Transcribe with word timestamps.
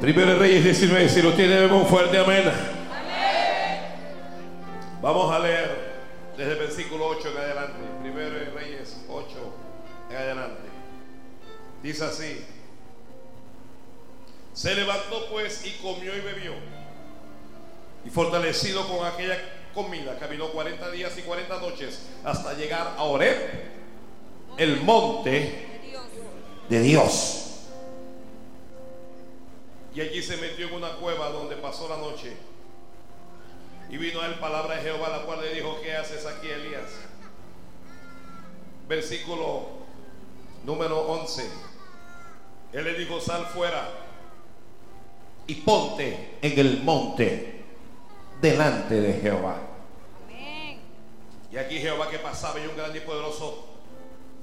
Primero 0.00 0.32
de 0.32 0.36
Reyes 0.36 0.64
19, 0.64 1.08
si 1.10 1.20
lo 1.20 1.34
tiene, 1.34 1.66
un 1.66 1.86
fuerte 1.86 2.16
amén. 2.16 2.50
Vamos 5.02 5.30
a 5.30 5.38
leer 5.38 5.76
desde 6.38 6.52
el 6.52 6.58
versículo 6.58 7.06
8 7.08 7.28
en 7.32 7.36
adelante. 7.36 7.78
Primero 8.00 8.54
Reyes 8.54 8.96
8 9.10 9.26
en 10.10 10.16
adelante. 10.16 10.62
Dice 11.82 12.04
así. 12.04 12.46
Se 14.54 14.74
levantó 14.74 15.26
pues 15.30 15.66
y 15.66 15.72
comió 15.82 16.16
y 16.16 16.20
bebió. 16.20 16.52
Y 18.06 18.08
fortalecido 18.08 18.88
con 18.88 19.06
aquella 19.06 19.36
comida, 19.74 20.18
caminó 20.18 20.48
40 20.48 20.90
días 20.92 21.12
y 21.18 21.22
40 21.22 21.60
noches 21.60 22.06
hasta 22.24 22.54
llegar 22.54 22.94
a 22.96 23.02
Oreb, 23.02 23.36
el 24.56 24.80
monte 24.80 25.66
de 26.70 26.80
Dios. 26.80 27.49
Y 29.94 30.00
allí 30.00 30.22
se 30.22 30.36
metió 30.36 30.68
en 30.68 30.74
una 30.74 30.92
cueva 30.92 31.30
donde 31.30 31.56
pasó 31.56 31.88
la 31.88 31.96
noche. 31.96 32.36
Y 33.90 33.96
vino 33.96 34.20
a 34.20 34.26
él 34.26 34.34
palabra 34.34 34.76
de 34.76 34.82
Jehová, 34.82 35.08
la 35.08 35.22
cual 35.22 35.40
le 35.40 35.54
dijo, 35.54 35.80
¿qué 35.82 35.96
haces 35.96 36.24
aquí, 36.26 36.48
Elías? 36.48 36.90
Versículo 38.88 39.68
número 40.64 41.00
11. 41.00 41.50
Él 42.72 42.84
le 42.84 42.94
dijo, 42.94 43.20
sal 43.20 43.46
fuera 43.46 43.88
y 45.46 45.54
ponte 45.56 46.36
en 46.40 46.58
el 46.58 46.82
monte 46.84 47.64
delante 48.40 49.00
de 49.00 49.14
Jehová. 49.14 49.56
Y 51.50 51.56
aquí 51.56 51.80
Jehová 51.80 52.08
que 52.08 52.20
pasaba 52.20 52.60
y 52.60 52.66
un 52.68 52.76
grande 52.76 52.98
y 52.98 53.00
poderoso 53.00 53.66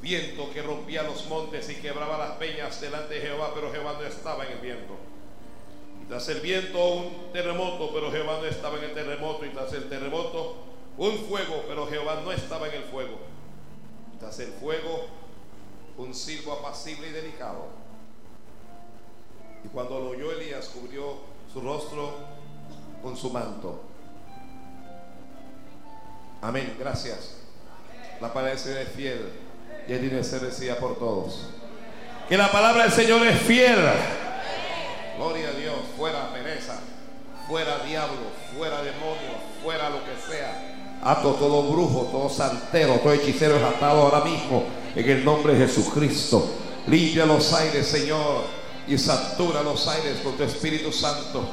viento 0.02 0.52
que 0.52 0.62
rompía 0.62 1.04
los 1.04 1.26
montes 1.28 1.70
y 1.70 1.76
quebraba 1.76 2.18
las 2.18 2.32
peñas 2.32 2.82
delante 2.82 3.16
de 3.16 3.22
Jehová, 3.22 3.52
pero 3.56 3.72
Jehová 3.72 3.96
no 3.98 4.06
estaba 4.06 4.46
en 4.46 4.54
el 4.54 4.60
viento. 4.60 5.07
Tras 6.08 6.30
el 6.30 6.40
viento 6.40 6.94
un 6.94 7.34
terremoto, 7.34 7.92
pero 7.94 8.12
Jehová 8.12 8.38
no 8.40 8.46
estaba 8.46 8.78
en 8.78 8.86
el 8.86 8.94
terremoto. 8.94 9.46
Y 9.46 9.50
tras 9.50 9.74
el 9.74 9.90
terremoto 9.90 10.56
un 10.98 11.18
fuego, 11.18 11.64
pero 11.68 11.86
Jehová 11.88 12.22
no 12.24 12.32
estaba 12.32 12.68
en 12.68 12.76
el 12.76 12.84
fuego. 12.84 13.18
Y 14.16 14.20
tras 14.20 14.40
el 14.40 14.52
fuego 14.54 15.06
un 15.98 16.14
silbo 16.14 16.54
apacible 16.54 17.10
y 17.10 17.12
delicado. 17.12 17.68
Y 19.66 19.68
cuando 19.70 20.00
lo 20.00 20.10
oyó 20.10 20.32
Elías, 20.32 20.70
cubrió 20.70 21.18
su 21.52 21.60
rostro 21.62 22.14
con 23.02 23.18
su 23.18 23.30
manto. 23.32 23.82
Amén, 26.42 26.76
gracias. 26.80 27.38
La 28.22 28.30
palabra 28.30 28.52
del 28.52 28.60
Señor 28.60 28.80
es 28.80 28.90
fiel 28.90 29.30
y 29.88 29.88
tiene 29.88 30.10
que 30.10 30.24
ser 30.24 30.42
decida 30.42 30.78
por 30.78 30.98
todos. 30.98 31.50
Que 32.30 32.38
la 32.38 32.52
palabra 32.52 32.84
del 32.84 32.92
Señor 32.92 33.26
es 33.26 33.40
fiel. 33.42 33.78
Gloria 35.18 35.50
a 35.50 35.52
Dios, 35.54 35.76
fuera 35.98 36.32
pereza, 36.32 36.80
fuera 37.48 37.80
diablo, 37.80 38.18
fuera 38.56 38.84
demonio, 38.84 39.32
fuera 39.64 39.90
lo 39.90 39.98
que 40.06 40.16
sea. 40.30 41.00
Ato 41.04 41.34
todo 41.34 41.64
brujo, 41.64 42.08
todo 42.12 42.30
santero, 42.30 43.00
todo 43.00 43.14
hechicero 43.14 43.58
es 43.58 43.64
atado 43.64 44.04
ahora 44.04 44.24
mismo 44.24 44.64
en 44.96 45.10
el 45.10 45.26
nombre 45.26 45.56
de 45.56 45.66
Jesucristo. 45.66 46.48
Limpia 46.86 47.26
los 47.26 47.52
aires, 47.54 47.88
Señor, 47.88 48.44
y 48.88 48.98
satura 48.98 49.64
los 49.64 49.88
aires 49.88 50.20
con 50.24 50.38
tu 50.38 50.44
Espíritu 50.44 50.92
Santo. 50.92 51.44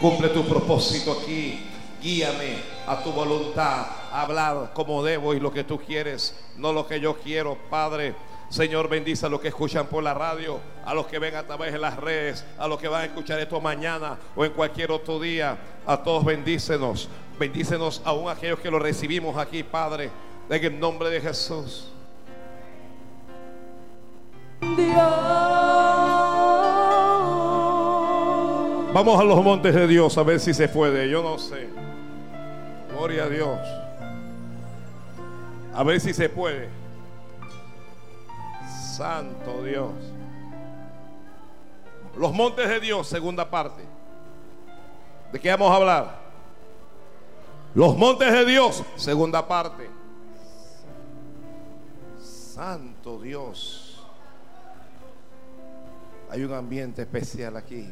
Cumple 0.00 0.28
tu 0.28 0.44
propósito 0.44 1.12
aquí. 1.12 1.70
Guíame 2.02 2.58
a 2.86 3.02
tu 3.02 3.10
voluntad. 3.10 3.86
Hablar 4.12 4.72
como 4.74 5.02
debo 5.02 5.32
y 5.32 5.40
lo 5.40 5.50
que 5.50 5.64
tú 5.64 5.78
quieres, 5.78 6.34
no 6.56 6.74
lo 6.74 6.86
que 6.86 7.00
yo 7.00 7.16
quiero, 7.16 7.56
Padre. 7.70 8.14
Señor, 8.54 8.88
bendice 8.88 9.26
a 9.26 9.28
los 9.28 9.40
que 9.40 9.48
escuchan 9.48 9.88
por 9.88 10.00
la 10.04 10.14
radio, 10.14 10.60
a 10.84 10.94
los 10.94 11.08
que 11.08 11.18
ven 11.18 11.34
a 11.34 11.42
través 11.42 11.72
de 11.72 11.78
las 11.80 11.96
redes, 11.96 12.44
a 12.56 12.68
los 12.68 12.78
que 12.78 12.86
van 12.86 13.02
a 13.02 13.04
escuchar 13.06 13.40
esto 13.40 13.60
mañana 13.60 14.16
o 14.36 14.44
en 14.44 14.52
cualquier 14.52 14.92
otro 14.92 15.18
día. 15.18 15.58
A 15.84 15.96
todos 15.96 16.24
bendícenos. 16.24 17.08
Bendícenos 17.36 18.00
aún 18.04 18.28
a 18.28 18.32
aquellos 18.34 18.60
que 18.60 18.70
lo 18.70 18.78
recibimos 18.78 19.36
aquí, 19.38 19.64
Padre, 19.64 20.08
en 20.48 20.64
el 20.64 20.78
nombre 20.78 21.10
de 21.10 21.20
Jesús. 21.20 21.88
Vamos 28.92 29.20
a 29.20 29.24
los 29.24 29.42
montes 29.42 29.74
de 29.74 29.88
Dios 29.88 30.16
a 30.16 30.22
ver 30.22 30.38
si 30.38 30.54
se 30.54 30.68
puede. 30.68 31.10
Yo 31.10 31.24
no 31.24 31.40
sé. 31.40 31.70
Gloria 32.92 33.24
a 33.24 33.28
Dios. 33.28 33.58
A 35.74 35.82
ver 35.82 36.00
si 36.00 36.14
se 36.14 36.28
puede. 36.28 36.68
Santo 38.96 39.64
Dios. 39.64 39.92
Los 42.16 42.32
montes 42.32 42.68
de 42.68 42.78
Dios, 42.78 43.08
segunda 43.08 43.50
parte. 43.50 43.82
¿De 45.32 45.40
qué 45.40 45.50
vamos 45.50 45.72
a 45.72 45.74
hablar? 45.74 46.18
Los 47.74 47.96
montes 47.96 48.32
de 48.32 48.44
Dios, 48.44 48.84
segunda 48.94 49.48
parte. 49.48 49.90
Santo 52.20 53.20
Dios. 53.20 54.00
Hay 56.30 56.44
un 56.44 56.52
ambiente 56.52 57.02
especial 57.02 57.56
aquí. 57.56 57.90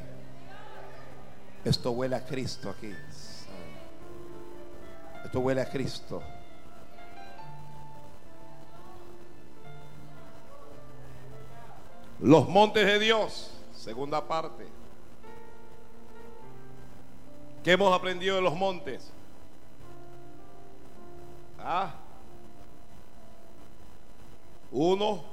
Esto 1.65 1.91
huele 1.91 2.15
a 2.15 2.25
Cristo 2.25 2.71
aquí. 2.71 2.95
Esto 5.25 5.41
huele 5.41 5.63
a 5.63 5.69
Cristo. 5.69 6.23
Los 12.23 12.49
montes 12.49 12.87
de 12.87 13.01
Dios, 13.01 13.51
segunda 13.75 14.29
parte. 14.29 14.65
¿Qué 17.65 17.73
hemos 17.73 17.93
aprendido 17.93 18.37
de 18.37 18.43
los 18.43 18.55
montes? 18.55 19.11
Ah. 21.59 21.95
Uno, 24.71 25.25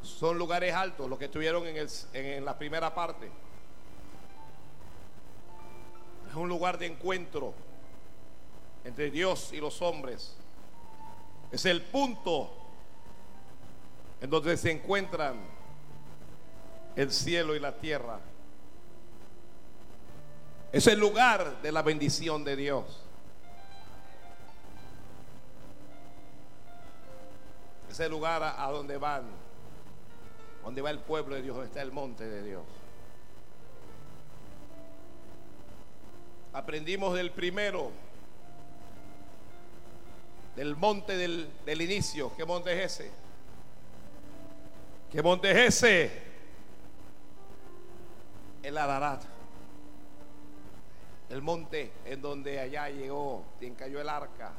son 0.00 0.38
lugares 0.38 0.74
altos, 0.74 1.06
los 1.06 1.18
que 1.18 1.26
estuvieron 1.26 1.66
en, 1.66 1.76
el, 1.76 1.88
en 2.14 2.46
la 2.46 2.56
primera 2.56 2.94
parte. 2.94 3.30
Es 6.30 6.34
un 6.34 6.48
lugar 6.48 6.78
de 6.78 6.86
encuentro 6.86 7.52
entre 8.84 9.10
Dios 9.10 9.52
y 9.52 9.58
los 9.58 9.82
hombres. 9.82 10.34
Es 11.52 11.66
el 11.66 11.82
punto 11.82 12.63
en 14.20 14.30
donde 14.30 14.56
se 14.56 14.70
encuentran 14.70 15.36
el 16.96 17.10
cielo 17.10 17.54
y 17.54 17.60
la 17.60 17.72
tierra. 17.72 18.20
Es 20.72 20.86
el 20.86 20.98
lugar 20.98 21.62
de 21.62 21.72
la 21.72 21.82
bendición 21.82 22.44
de 22.44 22.56
Dios. 22.56 23.00
Es 27.90 28.00
el 28.00 28.10
lugar 28.10 28.42
a, 28.42 28.70
donde 28.72 28.96
van, 28.96 29.22
donde 30.64 30.82
va 30.82 30.90
el 30.90 30.98
pueblo 30.98 31.36
de 31.36 31.42
Dios, 31.42 31.54
donde 31.54 31.68
está 31.68 31.80
el 31.80 31.92
monte 31.92 32.28
de 32.28 32.42
Dios. 32.42 32.64
Aprendimos 36.52 37.14
del 37.14 37.30
primero, 37.30 37.92
del 40.56 40.74
monte 40.74 41.16
del, 41.16 41.48
del 41.64 41.82
inicio. 41.82 42.32
¿Qué 42.36 42.44
monte 42.44 42.72
es 42.72 43.00
ese? 43.00 43.23
¿Qué 45.14 45.22
monte 45.22 45.48
es 45.48 45.76
ese? 45.76 46.10
El 48.64 48.76
Ararat. 48.76 49.22
El 51.30 51.40
monte 51.40 51.92
en 52.04 52.20
donde 52.20 52.58
allá 52.58 52.88
llegó, 52.88 53.44
quien 53.60 53.76
cayó 53.76 54.00
el 54.00 54.08
arca. 54.08 54.50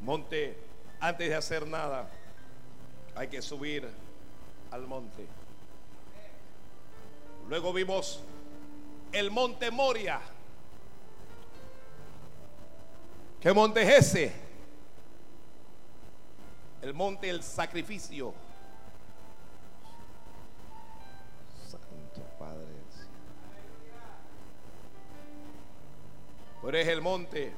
Monte, 0.00 0.56
antes 1.00 1.28
de 1.28 1.34
hacer 1.34 1.66
nada, 1.66 2.08
hay 3.14 3.28
que 3.28 3.42
subir 3.42 3.86
al 4.70 4.86
monte. 4.86 5.26
Luego 7.46 7.74
vimos 7.74 8.22
el 9.12 9.30
monte 9.30 9.70
Moria. 9.70 10.18
¿Qué 13.38 13.52
monte 13.52 13.82
es 13.82 14.14
ese? 14.14 14.47
El 16.82 16.94
monte 16.94 17.26
del 17.26 17.42
sacrificio. 17.42 18.32
Santo 21.66 22.22
Padre. 22.38 22.78
Pero 26.62 26.76
es 26.76 26.88
el 26.88 27.00
monte 27.00 27.52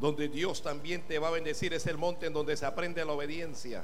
donde 0.00 0.28
Dios 0.28 0.62
también 0.62 1.02
te 1.02 1.18
va 1.18 1.28
a 1.28 1.30
bendecir. 1.30 1.72
Es 1.72 1.86
el 1.86 1.96
monte 1.96 2.26
en 2.26 2.32
donde 2.32 2.56
se 2.56 2.66
aprende 2.66 3.04
la 3.04 3.12
obediencia. 3.12 3.82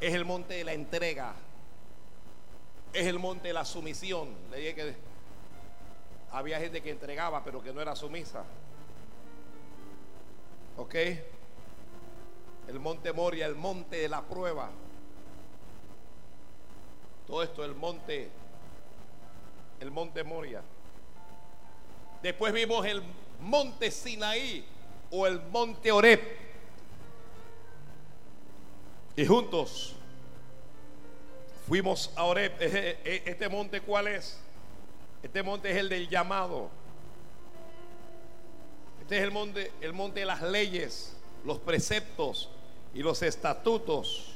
Es 0.00 0.14
el 0.14 0.24
monte 0.24 0.54
de 0.54 0.64
la 0.64 0.72
entrega. 0.72 1.34
Es 2.92 3.06
el 3.06 3.18
monte 3.18 3.48
de 3.48 3.54
la 3.54 3.64
sumisión. 3.64 4.30
Le 4.50 4.58
dije 4.58 4.74
que 4.74 4.94
había 6.32 6.58
gente 6.60 6.82
que 6.82 6.90
entregaba, 6.90 7.44
pero 7.44 7.62
que 7.62 7.72
no 7.72 7.80
era 7.80 7.94
sumisa. 7.96 8.44
¿Ok? 10.86 10.94
el 12.68 12.80
monte 12.80 13.12
Moria, 13.12 13.46
el 13.46 13.54
monte 13.54 13.96
de 13.96 14.08
la 14.08 14.22
prueba. 14.22 14.70
Todo 17.26 17.42
esto, 17.42 17.64
el 17.64 17.74
monte, 17.74 18.28
el 19.80 19.90
monte 19.90 20.22
Moria. 20.24 20.62
Después 22.22 22.52
vimos 22.52 22.86
el 22.86 23.02
monte 23.40 23.90
Sinaí 23.90 24.64
o 25.10 25.26
el 25.26 25.40
monte 25.40 25.90
Oreb. 25.92 26.20
Y 29.16 29.26
juntos 29.26 29.96
fuimos 31.66 32.12
a 32.16 32.24
Oreb. 32.24 32.52
Este 33.04 33.48
monte, 33.48 33.80
¿cuál 33.80 34.08
es? 34.08 34.38
Este 35.22 35.42
monte 35.42 35.70
es 35.70 35.76
el 35.78 35.88
del 35.88 36.08
llamado. 36.08 36.70
Este 39.06 39.18
es 39.18 39.22
el 39.22 39.30
monte, 39.30 39.72
el 39.80 39.92
monte 39.92 40.18
de 40.18 40.26
las 40.26 40.42
leyes, 40.42 41.16
los 41.44 41.60
preceptos 41.60 42.50
y 42.92 43.04
los 43.04 43.22
estatutos. 43.22 44.32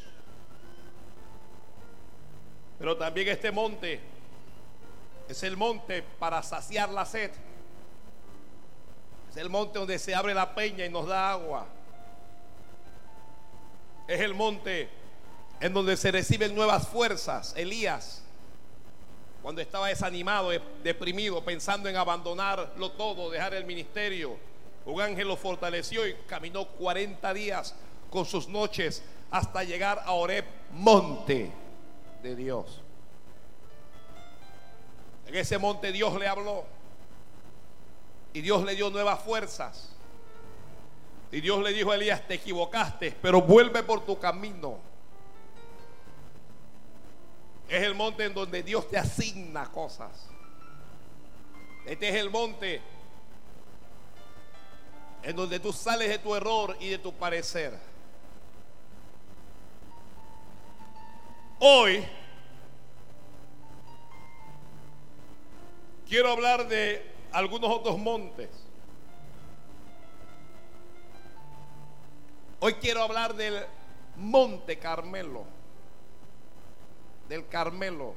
Pero 2.78 2.96
también 2.96 3.26
este 3.26 3.50
monte 3.50 3.98
es 5.28 5.42
el 5.42 5.56
monte 5.56 6.04
para 6.20 6.40
saciar 6.44 6.88
la 6.90 7.04
sed. 7.04 7.32
Es 9.30 9.36
el 9.38 9.50
monte 9.50 9.80
donde 9.80 9.98
se 9.98 10.14
abre 10.14 10.34
la 10.34 10.54
peña 10.54 10.86
y 10.86 10.88
nos 10.88 11.08
da 11.08 11.32
agua. 11.32 11.66
Es 14.06 14.20
el 14.20 14.34
monte 14.34 14.88
en 15.58 15.74
donde 15.74 15.96
se 15.96 16.12
reciben 16.12 16.54
nuevas 16.54 16.86
fuerzas. 16.86 17.54
Elías, 17.56 18.22
cuando 19.42 19.60
estaba 19.62 19.88
desanimado, 19.88 20.50
deprimido, 20.84 21.44
pensando 21.44 21.88
en 21.88 21.96
abandonarlo 21.96 22.92
todo, 22.92 23.32
dejar 23.32 23.54
el 23.54 23.64
ministerio, 23.64 24.38
un 24.90 25.00
ángel 25.00 25.28
lo 25.28 25.36
fortaleció 25.36 26.06
y 26.06 26.14
caminó 26.26 26.66
40 26.66 27.32
días 27.34 27.74
con 28.10 28.24
sus 28.24 28.48
noches 28.48 29.02
hasta 29.30 29.62
llegar 29.64 30.02
a 30.04 30.12
Oreb, 30.12 30.44
monte 30.72 31.52
de 32.22 32.36
Dios. 32.36 32.80
En 35.26 35.36
ese 35.36 35.58
monte 35.58 35.92
Dios 35.92 36.18
le 36.18 36.26
habló. 36.26 36.64
Y 38.32 38.40
Dios 38.40 38.64
le 38.64 38.74
dio 38.74 38.90
nuevas 38.90 39.20
fuerzas. 39.20 39.90
Y 41.32 41.40
Dios 41.40 41.62
le 41.62 41.72
dijo 41.72 41.92
a 41.92 41.94
Elías, 41.94 42.26
te 42.26 42.34
equivocaste, 42.34 43.16
pero 43.22 43.40
vuelve 43.40 43.82
por 43.84 44.04
tu 44.04 44.18
camino. 44.18 44.78
Es 47.68 47.82
el 47.84 47.94
monte 47.94 48.24
en 48.24 48.34
donde 48.34 48.64
Dios 48.64 48.88
te 48.88 48.98
asigna 48.98 49.70
cosas. 49.70 50.26
Este 51.86 52.08
es 52.08 52.16
el 52.16 52.30
monte 52.30 52.82
en 55.22 55.36
donde 55.36 55.60
tú 55.60 55.72
sales 55.72 56.08
de 56.08 56.18
tu 56.18 56.34
error 56.34 56.76
y 56.80 56.88
de 56.88 56.98
tu 56.98 57.12
parecer. 57.12 57.78
Hoy 61.58 62.04
quiero 66.08 66.30
hablar 66.30 66.66
de 66.68 67.10
algunos 67.32 67.70
otros 67.70 67.98
montes. 67.98 68.48
Hoy 72.60 72.74
quiero 72.74 73.02
hablar 73.02 73.34
del 73.34 73.64
Monte 74.16 74.78
Carmelo. 74.78 75.44
Del 77.28 77.46
Carmelo. 77.48 78.14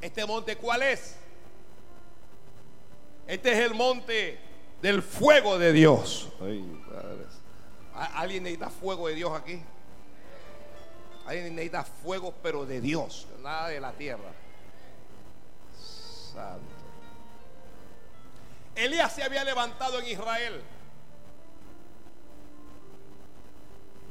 Este 0.00 0.24
monte, 0.26 0.56
¿cuál 0.56 0.82
es? 0.82 1.16
Este 3.26 3.52
es 3.52 3.58
el 3.58 3.74
monte 3.74 4.38
del 4.80 5.02
fuego 5.02 5.58
de 5.58 5.72
Dios. 5.72 6.28
¿Alguien 7.94 8.44
necesita 8.44 8.70
fuego 8.70 9.08
de 9.08 9.14
Dios 9.14 9.32
aquí? 9.32 9.60
Alguien 11.26 11.56
necesita 11.56 11.82
fuego, 11.82 12.32
pero 12.42 12.64
de 12.66 12.80
Dios, 12.80 13.26
nada 13.42 13.68
de 13.68 13.80
la 13.80 13.92
tierra. 13.92 14.32
Santo. 16.32 16.76
Elías 18.76 19.12
se 19.12 19.22
había 19.22 19.42
levantado 19.42 19.98
en 19.98 20.06
Israel. 20.06 20.62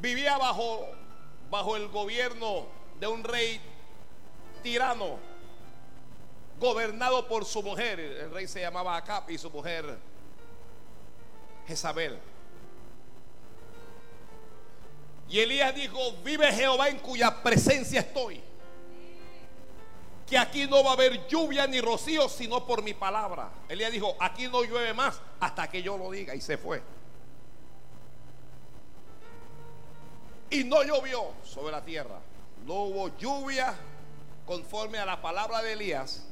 Vivía 0.01 0.37
bajo, 0.37 0.87
bajo 1.49 1.77
el 1.77 1.87
gobierno 1.87 2.65
de 2.99 3.07
un 3.07 3.23
rey 3.23 3.61
tirano, 4.63 5.19
gobernado 6.59 7.27
por 7.27 7.45
su 7.45 7.61
mujer. 7.61 7.99
El 7.99 8.31
rey 8.31 8.47
se 8.47 8.61
llamaba 8.61 8.95
Acap 8.95 9.29
y 9.29 9.37
su 9.37 9.49
mujer 9.49 9.97
Jezabel. 11.67 12.19
Y 15.27 15.39
Elías 15.39 15.73
dijo, 15.73 15.99
vive 16.23 16.51
Jehová 16.51 16.89
en 16.89 16.99
cuya 16.99 17.41
presencia 17.41 18.01
estoy. 18.01 18.41
Que 20.27 20.37
aquí 20.37 20.65
no 20.67 20.83
va 20.83 20.91
a 20.91 20.93
haber 20.93 21.27
lluvia 21.27 21.67
ni 21.67 21.81
rocío, 21.81 22.29
sino 22.29 22.65
por 22.65 22.83
mi 22.83 22.93
palabra. 22.93 23.49
Elías 23.69 23.91
dijo, 23.91 24.15
aquí 24.19 24.47
no 24.47 24.63
llueve 24.63 24.93
más 24.93 25.19
hasta 25.39 25.67
que 25.67 25.81
yo 25.81 25.97
lo 25.97 26.11
diga. 26.11 26.35
Y 26.35 26.41
se 26.41 26.57
fue. 26.57 26.81
Y 30.49 30.63
no 30.63 30.83
llovió 30.83 31.31
sobre 31.43 31.71
la 31.71 31.83
tierra. 31.83 32.19
No 32.65 32.73
hubo 32.73 33.17
lluvia 33.17 33.75
conforme 34.45 34.99
a 34.99 35.05
la 35.05 35.21
palabra 35.21 35.61
de 35.61 35.73
Elías. 35.73 36.23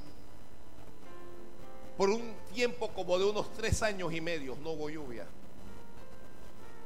Por 1.98 2.10
un 2.10 2.34
tiempo 2.54 2.90
como 2.90 3.18
de 3.20 3.26
unos 3.26 3.52
tres 3.54 3.84
años 3.84 4.12
y 4.14 4.22
medio 4.22 4.58
no 4.64 4.72
hubo 4.72 4.90
lluvia. 4.90 5.26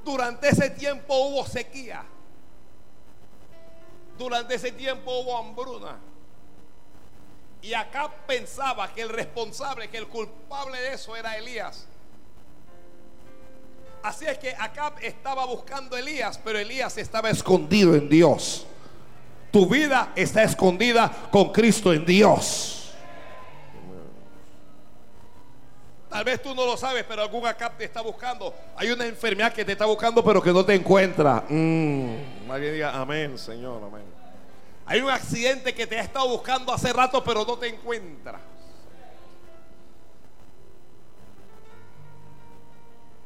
Durante 0.04 0.50
ese 0.50 0.69
tiempo 0.69 1.15
hubo 1.15 1.45
sequía. 1.45 2.04
Durante 4.18 4.56
ese 4.56 4.71
tiempo 4.71 5.19
hubo 5.19 5.38
hambruna. 5.38 5.98
Y 7.62 7.74
acá 7.74 8.09
pensaba 8.25 8.94
que 8.94 9.01
el 9.01 9.09
responsable, 9.09 9.89
que 9.89 9.98
el 9.98 10.07
culpable 10.07 10.80
de 10.80 10.94
eso 10.94 11.15
era 11.15 11.38
Elías. 11.38 11.88
Así 14.04 14.25
es 14.25 14.38
que 14.38 14.56
Acab 14.57 14.94
estaba 15.01 15.45
buscando 15.45 15.95
a 15.95 16.00
Elías, 16.00 16.39
pero 16.44 16.59
Elías 16.59 16.98
estaba 16.98 17.30
escondido 17.30 17.95
en 17.95 18.07
Dios. 18.07 18.65
Tu 19.51 19.68
vida 19.68 20.13
está 20.15 20.44
escondida 20.44 21.12
con 21.31 21.51
Cristo 21.51 21.92
en 21.92 22.06
Dios. 22.06 22.86
Tal 26.09 26.24
vez 26.24 26.42
tú 26.42 26.56
no 26.56 26.65
lo 26.65 26.77
sabes, 26.77 27.04
pero 27.04 27.21
algún 27.21 27.45
acá 27.45 27.69
te 27.77 27.83
está 27.83 28.01
buscando. 28.01 28.54
Hay 28.77 28.89
una 28.89 29.06
enfermedad 29.06 29.51
que 29.51 29.65
te 29.65 29.74
está 29.74 29.86
buscando, 29.86 30.23
pero 30.23 30.42
que 30.42 30.54
no 30.54 30.64
te 30.64 30.73
encuentra. 30.73 31.44
Mm. 31.49 32.47
Nadie 32.47 32.71
diga 32.71 32.95
amén, 32.95 33.37
Señor, 33.37 33.83
amén. 33.83 34.06
Hay 34.85 35.02
un 35.02 35.09
accidente 35.09 35.76
que 35.76 35.85
te 35.85 35.99
ha 35.99 36.02
estado 36.02 36.30
buscando 36.30 36.73
hace 36.73 36.94
rato, 36.94 37.21
pero 37.21 37.44
no 37.44 37.57
te 37.57 37.68
encuentra. 37.68 38.40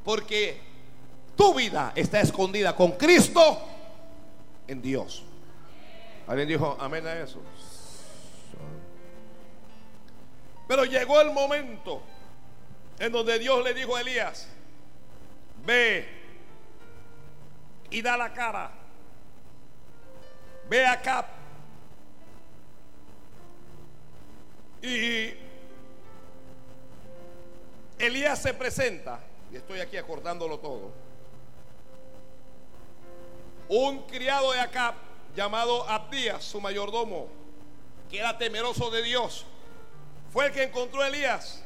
Porque 0.04 0.60
tu 1.36 1.54
vida 1.54 1.92
está 1.96 2.20
escondida 2.20 2.76
con 2.76 2.94
Cristo 2.94 3.62
en 4.68 4.82
Dios. 4.82 5.24
¿Alguien 6.26 6.48
dijo 6.48 6.76
amén 6.80 7.06
a 7.06 7.14
eso? 7.14 7.40
Pero 10.68 10.86
llegó 10.86 11.22
el 11.22 11.32
momento 11.32 12.02
en 13.02 13.12
donde 13.12 13.40
Dios 13.40 13.64
le 13.64 13.74
dijo 13.74 13.96
a 13.96 14.02
Elías, 14.02 14.48
ve 15.66 16.08
y 17.90 18.00
da 18.00 18.16
la 18.16 18.32
cara, 18.32 18.70
ve 20.70 20.86
acá. 20.86 21.28
Y 24.84 25.34
Elías 27.98 28.40
se 28.40 28.54
presenta, 28.54 29.20
y 29.52 29.56
estoy 29.56 29.80
aquí 29.80 29.98
acordándolo 29.98 30.60
todo, 30.60 30.92
un 33.68 34.04
criado 34.04 34.52
de 34.52 34.60
Acab 34.60 34.94
llamado 35.36 35.90
Abdías, 35.90 36.44
su 36.44 36.62
mayordomo, 36.62 37.30
que 38.12 38.20
era 38.20 38.38
temeroso 38.38 38.92
de 38.92 39.02
Dios, 39.02 39.48
fue 40.32 40.46
el 40.46 40.52
que 40.52 40.62
encontró 40.62 41.02
a 41.02 41.08
Elías 41.08 41.64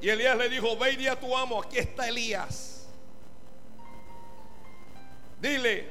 y 0.00 0.08
Elías 0.08 0.36
le 0.36 0.48
dijo, 0.48 0.76
ve 0.78 0.92
y 0.92 0.96
di 0.96 1.08
a 1.08 1.18
tu 1.18 1.36
amo, 1.36 1.60
aquí 1.62 1.78
está 1.78 2.08
Elías. 2.08 2.86
Dile. 5.40 5.88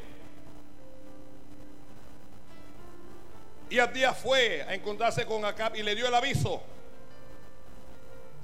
Y 3.70 3.78
Abdías 3.78 4.18
fue 4.18 4.64
a 4.64 4.74
encontrarse 4.74 5.26
con 5.28 5.46
Acab 5.46 5.76
y 5.76 5.84
le 5.84 5.94
dio 5.94 6.08
el 6.08 6.16
aviso. 6.16 6.62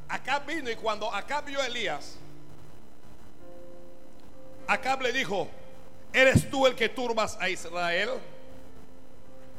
Acab 0.08 0.46
vino 0.46 0.70
y 0.70 0.76
cuando 0.76 1.12
Acab 1.12 1.46
vio 1.46 1.60
a 1.60 1.66
Elías, 1.66 2.18
Acab 4.68 5.02
le 5.02 5.12
dijo, 5.12 5.48
¿eres 6.14 6.48
tú 6.48 6.68
el 6.68 6.76
que 6.76 6.90
turbas 6.90 7.38
a 7.40 7.50
Israel? 7.50 8.12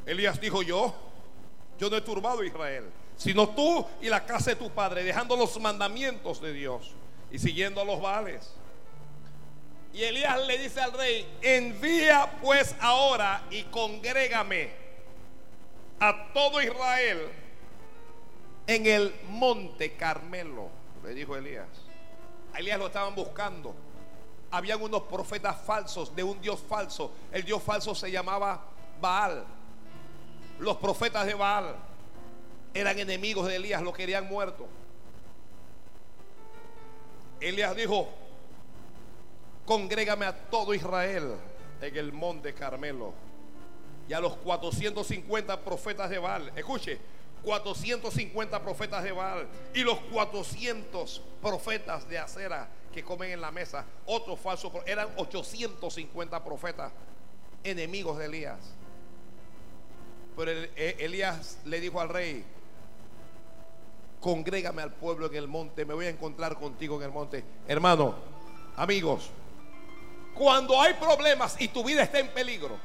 Elías 0.04 0.40
dijo, 0.40 0.62
yo, 0.62 0.94
yo 1.80 1.90
no 1.90 1.96
he 1.96 2.00
turbado 2.00 2.42
a 2.42 2.46
Israel 2.46 2.84
sino 3.16 3.48
tú 3.50 3.84
y 4.00 4.08
la 4.08 4.24
casa 4.24 4.50
de 4.50 4.56
tu 4.56 4.70
padre, 4.70 5.02
dejando 5.02 5.36
los 5.36 5.58
mandamientos 5.60 6.40
de 6.40 6.52
Dios 6.52 6.92
y 7.30 7.38
siguiendo 7.38 7.84
los 7.84 8.00
vales. 8.00 8.54
Y 9.92 10.02
Elías 10.02 10.46
le 10.46 10.58
dice 10.58 10.80
al 10.80 10.92
rey, 10.92 11.26
envía 11.40 12.30
pues 12.42 12.76
ahora 12.80 13.42
y 13.50 13.62
congrégame 13.64 14.70
a 15.98 16.32
todo 16.34 16.60
Israel 16.60 17.28
en 18.66 18.86
el 18.86 19.14
monte 19.28 19.94
Carmelo, 19.96 20.68
le 21.02 21.14
dijo 21.14 21.34
Elías. 21.34 21.68
A 22.52 22.58
Elías 22.58 22.78
lo 22.78 22.88
estaban 22.88 23.14
buscando. 23.14 23.74
Habían 24.50 24.82
unos 24.82 25.02
profetas 25.02 25.56
falsos 25.64 26.14
de 26.14 26.22
un 26.22 26.40
Dios 26.40 26.60
falso. 26.68 27.12
El 27.32 27.44
Dios 27.44 27.62
falso 27.62 27.94
se 27.94 28.10
llamaba 28.10 28.64
Baal. 29.00 29.44
Los 30.58 30.76
profetas 30.76 31.26
de 31.26 31.34
Baal 31.34 31.74
eran 32.76 32.98
enemigos 32.98 33.48
de 33.48 33.56
Elías, 33.56 33.82
lo 33.82 33.92
querían 33.92 34.28
muerto. 34.28 34.66
Elías 37.40 37.74
dijo, 37.74 38.08
congrégame 39.64 40.26
a 40.26 40.34
todo 40.50 40.74
Israel 40.74 41.36
en 41.80 41.96
el 41.96 42.12
monte 42.12 42.52
Carmelo 42.52 43.14
y 44.08 44.12
a 44.12 44.20
los 44.20 44.36
450 44.36 45.60
profetas 45.64 46.10
de 46.10 46.18
Baal. 46.18 46.52
Escuche, 46.54 46.98
450 47.42 48.62
profetas 48.62 49.02
de 49.02 49.12
Baal 49.12 49.48
y 49.74 49.82
los 49.82 49.98
400 50.12 51.22
profetas 51.40 52.08
de 52.08 52.18
acera 52.18 52.68
que 52.92 53.02
comen 53.02 53.32
en 53.32 53.40
la 53.40 53.50
mesa. 53.50 53.86
Otros 54.04 54.38
falsos, 54.38 54.72
eran 54.84 55.08
850 55.16 56.44
profetas 56.44 56.92
enemigos 57.64 58.18
de 58.18 58.26
Elías. 58.26 58.58
Pero 60.36 60.50
eh, 60.50 60.96
Elías 60.98 61.58
le 61.64 61.80
dijo 61.80 62.00
al 62.00 62.10
rey, 62.10 62.44
congrégame 64.20 64.82
al 64.82 64.92
pueblo 64.92 65.26
en 65.26 65.36
el 65.36 65.48
monte, 65.48 65.84
me 65.84 65.94
voy 65.94 66.06
a 66.06 66.10
encontrar 66.10 66.58
contigo 66.58 66.96
en 66.96 67.02
el 67.02 67.10
monte. 67.10 67.44
Hermano, 67.66 68.14
amigos, 68.76 69.30
cuando 70.34 70.80
hay 70.80 70.94
problemas 70.94 71.56
y 71.60 71.68
tu 71.68 71.82
vida 71.84 72.02
está 72.02 72.18
en 72.18 72.28
peligro, 72.28 72.78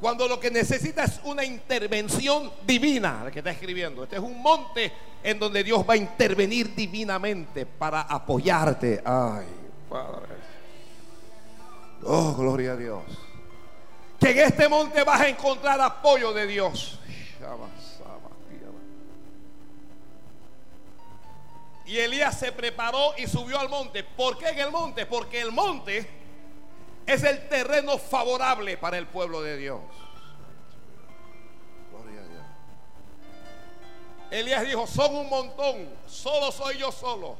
cuando 0.00 0.28
lo 0.28 0.38
que 0.38 0.50
necesita 0.50 1.04
es 1.04 1.20
una 1.24 1.44
intervención 1.44 2.52
divina, 2.66 3.30
que 3.32 3.38
está 3.38 3.50
escribiendo. 3.50 4.02
Este 4.02 4.16
es 4.16 4.22
un 4.22 4.42
monte 4.42 4.92
en 5.22 5.38
donde 5.38 5.64
Dios 5.64 5.84
va 5.88 5.94
a 5.94 5.96
intervenir 5.96 6.74
divinamente 6.74 7.64
para 7.64 8.02
apoyarte. 8.02 9.00
Ay, 9.04 9.46
Padre. 9.88 10.34
Oh, 12.02 12.34
gloria 12.34 12.72
a 12.72 12.76
Dios. 12.76 13.02
Que 14.20 14.32
en 14.32 14.38
este 14.40 14.68
monte 14.68 15.02
vas 15.04 15.22
a 15.22 15.28
encontrar 15.28 15.80
apoyo 15.80 16.34
de 16.34 16.46
Dios. 16.46 17.00
Y 21.86 21.98
Elías 21.98 22.38
se 22.38 22.52
preparó 22.52 23.12
y 23.18 23.26
subió 23.26 23.58
al 23.58 23.68
monte. 23.68 24.04
¿Por 24.04 24.38
qué 24.38 24.48
en 24.48 24.58
el 24.60 24.70
monte? 24.70 25.04
Porque 25.06 25.40
el 25.40 25.52
monte 25.52 26.08
es 27.06 27.22
el 27.22 27.48
terreno 27.48 27.98
favorable 27.98 28.76
para 28.78 28.96
el 28.96 29.06
pueblo 29.06 29.42
de 29.42 29.56
Dios. 29.58 29.80
Gloria 31.90 32.20
a 32.20 32.28
Dios. 32.28 32.42
Elías 34.30 34.66
dijo, 34.66 34.86
son 34.86 35.14
un 35.14 35.28
montón, 35.28 35.88
solo 36.06 36.50
soy 36.50 36.78
yo 36.78 36.90
solo. 36.90 37.36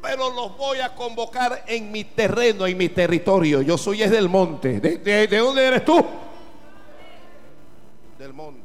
Pero 0.00 0.30
los 0.30 0.56
voy 0.56 0.80
a 0.80 0.94
convocar 0.94 1.64
en 1.68 1.92
mi 1.92 2.02
terreno, 2.02 2.66
en 2.66 2.76
mi 2.76 2.88
territorio. 2.88 3.62
Yo 3.62 3.78
soy 3.78 4.02
es 4.02 4.10
del 4.10 4.28
monte. 4.28 4.80
¿De, 4.80 5.26
dónde 5.28 5.64
eres 5.64 5.84
tú? 5.84 6.04
Del 8.18 8.32
monte. 8.32 8.61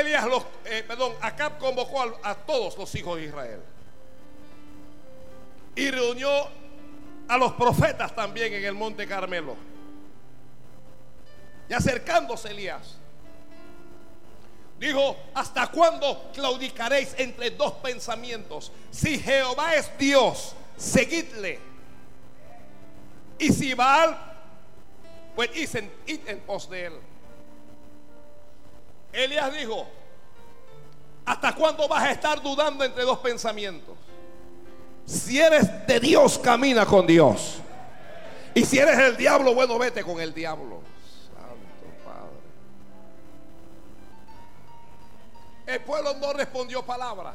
Elías, 0.00 0.24
los, 0.26 0.44
eh, 0.64 0.84
perdón, 0.86 1.14
Acab 1.20 1.58
convocó 1.58 2.02
a 2.22 2.34
todos 2.34 2.76
los 2.76 2.94
hijos 2.94 3.16
de 3.16 3.24
Israel. 3.24 3.60
Y 5.76 5.90
reunió 5.90 6.48
a 7.28 7.36
los 7.38 7.52
profetas 7.52 8.14
también 8.14 8.52
en 8.52 8.64
el 8.64 8.74
monte 8.74 9.06
Carmelo. 9.06 9.56
Y 11.68 11.72
acercándose 11.72 12.50
Elías, 12.50 12.96
dijo, 14.78 15.16
¿hasta 15.34 15.66
cuándo 15.68 16.30
claudicaréis 16.34 17.14
entre 17.18 17.50
dos 17.50 17.72
pensamientos? 17.74 18.70
Si 18.90 19.18
Jehová 19.18 19.74
es 19.74 19.90
Dios, 19.98 20.54
seguidle. 20.76 21.58
Y 23.38 23.52
si 23.52 23.74
Baal, 23.74 24.16
pues 25.34 25.50
id 25.56 26.28
en 26.28 26.40
pos 26.40 26.68
de 26.68 26.86
él. 26.86 26.92
Elías 29.14 29.52
dijo, 29.52 29.86
¿hasta 31.24 31.54
cuándo 31.54 31.86
vas 31.86 32.02
a 32.02 32.10
estar 32.10 32.42
dudando 32.42 32.84
entre 32.84 33.04
dos 33.04 33.18
pensamientos? 33.20 33.94
Si 35.06 35.38
eres 35.38 35.86
de 35.86 36.00
Dios, 36.00 36.38
camina 36.38 36.84
con 36.84 37.06
Dios. 37.06 37.60
Y 38.54 38.64
si 38.64 38.78
eres 38.78 38.98
el 38.98 39.16
diablo, 39.16 39.54
bueno, 39.54 39.78
vete 39.78 40.02
con 40.02 40.20
el 40.20 40.34
diablo. 40.34 40.80
Santo 41.32 42.04
Padre. 42.04 42.30
El 45.66 45.80
pueblo 45.82 46.14
no 46.14 46.32
respondió 46.32 46.84
palabra. 46.84 47.34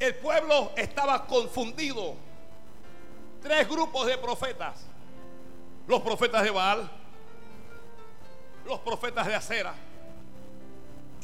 El 0.00 0.14
pueblo 0.16 0.72
estaba 0.76 1.24
confundido. 1.26 2.14
Tres 3.42 3.68
grupos 3.68 4.06
de 4.06 4.18
profetas. 4.18 4.86
Los 5.86 6.00
profetas 6.00 6.42
de 6.42 6.50
Baal, 6.50 6.90
los 8.64 8.80
profetas 8.80 9.26
de 9.26 9.34
Acera 9.34 9.74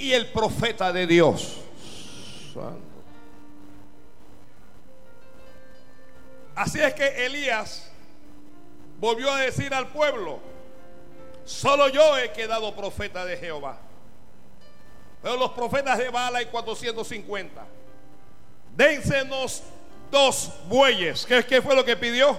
y 0.01 0.13
el 0.15 0.27
profeta 0.29 0.93
de 0.93 1.07
Dios. 1.07 1.59
Así 6.55 6.81
es 6.81 6.95
que 6.95 7.27
Elías 7.27 7.91
volvió 8.99 9.31
a 9.31 9.41
decir 9.41 9.73
al 9.73 9.89
pueblo, 9.89 10.41
solo 11.45 11.89
yo 11.89 12.19
he 12.19 12.33
quedado 12.33 12.75
profeta 12.75 13.25
de 13.25 13.37
Jehová. 13.37 13.79
Pero 15.23 15.37
los 15.37 15.51
profetas 15.51 15.99
de 15.99 16.09
Baal 16.09 16.37
hay 16.37 16.47
450. 16.47 17.67
Dénsenos 18.75 19.63
dos 20.11 20.51
bueyes. 20.67 21.27
¿Qué, 21.27 21.45
¿Qué 21.45 21.61
fue 21.61 21.75
lo 21.75 21.85
que 21.85 21.97
pidió? 21.97 22.39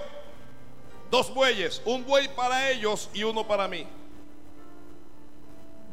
Dos 1.10 1.32
bueyes. 1.32 1.80
Un 1.84 2.04
buey 2.04 2.28
para 2.34 2.70
ellos 2.70 3.08
y 3.14 3.22
uno 3.22 3.46
para 3.46 3.68
mí. 3.68 3.86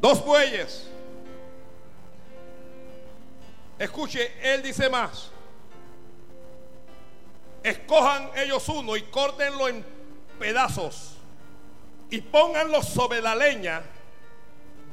Dos 0.00 0.24
bueyes. 0.24 0.88
Escuche, 3.80 4.32
él 4.42 4.62
dice 4.62 4.88
más 4.88 5.30
escojan 7.62 8.30
ellos 8.36 8.68
uno 8.68 8.96
y 8.96 9.02
córtenlo 9.02 9.68
en 9.68 9.84
pedazos 10.38 11.16
y 12.10 12.20
pónganlo 12.20 12.82
sobre 12.82 13.20
la 13.20 13.34
leña, 13.34 13.82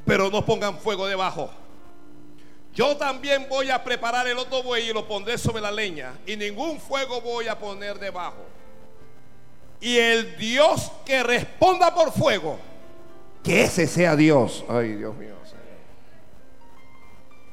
pero 0.04 0.30
no 0.30 0.44
pongan 0.44 0.78
fuego 0.78 1.06
debajo. 1.06 1.50
Yo 2.74 2.96
también 2.96 3.46
voy 3.48 3.70
a 3.70 3.82
preparar 3.82 4.28
el 4.28 4.38
otro 4.38 4.62
buey 4.62 4.90
y 4.90 4.92
lo 4.92 5.06
pondré 5.08 5.36
sobre 5.36 5.60
la 5.60 5.72
leña 5.72 6.12
y 6.26 6.36
ningún 6.36 6.78
fuego 6.78 7.20
voy 7.20 7.48
a 7.48 7.58
poner 7.58 7.98
debajo. 7.98 8.46
Y 9.80 9.96
el 9.96 10.36
Dios 10.36 10.92
que 11.04 11.22
responda 11.22 11.94
por 11.94 12.12
fuego, 12.12 12.58
que 13.42 13.62
ese 13.62 13.86
sea 13.86 14.14
Dios. 14.14 14.64
Ay, 14.68 14.94
Dios 14.94 15.14
mío. 15.16 15.37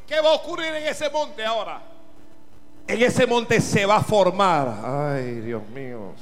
¿Qué 0.08 0.20
va 0.22 0.30
a 0.30 0.34
ocurrir 0.34 0.68
en 0.68 0.88
ese 0.88 1.10
monte 1.10 1.44
ahora? 1.44 1.82
En 2.88 3.02
ese 3.02 3.26
monte 3.26 3.60
se 3.60 3.86
va 3.86 3.98
a 3.98 4.04
formar. 4.04 4.82
Ay, 4.84 5.42
Dios 5.42 5.68
mío. 5.70 6.14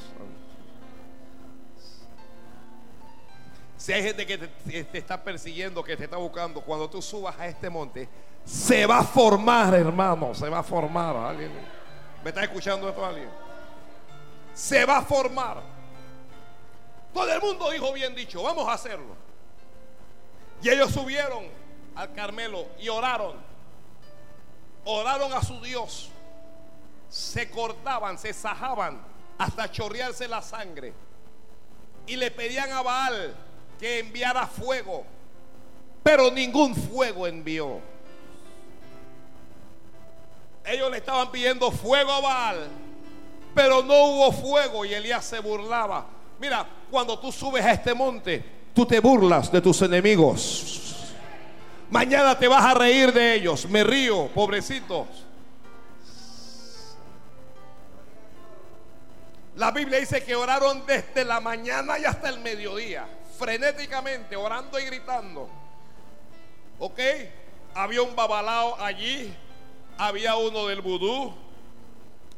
Si 3.75 3.91
hay 3.91 4.01
gente 4.01 4.25
que 4.25 4.37
te, 4.37 4.97
está 4.97 5.21
persiguiendo, 5.21 5.83
que 5.83 5.97
te 5.97 6.05
está 6.05 6.15
buscando, 6.15 6.61
cuando 6.61 6.89
tú 6.89 7.01
subas 7.01 7.37
a 7.37 7.47
este 7.47 7.69
monte, 7.69 8.07
se 8.45 8.85
va 8.85 8.99
a 8.99 9.03
formar, 9.03 9.73
hermano. 9.73 10.33
Se 10.33 10.47
va 10.47 10.59
a 10.59 10.63
formar. 10.63 11.17
¿Alguien? 11.17 11.51
¿Me 12.23 12.29
está 12.29 12.43
escuchando 12.43 12.87
esto 12.87 13.05
alguien? 13.05 13.29
Se 14.53 14.85
va 14.85 14.99
a 14.99 15.01
formar. 15.01 15.61
Todo 17.13 17.31
el 17.31 17.41
mundo 17.41 17.69
dijo 17.71 17.91
bien 17.91 18.15
dicho, 18.15 18.41
vamos 18.41 18.69
a 18.69 18.73
hacerlo. 18.73 19.17
Y 20.61 20.69
ellos 20.69 20.89
subieron 20.89 21.43
al 21.93 22.13
Carmelo 22.13 22.67
y 22.79 22.87
oraron. 22.87 23.52
Oraron 24.85 25.33
a 25.33 25.41
su 25.41 25.59
Dios 25.61 26.09
se 27.13 27.47
cortaban, 27.51 28.17
se 28.17 28.33
sajaban 28.33 28.99
hasta 29.37 29.71
chorrearse 29.71 30.27
la 30.27 30.41
sangre. 30.41 30.93
Y 32.07 32.15
le 32.15 32.31
pedían 32.31 32.71
a 32.71 32.81
Baal 32.81 33.35
que 33.79 33.99
enviara 33.99 34.47
fuego, 34.47 35.05
pero 36.01 36.31
ningún 36.31 36.75
fuego 36.75 37.27
envió. 37.27 37.79
Ellos 40.65 40.89
le 40.89 40.97
estaban 40.97 41.31
pidiendo 41.31 41.69
fuego 41.69 42.11
a 42.11 42.19
Baal, 42.19 42.67
pero 43.53 43.83
no 43.83 43.93
hubo 44.05 44.31
fuego 44.31 44.83
y 44.83 44.93
Elías 44.95 45.23
se 45.23 45.39
burlaba. 45.39 46.07
Mira, 46.39 46.67
cuando 46.89 47.19
tú 47.19 47.31
subes 47.31 47.63
a 47.63 47.73
este 47.73 47.93
monte, 47.93 48.43
tú 48.73 48.87
te 48.87 48.99
burlas 48.99 49.51
de 49.51 49.61
tus 49.61 49.83
enemigos. 49.83 50.92
Mañana 51.93 52.39
te 52.39 52.47
vas 52.47 52.65
a 52.65 52.73
reír 52.73 53.13
de 53.13 53.35
ellos. 53.35 53.69
Me 53.69 53.83
río, 53.83 54.27
pobrecitos. 54.29 55.05
La 59.55 59.69
Biblia 59.69 60.00
dice 60.00 60.23
que 60.23 60.35
oraron 60.35 60.88
desde 60.88 61.23
la 61.23 61.39
mañana 61.39 62.00
y 62.00 62.05
hasta 62.05 62.29
el 62.29 62.39
mediodía, 62.39 63.05
frenéticamente, 63.38 64.35
orando 64.35 64.79
y 64.79 64.85
gritando. 64.85 65.47
¿Ok? 66.79 67.00
Había 67.75 68.01
un 68.01 68.15
babalao 68.15 68.75
allí, 68.81 69.31
había 69.95 70.35
uno 70.35 70.65
del 70.65 70.81
vudú, 70.81 71.31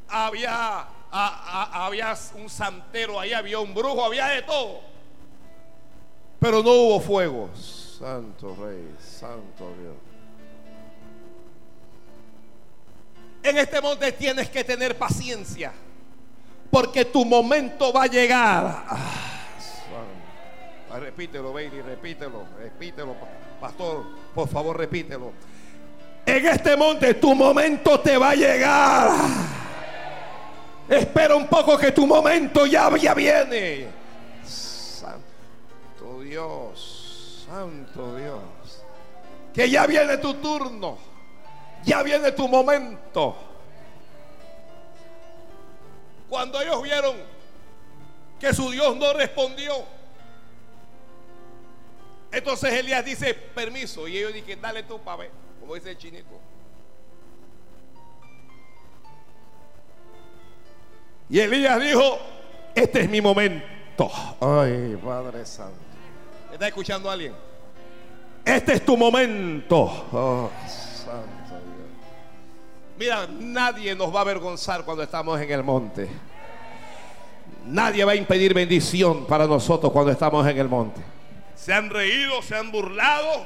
había, 0.10 0.86
había 1.12 2.14
un 2.36 2.50
santero 2.50 3.22
ahí, 3.22 3.32
había 3.32 3.60
un 3.60 3.74
brujo, 3.74 4.04
había 4.04 4.28
de 4.28 4.42
todo. 4.42 4.82
Pero 6.42 6.62
no 6.62 6.72
hubo 6.72 7.00
fuego. 7.00 7.50
Santo 7.98 8.56
Rey, 8.60 8.94
Santo 9.00 9.74
Dios. 9.80 9.96
En 13.42 13.58
este 13.58 13.80
monte 13.80 14.12
tienes 14.12 14.50
que 14.50 14.64
tener 14.64 14.98
paciencia. 14.98 15.72
Porque 16.72 17.06
tu 17.06 17.24
momento 17.24 17.94
va 17.94 18.04
a 18.04 18.08
llegar. 18.08 18.86
Ah, 18.90 21.00
repítelo, 21.00 21.54
baby, 21.54 21.82
repítelo, 21.82 22.46
repítelo, 22.58 23.16
pastor, 23.62 24.04
por 24.34 24.50
favor, 24.50 24.78
repítelo. 24.78 25.32
En 26.26 26.46
este 26.48 26.76
monte 26.76 27.14
tu 27.14 27.36
momento 27.36 28.00
te 28.00 28.18
va 28.18 28.32
a 28.32 28.36
llegar. 28.36 29.12
Espera 30.90 31.36
un 31.36 31.48
poco 31.48 31.78
que 31.78 31.92
tu 31.92 32.06
momento 32.06 32.66
ya, 32.66 32.96
ya 32.98 33.14
viene. 33.14 33.88
Santo 34.44 36.22
Dios, 36.22 36.95
Santo 37.56 38.18
Dios. 38.18 38.84
Que 39.54 39.70
ya 39.70 39.88
viene 39.88 40.18
tu 40.18 40.34
turno. 40.36 40.98
Ya 41.86 42.04
viene 42.04 42.34
tu 42.34 42.50
momento. 42.50 43.34
Cuando 46.28 46.62
ellos 46.62 46.82
vieron 46.84 47.16
que 48.40 48.54
su 48.54 48.72
Dios 48.72 48.98
no 48.98 49.14
respondió, 49.14 49.74
entonces 52.30 52.74
Elías 52.74 53.06
dice, 53.06 53.34
permiso. 53.34 54.06
Y 54.10 54.18
ellos 54.18 54.34
dicen, 54.34 54.60
dale 54.60 54.84
tú 54.84 55.00
para 55.00 55.18
ver, 55.18 55.32
como 55.62 55.76
dice 55.76 55.92
el 55.92 55.98
chinito. 55.98 56.38
Y 61.30 61.40
Elías 61.40 61.80
dijo, 61.80 62.20
este 62.74 63.02
es 63.02 63.10
mi 63.10 63.22
momento. 63.22 64.12
Ay, 64.42 65.00
Padre 65.02 65.46
Santo. 65.46 65.80
¿Está 66.52 66.68
escuchando 66.68 67.10
a 67.10 67.14
alguien? 67.14 67.45
Este 68.46 68.74
es 68.74 68.86
tu 68.86 68.96
momento. 68.96 70.08
Oh, 70.12 70.52
Santo 70.68 71.56
Dios. 71.56 71.90
Mira, 72.98 73.28
nadie 73.28 73.96
nos 73.96 74.14
va 74.14 74.20
a 74.20 74.22
avergonzar 74.22 74.86
cuando 74.86 75.02
estamos 75.02 75.42
en 75.42 75.52
el 75.52 75.64
monte. 75.64 76.08
Nadie 77.66 78.06
va 78.06 78.12
a 78.12 78.16
impedir 78.16 78.54
bendición 78.54 79.26
para 79.26 79.48
nosotros 79.48 79.92
cuando 79.92 80.12
estamos 80.12 80.48
en 80.48 80.58
el 80.60 80.70
monte. 80.70 81.02
Se 81.56 81.74
han 81.74 81.90
reído, 81.90 82.44
se 82.44 82.56
han 82.56 82.72
burlado, 82.72 83.46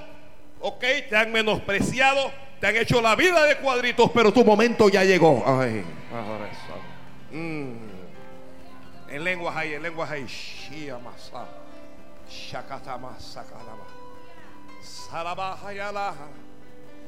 ok, 0.60 0.84
te 1.10 1.16
han 1.16 1.32
menospreciado, 1.32 2.30
te 2.60 2.68
han 2.68 2.76
hecho 2.76 3.02
la 3.02 3.16
vida 3.16 3.46
de 3.46 3.56
cuadritos, 3.58 4.12
pero 4.14 4.34
tu 4.34 4.44
momento 4.44 4.90
ya 4.90 5.06
llegó. 5.06 5.42
Ay, 5.46 5.86
Padre 6.12 6.50
Santo. 6.68 6.84
Mm. 7.32 7.90
En 9.12 9.24
lenguas 9.24 9.56
hay, 9.56 9.74
en 9.74 9.84
lenguas 9.84 10.12
hay. 10.12 10.28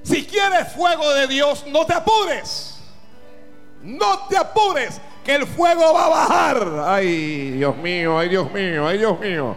Si 0.04 0.26
quieres 0.26 0.74
fuego 0.74 1.14
de 1.14 1.28
Dios, 1.28 1.66
no 1.68 1.86
te 1.86 1.94
apures. 1.94 2.80
No 3.84 4.28
te 4.28 4.38
apures, 4.38 5.02
que 5.24 5.36
el 5.36 5.48
fuego 5.48 5.94
va 5.94 6.06
a 6.06 6.10
bajar. 6.10 6.84
Ay, 6.86 7.52
Dios 7.52 7.76
mío, 7.78 8.18
ay, 8.18 8.30
Dios 8.30 8.52
mío, 8.52 8.88
ay, 8.88 8.98
Dios 8.98 9.20
mío. 9.20 9.56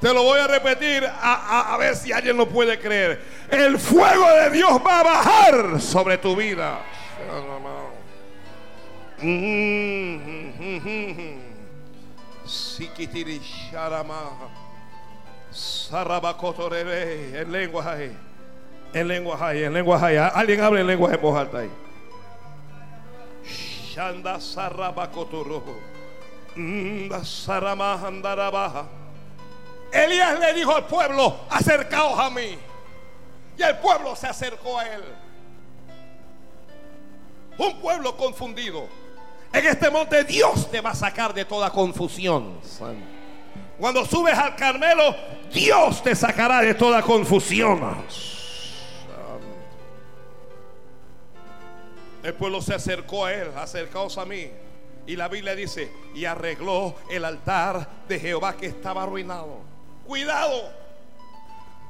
Te 0.00 0.12
lo 0.12 0.22
voy 0.22 0.38
a 0.38 0.46
repetir 0.46 1.04
a, 1.04 1.74
a 1.74 1.76
ver 1.78 1.96
si 1.96 2.12
alguien 2.12 2.36
lo 2.36 2.48
puede 2.48 2.78
creer. 2.78 3.24
El 3.50 3.78
fuego 3.78 4.28
de 4.28 4.50
Dios 4.50 4.80
va 4.86 5.00
a 5.00 5.02
bajar 5.02 5.80
sobre 5.80 6.18
tu 6.18 6.36
vida. 6.36 6.80
Sikitiri 12.44 13.40
Sharama 13.40 14.65
Sarabakotorebe 14.65 14.65
en 17.34 17.52
lengua 17.52 17.92
ahí. 17.92 18.16
En 18.92 19.08
lengua 19.08 19.48
ahí, 19.48 19.64
en 19.64 19.72
lengua 19.72 20.04
ahí. 20.04 20.16
Alguien 20.16 20.60
habla 20.60 20.80
en 20.80 20.86
lengua 20.86 21.12
en 21.12 21.20
voz 21.20 21.38
alta 21.38 21.58
ahí. 21.58 21.70
Shanda 23.44 24.38
Andarabaja. 28.06 28.86
Elías 29.92 30.38
le 30.38 30.54
dijo 30.54 30.74
al 30.74 30.86
pueblo: 30.86 31.36
Acercaos 31.50 32.18
a 32.18 32.30
mí. 32.30 32.58
Y 33.58 33.62
el 33.62 33.76
pueblo 33.78 34.14
se 34.14 34.26
acercó 34.26 34.78
a 34.78 34.86
él. 34.86 35.04
Un 37.58 37.80
pueblo 37.80 38.16
confundido 38.16 38.86
en 39.56 39.66
este 39.66 39.90
monte 39.90 40.22
Dios 40.24 40.70
te 40.70 40.82
va 40.82 40.90
a 40.90 40.94
sacar 40.94 41.32
de 41.32 41.46
toda 41.46 41.70
confusión. 41.70 42.58
Cuando 43.78 44.04
subes 44.04 44.36
al 44.36 44.56
Carmelo, 44.56 45.14
Dios 45.52 46.02
te 46.02 46.14
sacará 46.14 46.60
de 46.60 46.74
toda 46.74 47.02
confusión. 47.02 47.80
El 52.22 52.34
pueblo 52.34 52.60
se 52.60 52.74
acercó 52.74 53.26
a 53.26 53.32
él, 53.32 53.50
acercaos 53.56 54.18
a 54.18 54.24
mí. 54.24 54.50
Y 55.06 55.14
la 55.14 55.28
Biblia 55.28 55.54
dice, 55.54 55.92
y 56.14 56.24
arregló 56.24 56.96
el 57.08 57.24
altar 57.24 57.88
de 58.08 58.18
Jehová 58.18 58.56
que 58.56 58.66
estaba 58.66 59.04
arruinado. 59.04 59.58
Cuidado, 60.04 60.70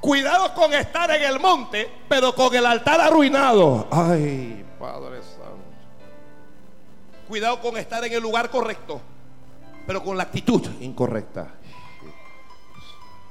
cuidado 0.01 0.53
con 0.55 0.75
estar 0.75 1.11
en 1.11 1.23
el 1.23 1.41
monte, 1.41 1.91
pero 2.09 2.35
con 2.35 2.55
el 2.55 2.67
altar 2.67 3.01
arruinado. 3.01 3.89
Ay, 3.91 4.65
Padre 4.79 5.21
Cuidado 7.29 7.61
con 7.61 7.77
estar 7.77 8.05
en 8.05 8.13
el 8.13 8.23
lugar 8.23 8.51
correcto, 8.51 9.01
pero 9.87 10.03
con 10.03 10.17
la 10.17 10.25
actitud 10.25 10.65
incorrecta. 10.81 11.55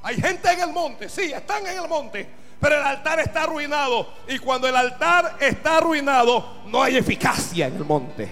Hay 0.06 0.22
gente 0.22 0.52
en 0.52 0.62
el 0.62 0.72
monte, 0.72 1.10
sí, 1.10 1.34
están 1.34 1.66
en 1.66 1.80
el 1.80 1.90
monte, 1.90 2.30
pero 2.60 2.76
el 2.76 2.84
altar 2.84 3.20
está 3.22 3.42
arruinado. 3.42 4.08
Y 4.28 4.38
cuando 4.38 4.68
el 4.68 4.76
altar 4.76 5.38
está 5.40 5.78
arruinado, 5.78 6.58
no 6.68 6.84
hay 6.84 6.98
eficacia 6.98 7.66
en 7.66 7.76
el 7.78 7.86
monte. 7.86 8.30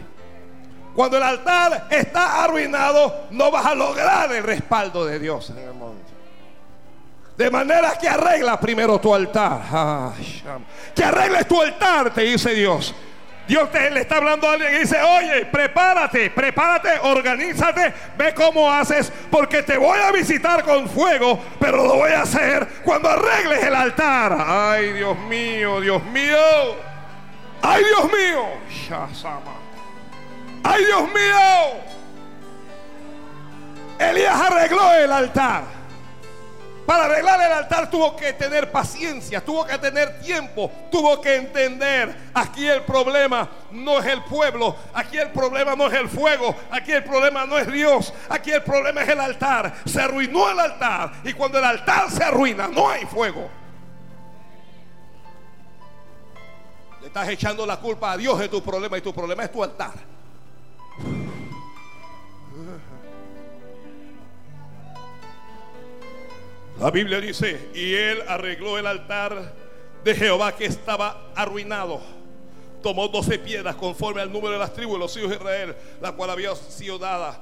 Cuando 0.95 1.17
el 1.17 1.23
altar 1.23 1.88
está 1.89 2.43
arruinado, 2.43 3.25
no 3.31 3.49
vas 3.49 3.65
a 3.65 3.73
lograr 3.73 4.31
el 4.31 4.43
respaldo 4.43 5.03
de 5.03 5.17
Dios 5.17 5.49
en 5.49 5.57
el 5.57 5.73
monte. 5.73 6.13
De 7.36 7.49
manera 7.49 7.97
que 7.99 8.07
arregla 8.07 8.59
primero 8.59 8.99
tu 8.99 9.12
altar. 9.12 10.13
Que 10.93 11.03
arregles 11.03 11.47
tu 11.47 11.59
altar, 11.59 12.13
te 12.13 12.21
dice 12.21 12.53
Dios. 12.53 12.93
Dios 13.47 13.71
te, 13.71 13.91
le 13.91 14.01
está 14.01 14.17
hablando 14.17 14.47
a 14.49 14.53
alguien 14.53 14.73
y 14.75 14.79
dice, 14.79 15.01
oye, 15.01 15.45
prepárate, 15.45 16.29
prepárate, 16.29 16.99
organízate, 17.01 17.93
ve 18.17 18.34
cómo 18.34 18.71
haces, 18.71 19.12
porque 19.29 19.63
te 19.63 19.77
voy 19.77 19.99
a 19.99 20.12
visitar 20.12 20.63
con 20.63 20.88
fuego, 20.88 21.39
pero 21.60 21.84
lo 21.86 21.95
voy 21.95 22.12
a 22.12 22.21
hacer 22.21 22.65
cuando 22.84 23.10
arregles 23.10 23.63
el 23.63 23.75
altar. 23.75 24.38
Ay, 24.47 24.93
Dios 24.93 25.17
mío, 25.19 25.82
Dios 25.82 26.03
mío. 26.06 26.38
Ay, 27.62 27.84
Dios 27.84 28.06
mío. 28.06 28.45
Ay, 30.63 30.86
Dios 30.86 31.03
mío. 31.03 31.93
Elías 33.99 34.36
arregló 34.36 34.93
el 34.93 35.12
altar. 35.12 35.63
Para 36.86 37.06
arreglar 37.06 37.39
el 37.39 37.52
altar 37.52 37.89
tuvo 37.89 38.15
que 38.15 38.34
tener 38.34 38.69
paciencia, 38.69 39.43
tuvo 39.43 39.65
que 39.65 39.78
tener 39.78 40.19
tiempo, 40.19 40.69
tuvo 40.91 41.22
que 41.22 41.36
entender. 41.36 42.13
Aquí 42.34 42.67
el 42.67 42.82
problema 42.84 43.50
no 43.72 44.00
es 44.00 44.06
el 44.08 44.22
pueblo, 44.24 44.76
aquí 44.93 45.17
el 45.17 45.32
problema 45.32 45.76
no 45.76 45.88
es 45.88 45.93
el 45.93 46.10
fuego, 46.10 46.54
aquí 46.72 46.91
el 46.91 47.04
problema 47.04 47.46
no 47.46 47.58
es 47.58 47.72
Dios, 47.72 48.13
aquí 48.28 48.52
el 48.52 48.63
problema 48.63 49.02
es 49.02 49.10
el 49.10 49.19
altar. 49.19 49.74
Se 49.86 50.02
arruinó 50.02 50.50
el 50.50 50.60
altar 50.60 51.13
y 51.24 51.32
cuando 51.34 51.58
el 51.58 51.63
altar 51.63 52.12
se 52.12 52.24
arruina 52.24 52.67
no 52.67 52.89
hay 52.89 53.06
fuego. 53.06 53.50
Le 57.00 57.08
estás 57.08 57.30
echando 57.30 57.65
la 57.65 57.78
culpa 57.78 58.12
a 58.12 58.17
Dios 58.17 58.39
de 58.39 58.50
tu 58.50 58.62
problema 58.62 58.98
y 58.98 59.02
tu 59.02 59.13
problema 59.13 59.43
es 59.46 59.52
tu 59.52 59.63
altar. 59.63 59.93
La 66.79 66.89
Biblia 66.89 67.21
dice, 67.21 67.69
y 67.73 67.93
él 67.93 68.23
arregló 68.27 68.77
el 68.77 68.88
altar 68.88 69.53
de 70.03 70.15
Jehová 70.15 70.55
que 70.55 70.65
estaba 70.65 71.31
arruinado. 71.36 72.01
Tomó 72.81 73.07
doce 73.07 73.39
piedras 73.39 73.75
conforme 73.75 74.21
al 74.21 74.31
número 74.31 74.53
de 74.53 74.59
las 74.59 74.73
tribus 74.73 74.93
de 74.95 74.99
los 74.99 75.17
hijos 75.17 75.29
de 75.29 75.36
Israel, 75.36 75.75
la 76.01 76.12
cual 76.12 76.31
había 76.31 76.55
sido 76.55 76.97
dada. 76.97 77.39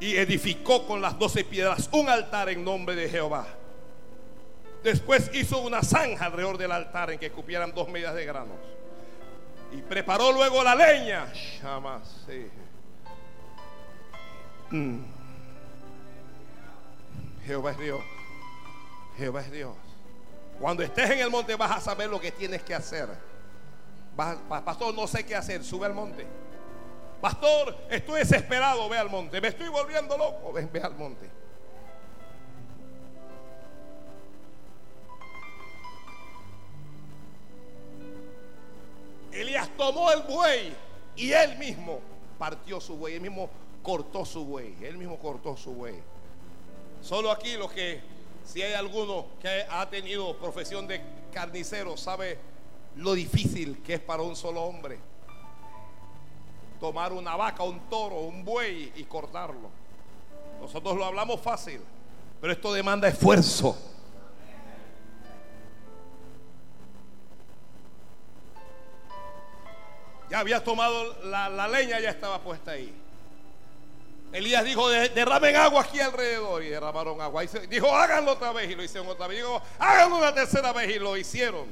Y 0.00 0.14
edificó 0.16 0.86
con 0.86 1.00
las 1.00 1.18
doce 1.18 1.44
piedras 1.44 1.88
un 1.92 2.08
altar 2.08 2.50
en 2.50 2.62
nombre 2.62 2.94
de 2.94 3.08
Jehová. 3.08 3.46
Después 4.84 5.30
hizo 5.34 5.58
una 5.58 5.82
zanja 5.82 6.26
alrededor 6.26 6.56
del 6.56 6.70
altar 6.70 7.10
en 7.10 7.18
que 7.18 7.30
cupieran 7.30 7.74
dos 7.74 7.88
medidas 7.88 8.14
de 8.14 8.24
granos. 8.24 8.56
Y 9.72 9.78
preparó 9.82 10.30
luego 10.30 10.62
la 10.62 10.76
leña. 10.76 11.32
Mm. 14.70 15.00
Jehová 17.44 17.72
es 17.72 17.78
Dios. 17.78 18.00
Jehová 19.18 19.40
es 19.40 19.50
Dios. 19.50 19.74
Cuando 20.60 20.82
estés 20.82 21.10
en 21.10 21.18
el 21.18 21.30
monte 21.30 21.56
vas 21.56 21.72
a 21.72 21.80
saber 21.80 22.08
lo 22.08 22.20
que 22.20 22.30
tienes 22.30 22.62
que 22.62 22.74
hacer. 22.74 23.08
pastor, 24.16 24.94
no 24.94 25.06
sé 25.08 25.26
qué 25.26 25.34
hacer. 25.34 25.64
Sube 25.64 25.86
al 25.86 25.94
monte. 25.94 26.24
Pastor, 27.20 27.76
estoy 27.90 28.20
desesperado. 28.20 28.88
Ve 28.88 28.96
al 28.96 29.10
monte. 29.10 29.40
Me 29.40 29.48
estoy 29.48 29.68
volviendo 29.68 30.16
loco. 30.16 30.52
Ve, 30.52 30.80
al 30.80 30.94
monte. 30.96 31.28
Elías 39.32 39.68
tomó 39.76 40.10
el 40.12 40.22
buey 40.22 40.74
y 41.14 41.32
él 41.32 41.58
mismo 41.58 42.00
partió 42.38 42.80
su 42.80 42.96
buey. 42.96 43.14
Él 43.14 43.20
mismo 43.20 43.50
cortó 43.82 44.24
su 44.24 44.44
buey. 44.44 44.76
Él 44.80 44.96
mismo 44.96 45.18
cortó 45.18 45.56
su 45.56 45.72
buey. 45.74 46.00
Solo 47.00 47.30
aquí 47.30 47.56
lo 47.56 47.68
que, 47.68 48.00
si 48.48 48.62
hay 48.62 48.72
alguno 48.72 49.26
que 49.40 49.66
ha 49.68 49.88
tenido 49.90 50.34
profesión 50.38 50.86
de 50.86 51.02
carnicero, 51.32 51.98
sabe 51.98 52.38
lo 52.96 53.12
difícil 53.12 53.82
que 53.82 53.94
es 53.94 54.00
para 54.00 54.22
un 54.22 54.34
solo 54.34 54.62
hombre 54.62 54.98
tomar 56.80 57.12
una 57.12 57.36
vaca, 57.36 57.62
un 57.62 57.78
toro, 57.90 58.20
un 58.20 58.44
buey 58.44 58.92
y 58.96 59.04
cortarlo. 59.04 59.68
Nosotros 60.60 60.96
lo 60.96 61.04
hablamos 61.04 61.40
fácil, 61.40 61.80
pero 62.40 62.52
esto 62.52 62.72
demanda 62.72 63.06
esfuerzo. 63.08 63.76
Ya 70.30 70.38
había 70.38 70.64
tomado 70.64 71.22
la, 71.24 71.50
la 71.50 71.68
leña, 71.68 72.00
ya 72.00 72.10
estaba 72.10 72.40
puesta 72.40 72.70
ahí. 72.70 72.94
Elías 74.32 74.64
dijo, 74.64 74.88
derramen 74.90 75.56
agua 75.56 75.82
aquí 75.82 76.00
alrededor 76.00 76.62
y 76.62 76.68
derramaron 76.68 77.20
agua. 77.20 77.42
Dijo, 77.68 77.94
háganlo 77.94 78.32
otra 78.32 78.52
vez 78.52 78.70
y 78.70 78.74
lo 78.74 78.82
hicieron 78.82 79.08
otra 79.08 79.26
vez. 79.26 79.38
Dijo, 79.38 79.60
háganlo 79.78 80.18
una 80.18 80.34
tercera 80.34 80.72
vez 80.72 80.94
y 80.94 80.98
lo 80.98 81.16
hicieron. 81.16 81.66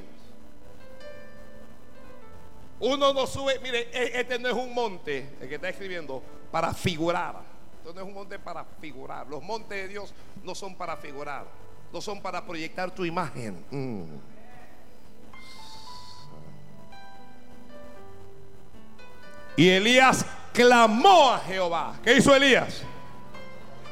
Uno 2.81 3.13
no 3.13 3.27
sube, 3.27 3.59
mire, 3.61 3.89
e, 3.93 4.21
este 4.21 4.39
no 4.39 4.49
es 4.49 4.55
un 4.55 4.73
monte, 4.73 5.37
el 5.41 5.49
que 5.49 5.55
está 5.57 5.69
escribiendo, 5.69 6.23
para 6.51 6.73
figurar. 6.75 7.43
Esto 7.79 7.93
no 7.95 8.01
es 8.01 8.07
un 8.07 8.15
monte 8.15 8.39
para 8.39 8.65
figurar. 8.81 9.27
Los 9.27 9.43
montes 9.43 9.83
de 9.83 9.89
Dios 9.89 10.15
no 10.43 10.55
son 10.55 10.77
para 10.77 10.97
figurar, 10.97 11.47
no 11.93 12.01
son 12.01 12.21
para 12.21 12.45
proyectar 12.45 12.91
tu 12.95 13.05
imagen. 13.05 13.65
Mm. 13.71 14.36
Y 19.57 19.71
Elías 19.71 20.25
clamó 20.53 21.33
a 21.33 21.39
Jehová. 21.41 21.95
¿Qué 22.05 22.17
hizo 22.17 22.35
Elías? 22.35 22.83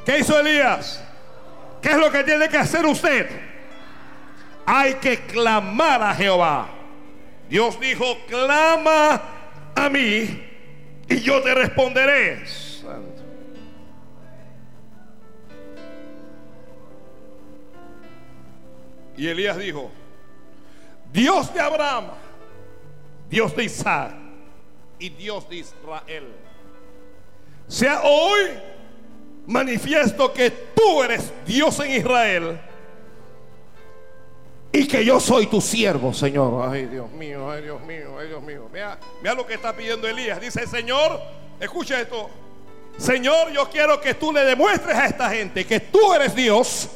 ¿Qué 0.05 0.19
hizo 0.19 0.39
Elías? 0.39 1.03
¿Qué 1.81 1.91
es 1.91 1.97
lo 1.97 2.11
que 2.11 2.23
tiene 2.23 2.49
que 2.49 2.59
hacer 2.59 2.85
usted? 2.85 3.29
Hay 4.67 4.95
que 4.95 5.21
clamar 5.27 6.03
a 6.03 6.15
Jehová. 6.15 6.69
Dios 7.49 7.79
dijo, 7.81 8.05
clama 8.29 9.23
a 9.75 9.89
mí 9.89 10.45
y 11.09 11.21
yo 11.21 11.43
te 11.43 11.55
responderé. 11.55 12.45
Y 19.17 19.29
Elías 19.29 19.57
dijo, 19.57 19.91
Dios 21.13 21.55
de 21.55 21.61
Abraham, 21.61 22.07
Dios 23.31 23.55
de 23.55 23.65
Isaac 23.65 24.24
y 24.99 25.09
Dios 25.11 25.49
de 25.49 25.57
Israel 25.57 26.33
sea 27.69 28.03
hoy 28.03 28.51
manifiesto 29.47 30.33
que 30.33 30.51
tú 30.51 31.03
eres 31.03 31.33
Dios 31.47 31.79
en 31.81 31.93
Israel 31.93 32.61
y 34.73 34.89
que 34.89 35.05
yo 35.05 35.21
soy 35.21 35.47
tu 35.47 35.61
siervo, 35.61 36.13
Señor. 36.13 36.69
Ay, 36.69 36.87
Dios 36.87 37.11
mío, 37.13 37.51
ay, 37.51 37.63
Dios 37.63 37.81
mío, 37.83 38.17
ay, 38.19 38.29
Dios 38.29 38.43
mío. 38.43 38.69
Mira, 38.73 38.99
mira 39.23 39.35
lo 39.35 39.47
que 39.47 39.55
está 39.55 39.75
pidiendo 39.75 40.09
Elías. 40.09 40.41
Dice, 40.41 40.67
Señor, 40.67 41.21
escucha 41.61 42.01
esto. 42.01 42.29
Señor, 42.99 43.53
yo 43.53 43.69
quiero 43.71 44.01
que 44.01 44.15
tú 44.15 44.33
le 44.33 44.43
demuestres 44.43 44.97
a 44.97 45.07
esta 45.07 45.31
gente 45.31 45.65
que 45.65 45.79
tú 45.79 46.13
eres 46.13 46.35
Dios. 46.35 46.89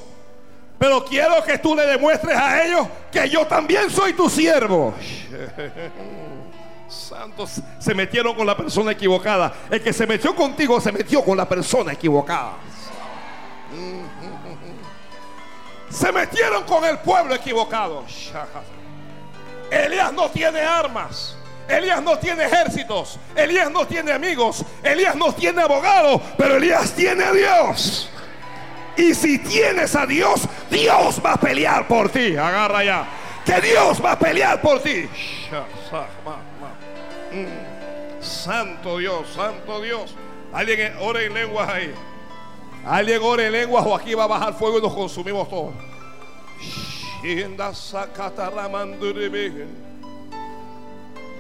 Pero 0.77 1.05
quiero 1.05 1.43
que 1.45 1.59
tú 1.59 1.75
le 1.75 1.87
demuestres 1.87 2.37
a 2.37 2.65
ellos 2.65 2.87
que 3.11 3.29
yo 3.29 3.47
también 3.47 3.91
soy 3.91 4.13
tu 4.13 4.29
siervo. 4.29 4.95
santos 6.88 7.61
se 7.79 7.94
metieron 7.94 8.35
con 8.35 8.46
la 8.46 8.57
persona 8.57 8.92
equivocada. 8.92 9.53
El 9.70 9.83
que 9.83 9.92
se 9.92 10.07
metió 10.07 10.35
contigo 10.35 10.81
se 10.81 10.92
metió 10.92 11.22
con 11.22 11.37
la 11.37 11.48
persona 11.48 11.92
equivocada. 11.92 12.53
Se 15.90 16.12
metieron 16.12 16.64
con 16.64 16.85
el 16.85 16.98
pueblo 16.98 17.35
equivocado. 17.35 18.05
Elías 19.70 20.12
no 20.12 20.31
tiene 20.31 20.61
armas. 20.61 21.37
Elías 21.66 22.03
no 22.03 22.18
tiene 22.18 22.44
ejércitos. 22.44 23.18
Elías 23.35 23.70
no 23.70 23.87
tiene 23.87 24.12
amigos. 24.12 24.64
Elías 24.83 25.16
no 25.16 25.33
tiene 25.33 25.62
abogado. 25.62 26.20
Pero 26.37 26.57
Elías 26.57 26.92
tiene 26.92 27.24
a 27.24 27.33
Dios. 27.33 28.11
Y 28.96 29.14
si 29.14 29.38
tienes 29.38 29.94
a 29.94 30.07
Dios, 30.07 30.42
Dios 30.70 31.22
va 31.24 31.35
a 31.35 31.40
pelear 31.40 31.87
por 31.87 32.11
ti. 32.11 32.37
Agarra 32.37 32.85
ya. 32.85 33.09
Que 33.44 33.61
Dios 33.61 34.05
va 34.05 34.12
a 34.12 34.18
pelear 34.18 34.61
por 34.61 34.83
ti. 34.83 35.09
Mm. 37.33 38.23
Santo 38.23 38.99
Dios, 38.99 39.29
santo 39.35 39.81
Dios. 39.81 40.14
Alguien 40.53 40.95
ore 41.01 41.27
en 41.27 41.35
lenguas 41.35 41.69
ahí. 41.69 41.95
Alguien 42.85 43.21
ore 43.23 43.47
en 43.47 43.53
lenguas 43.53 43.85
o 43.87 43.95
aquí 43.95 44.14
va 44.14 44.25
a 44.25 44.29
bajar 44.29 44.55
fuego 44.55 44.79
y 44.79 44.83
nos 44.83 44.95
consumimos 44.95 45.49
todos. 45.49 45.75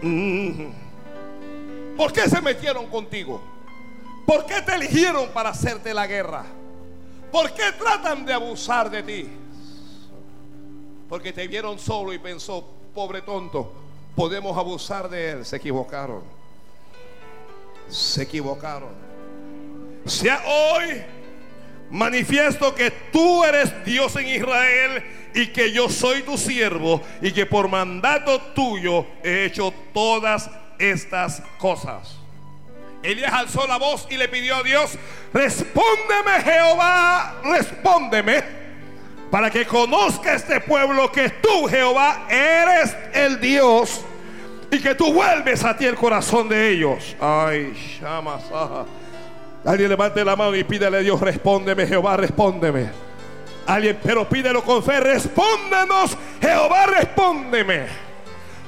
Mm. 0.02 0.66
¿Por 1.96 2.12
qué 2.12 2.28
se 2.28 2.40
metieron 2.40 2.86
contigo? 2.86 3.40
¿Por 4.26 4.44
qué 4.46 4.60
te 4.62 4.74
eligieron 4.74 5.28
para 5.30 5.50
hacerte 5.50 5.94
la 5.94 6.06
guerra? 6.06 6.44
¿Por 7.32 7.52
qué 7.52 7.72
tratan 7.78 8.24
de 8.24 8.32
abusar 8.32 8.90
de 8.90 9.02
ti? 9.02 9.28
Porque 11.08 11.32
te 11.32 11.48
vieron 11.48 11.78
solo 11.78 12.12
y 12.12 12.18
pensó, 12.18 12.64
pobre 12.94 13.22
tonto, 13.22 13.72
podemos 14.18 14.58
abusar 14.58 15.08
de 15.08 15.30
él. 15.30 15.46
Se 15.46 15.54
equivocaron. 15.54 16.24
Se 17.88 18.24
equivocaron. 18.24 18.90
Sea 20.06 20.42
hoy 20.44 21.04
manifiesto 21.88 22.74
que 22.74 22.90
tú 22.90 23.44
eres 23.44 23.72
Dios 23.84 24.16
en 24.16 24.26
Israel 24.26 25.04
y 25.36 25.46
que 25.46 25.70
yo 25.70 25.88
soy 25.88 26.22
tu 26.22 26.36
siervo 26.36 27.00
y 27.22 27.30
que 27.30 27.46
por 27.46 27.68
mandato 27.68 28.40
tuyo 28.56 29.06
he 29.22 29.44
hecho 29.44 29.72
todas 29.94 30.50
estas 30.80 31.40
cosas. 31.58 32.16
Elías 33.04 33.32
alzó 33.32 33.68
la 33.68 33.76
voz 33.76 34.08
y 34.10 34.16
le 34.16 34.28
pidió 34.28 34.56
a 34.56 34.62
Dios, 34.64 34.98
respóndeme 35.32 36.42
Jehová, 36.42 37.40
respóndeme, 37.44 38.42
para 39.30 39.48
que 39.48 39.64
conozca 39.64 40.34
este 40.34 40.60
pueblo 40.60 41.12
que 41.12 41.30
tú 41.30 41.68
Jehová 41.68 42.26
eres 42.28 42.96
el 43.14 43.40
Dios 43.40 44.04
y 44.70 44.80
que 44.80 44.94
tú 44.94 45.12
vuelves 45.12 45.64
a 45.64 45.76
ti 45.76 45.86
el 45.86 45.94
corazón 45.94 46.48
de 46.48 46.70
ellos. 46.70 47.16
Ay, 47.20 47.98
llamas. 48.00 48.42
Alguien 49.64 49.88
levante 49.88 50.24
la 50.24 50.36
mano 50.36 50.54
y 50.54 50.64
pídele 50.64 50.98
a 50.98 51.00
Dios, 51.00 51.20
respóndeme, 51.20 51.86
Jehová, 51.86 52.16
respóndeme. 52.16 52.90
Alguien, 53.66 53.98
pero 54.02 54.28
pídelo 54.28 54.62
con 54.62 54.82
fe, 54.82 55.00
respóndenos, 55.00 56.16
Jehová, 56.40 56.86
respóndeme. 56.86 57.86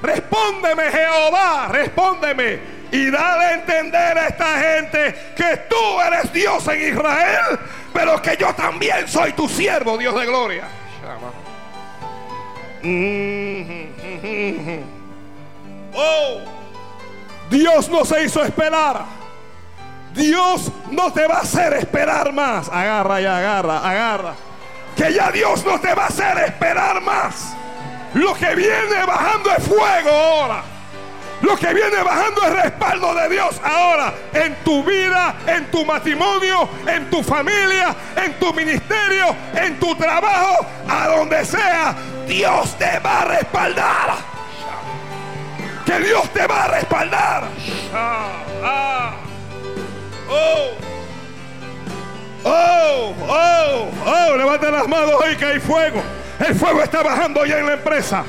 Respóndeme, 0.03 0.83
Jehová, 0.91 1.69
respóndeme. 1.71 2.81
Y 2.93 3.11
dale 3.11 3.45
a 3.45 3.55
entender 3.55 4.19
a 4.19 4.27
esta 4.27 4.59
gente 4.59 5.15
que 5.37 5.57
tú 5.69 6.01
eres 6.07 6.33
Dios 6.33 6.67
en 6.69 6.93
Israel, 6.93 7.59
pero 7.93 8.21
que 8.21 8.37
yo 8.37 8.53
también 8.55 9.07
soy 9.07 9.33
tu 9.33 9.49
siervo, 9.49 9.97
Dios 9.97 10.15
de 10.19 10.27
gloria. 10.27 10.65
Oh, 15.95 16.41
Dios 17.51 17.89
no 17.89 18.05
se 18.05 18.25
hizo 18.25 18.43
esperar. 18.45 19.05
Dios 20.15 20.71
no 20.91 21.13
te 21.13 21.27
va 21.27 21.37
a 21.37 21.41
hacer 21.41 21.75
esperar 21.75 22.33
más. 22.33 22.69
Agarra 22.69 23.21
y 23.21 23.27
agarra, 23.27 23.79
agarra. 23.79 24.35
Que 24.97 25.13
ya 25.13 25.31
Dios 25.31 25.65
no 25.65 25.81
te 25.81 25.95
va 25.95 26.05
a 26.05 26.07
hacer 26.07 26.39
esperar 26.39 27.01
más. 27.01 27.55
Lo 28.15 28.35
que 28.35 28.55
viene 28.55 29.05
bajando 29.07 29.51
es 29.57 29.65
fuego 29.65 30.11
ahora. 30.11 30.63
Lo 31.43 31.57
que 31.57 31.73
viene 31.73 32.03
bajando 32.03 32.43
es 32.43 32.63
respaldo 32.65 33.15
de 33.15 33.29
Dios 33.31 33.59
ahora 33.65 34.13
en 34.35 34.55
tu 34.57 34.85
vida, 34.85 35.35
en 35.47 35.71
tu 35.71 35.87
matrimonio, 35.87 36.69
en 36.87 37.09
tu 37.09 37.23
familia, 37.23 37.97
en 38.17 38.35
tu 38.35 38.53
ministerio, 38.53 39.35
en 39.55 39.81
tu 39.81 39.95
trabajo, 39.95 40.67
a 40.87 41.09
donde 41.09 41.43
sea. 41.47 41.95
Dios 42.27 42.77
te 42.77 42.99
va 42.99 43.23
a 43.23 43.25
respaldar 43.25 44.30
que 45.91 45.99
Dios 46.05 46.31
te 46.31 46.47
va 46.47 46.65
a 46.65 46.69
respaldar. 46.69 47.45
Ah, 47.93 48.33
ah. 48.63 49.13
Oh. 50.29 50.71
Oh, 54.07 54.37
levanta 54.37 54.71
las 54.71 54.87
manos 54.87 55.15
hoy 55.21 55.37
que 55.37 55.45
hay 55.45 55.61
fuego. 55.61 56.01
El 56.39 56.55
fuego 56.55 56.83
está 56.83 57.03
bajando 57.03 57.45
ya 57.45 57.59
en 57.59 57.67
la 57.67 57.73
empresa. 57.73 58.25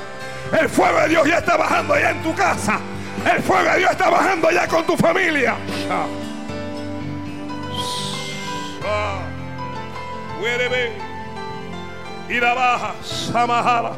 El 0.60 0.68
fuego 0.70 1.00
de 1.02 1.10
Dios 1.10 1.28
ya 1.28 1.38
está 1.38 1.56
bajando 1.56 2.00
ya 2.00 2.10
en 2.10 2.24
tu 2.24 2.34
casa. 2.34 2.80
El 3.32 3.44
fuego 3.44 3.72
de 3.72 3.78
Dios 3.78 3.92
está 3.92 4.10
bajando 4.10 4.50
ya 4.50 4.68
con 4.68 4.84
tu 4.86 4.98
familia. 4.98 5.56
baja, 12.56 12.96
Samahara, 13.04 13.92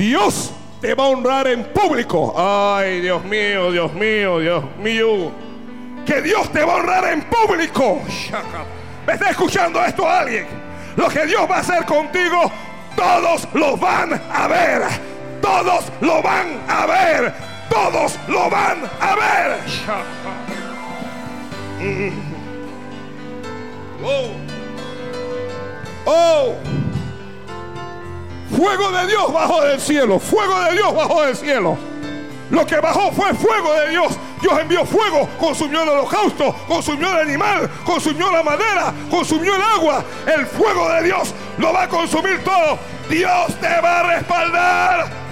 Dios 0.00 0.50
te 0.80 0.94
va 0.94 1.04
a 1.04 1.08
honrar 1.08 1.46
en 1.46 1.62
público. 1.62 2.32
Ay, 2.34 3.02
Dios 3.02 3.22
mío, 3.22 3.70
Dios 3.70 3.92
mío, 3.92 4.38
Dios 4.38 4.64
mío. 4.78 5.30
Que 6.06 6.22
Dios 6.22 6.50
te 6.50 6.64
va 6.64 6.72
a 6.72 6.76
honrar 6.76 7.12
en 7.12 7.20
público. 7.24 8.00
¿Me 9.06 9.12
está 9.12 9.28
escuchando 9.28 9.84
esto 9.84 10.08
alguien? 10.08 10.46
Lo 10.96 11.06
que 11.06 11.26
Dios 11.26 11.42
va 11.50 11.56
a 11.56 11.60
hacer 11.60 11.84
contigo, 11.84 12.50
todos 12.96 13.46
lo 13.52 13.76
van 13.76 14.18
a 14.32 14.48
ver. 14.48 14.84
Todos 15.42 15.92
lo 16.00 16.22
van 16.22 16.62
a 16.66 16.86
ver. 16.86 17.34
Todos 17.68 18.18
lo 18.26 18.48
van 18.48 18.78
a 19.00 19.14
ver. 19.16 19.58
Oh. 24.02 24.30
Oh. 26.06 26.79
Fuego 28.56 28.90
de 28.90 29.06
Dios 29.06 29.32
bajó 29.32 29.62
del 29.62 29.80
cielo. 29.80 30.18
Fuego 30.18 30.60
de 30.60 30.72
Dios 30.72 30.94
bajó 30.94 31.22
del 31.22 31.36
cielo. 31.36 31.78
Lo 32.50 32.66
que 32.66 32.80
bajó 32.80 33.12
fue 33.12 33.32
fuego 33.34 33.72
de 33.74 33.90
Dios. 33.90 34.18
Dios 34.42 34.58
envió 34.58 34.84
fuego, 34.84 35.28
consumió 35.38 35.82
el 35.82 35.88
holocausto, 35.90 36.54
consumió 36.66 37.10
el 37.12 37.28
animal, 37.28 37.70
consumió 37.84 38.30
la 38.32 38.42
madera, 38.42 38.92
consumió 39.10 39.54
el 39.54 39.62
agua. 39.62 40.02
El 40.26 40.46
fuego 40.46 40.88
de 40.88 41.02
Dios 41.04 41.34
lo 41.58 41.72
va 41.72 41.84
a 41.84 41.88
consumir 41.88 42.42
todo. 42.42 42.78
Dios 43.08 43.54
te 43.60 43.80
va 43.80 44.00
a 44.00 44.02
respaldar. 44.14 45.29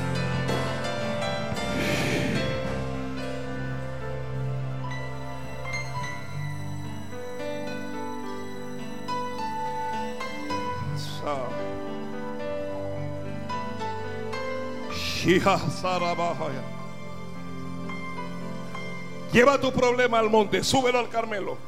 Lleva 19.33 19.61
tu 19.61 19.73
problema 19.73 20.19
al 20.19 20.31
monte, 20.31 20.63
súbelo 20.65 20.99
al 20.99 21.09
Carmelo. 21.09 21.59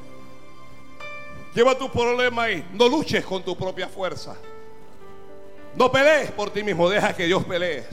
Lleva 1.54 1.76
tu 1.76 1.90
problema 1.90 2.44
ahí. 2.44 2.64
No 2.72 2.88
luches 2.88 3.24
con 3.24 3.42
tu 3.42 3.56
propia 3.56 3.88
fuerza. 3.88 4.36
No 5.74 5.90
pelees 5.90 6.30
por 6.30 6.50
ti 6.50 6.62
mismo, 6.62 6.88
deja 6.88 7.14
que 7.14 7.26
Dios 7.26 7.44
pelee. 7.44 7.84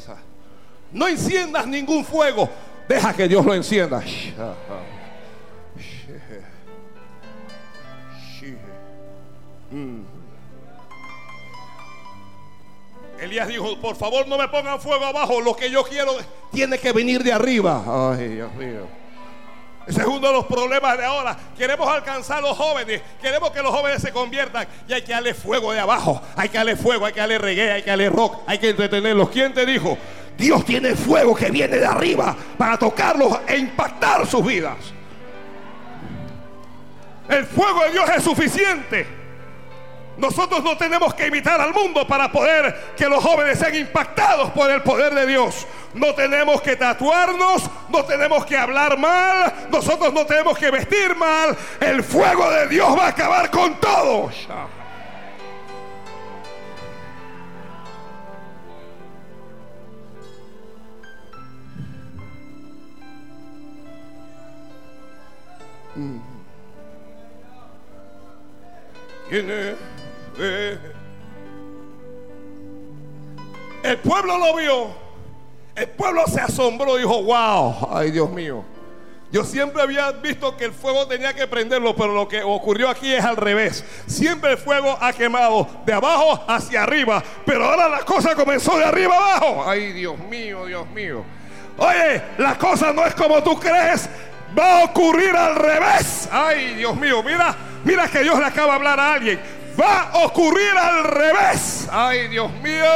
No 0.91 1.07
enciendas 1.07 1.67
ningún 1.67 2.05
fuego, 2.05 2.49
deja 2.87 3.13
que 3.13 3.27
Dios 3.27 3.45
lo 3.45 3.53
encienda. 3.53 4.01
Mm. 9.69 10.16
Elías 13.19 13.47
dijo, 13.47 13.77
por 13.79 13.95
favor 13.95 14.27
no 14.27 14.37
me 14.37 14.47
pongan 14.47 14.79
fuego 14.79 15.05
abajo, 15.05 15.41
lo 15.41 15.55
que 15.55 15.69
yo 15.69 15.83
quiero 15.83 16.13
tiene 16.51 16.77
que 16.77 16.91
venir 16.91 17.23
de 17.23 17.33
arriba. 17.33 17.83
Ay, 18.15 18.27
Dios 18.29 18.53
mío. 18.55 18.87
Ese 19.87 20.01
es 20.01 20.07
uno 20.07 20.27
de 20.27 20.33
los 20.33 20.45
problemas 20.45 20.97
de 20.97 21.05
ahora. 21.05 21.37
Queremos 21.57 21.87
alcanzar 21.87 22.39
a 22.39 22.41
los 22.41 22.57
jóvenes. 22.57 23.01
Queremos 23.21 23.51
que 23.51 23.61
los 23.61 23.73
jóvenes 23.73 24.01
se 24.01 24.11
conviertan. 24.11 24.67
Y 24.85 24.91
hay 24.91 25.01
que 25.01 25.13
darle 25.13 25.33
fuego 25.33 25.71
de 25.71 25.79
abajo. 25.79 26.21
Hay 26.35 26.49
que 26.49 26.57
darle 26.57 26.75
fuego, 26.75 27.05
hay 27.05 27.13
que 27.13 27.21
darle 27.21 27.37
reggae, 27.37 27.71
hay 27.71 27.83
que 27.83 27.89
darle 27.89 28.09
rock. 28.09 28.41
Hay 28.47 28.57
que 28.57 28.69
entretenerlos. 28.71 29.29
¿Quién 29.29 29.53
te 29.53 29.65
dijo? 29.65 29.97
Dios 30.37 30.65
tiene 30.65 30.93
fuego 30.93 31.33
que 31.33 31.49
viene 31.49 31.77
de 31.77 31.85
arriba 31.85 32.35
para 32.57 32.77
tocarlos 32.77 33.39
e 33.47 33.57
impactar 33.57 34.27
sus 34.27 34.45
vidas. 34.45 34.75
El 37.29 37.45
fuego 37.45 37.83
de 37.85 37.91
Dios 37.91 38.09
es 38.15 38.23
suficiente. 38.23 39.07
Nosotros 40.17 40.63
no 40.63 40.75
tenemos 40.75 41.13
que 41.13 41.27
imitar 41.27 41.61
al 41.61 41.73
mundo 41.73 42.07
para 42.07 42.31
poder 42.31 42.93
que 42.97 43.07
los 43.07 43.23
jóvenes 43.23 43.59
sean 43.59 43.75
impactados 43.75 44.49
por 44.51 44.69
el 44.69 44.81
poder 44.81 45.13
de 45.13 45.27
Dios. 45.27 45.67
No 45.93 46.15
tenemos 46.15 46.61
que 46.61 46.75
tatuarnos, 46.75 47.69
no 47.89 48.03
tenemos 48.03 48.45
que 48.45 48.57
hablar 48.57 48.97
mal, 48.97 49.67
nosotros 49.69 50.11
no 50.13 50.25
tenemos 50.25 50.57
que 50.57 50.71
vestir 50.71 51.15
mal. 51.15 51.55
El 51.79 52.03
fuego 52.03 52.49
de 52.49 52.67
Dios 52.67 52.97
va 52.97 53.05
a 53.05 53.09
acabar 53.09 53.51
con 53.51 53.79
todo. 53.79 54.31
El 73.83 73.97
pueblo 73.97 74.37
lo 74.37 74.55
vio. 74.55 75.07
El 75.75 75.89
pueblo 75.89 76.25
se 76.27 76.41
asombró 76.41 76.97
y 76.97 77.01
dijo, 77.01 77.23
wow, 77.23 77.89
ay 77.91 78.11
Dios 78.11 78.29
mío. 78.29 78.63
Yo 79.31 79.43
siempre 79.43 79.81
había 79.81 80.11
visto 80.11 80.55
que 80.55 80.65
el 80.65 80.71
fuego 80.71 81.05
tenía 81.05 81.33
que 81.33 81.47
prenderlo, 81.47 81.95
pero 81.95 82.13
lo 82.13 82.27
que 82.27 82.41
ocurrió 82.41 82.89
aquí 82.89 83.13
es 83.13 83.23
al 83.23 83.35
revés. 83.35 83.83
Siempre 84.07 84.51
el 84.51 84.57
fuego 84.57 84.97
ha 84.99 85.11
quemado 85.11 85.67
de 85.85 85.93
abajo 85.93 86.43
hacia 86.47 86.83
arriba, 86.83 87.21
pero 87.45 87.65
ahora 87.65 87.89
la 87.89 87.99
cosa 87.99 88.35
comenzó 88.35 88.77
de 88.77 88.85
arriba 88.85 89.15
abajo. 89.15 89.63
Ay 89.67 89.91
Dios 89.91 90.17
mío, 90.17 90.65
Dios 90.65 90.87
mío. 90.89 91.23
Oye, 91.77 92.21
la 92.37 92.57
cosa 92.57 92.91
no 92.93 93.05
es 93.05 93.13
como 93.13 93.43
tú 93.43 93.59
crees, 93.59 94.09
va 94.57 94.79
a 94.79 94.83
ocurrir 94.85 95.35
al 95.35 95.55
revés. 95.55 96.27
Ay 96.31 96.75
Dios 96.75 96.95
mío, 96.95 97.21
mira, 97.21 97.55
mira 97.83 98.07
que 98.07 98.23
Dios 98.23 98.39
le 98.39 98.45
acaba 98.45 98.69
de 98.69 98.75
hablar 98.77 98.99
a 98.99 99.13
alguien 99.13 99.39
va 99.79 100.09
a 100.09 100.25
ocurrir 100.25 100.77
al 100.77 101.03
revés. 101.03 101.87
Ay, 101.91 102.27
Dios 102.27 102.51
mío. 102.61 102.87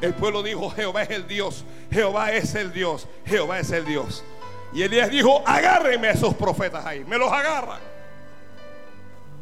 El 0.00 0.14
pueblo 0.14 0.42
dijo, 0.42 0.70
Jehová 0.70 1.02
es 1.02 1.10
el 1.10 1.26
Dios, 1.26 1.64
Jehová 1.90 2.32
es 2.32 2.54
el 2.54 2.72
Dios, 2.72 3.08
Jehová 3.24 3.58
es 3.58 3.70
el 3.70 3.84
Dios. 3.84 4.24
Y 4.72 4.82
Elías 4.82 5.10
dijo, 5.10 5.42
agárrenme 5.46 6.08
a 6.08 6.10
esos 6.12 6.34
profetas 6.34 6.84
ahí, 6.84 7.04
me 7.04 7.16
los 7.16 7.32
agarran. 7.32 7.80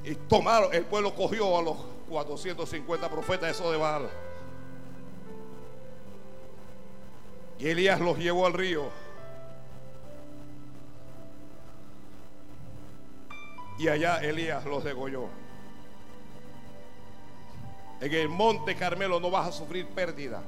Y 0.05 0.15
tomaron, 0.15 0.73
el 0.73 0.85
pueblo 0.85 1.15
cogió 1.15 1.59
a 1.59 1.63
los 1.63 1.77
450 2.09 3.09
profetas, 3.09 3.51
eso 3.51 3.73
de 3.73 3.79
Baal. 3.79 4.09
Y 7.59 7.69
Elías 7.69 8.01
los 8.01 8.19
llevó 8.19 8.47
al 8.47 8.53
río. 8.53 8.91
Y 13.79 13.89
allá 13.89 14.19
Elías 14.19 14.65
los 14.65 14.85
degolló. 14.85 15.29
En 18.01 18.13
el 18.13 18.29
monte 18.29 18.75
Carmelo 18.75 19.19
no 19.21 19.31
vas 19.31 19.49
a 19.49 19.53
sufrir 19.53 19.87
pérdida. 19.87 20.43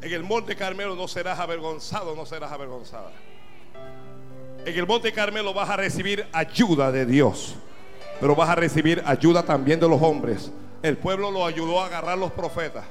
En 0.00 0.12
el 0.12 0.22
monte 0.22 0.56
Carmelo 0.56 0.94
no 0.94 1.08
serás 1.08 1.38
avergonzado, 1.38 2.14
no 2.14 2.24
serás 2.24 2.52
avergonzada. 2.52 3.10
En 4.64 4.74
el 4.78 4.86
monte 4.86 5.12
Carmelo 5.12 5.52
vas 5.52 5.68
a 5.70 5.76
recibir 5.76 6.26
ayuda 6.32 6.92
de 6.92 7.04
Dios, 7.04 7.56
pero 8.20 8.34
vas 8.34 8.48
a 8.48 8.54
recibir 8.54 9.02
ayuda 9.06 9.42
también 9.42 9.80
de 9.80 9.88
los 9.88 10.00
hombres. 10.00 10.52
El 10.82 10.96
pueblo 10.96 11.30
lo 11.30 11.44
ayudó 11.44 11.80
a 11.80 11.86
agarrar 11.86 12.16
los 12.16 12.30
profetas. 12.32 12.84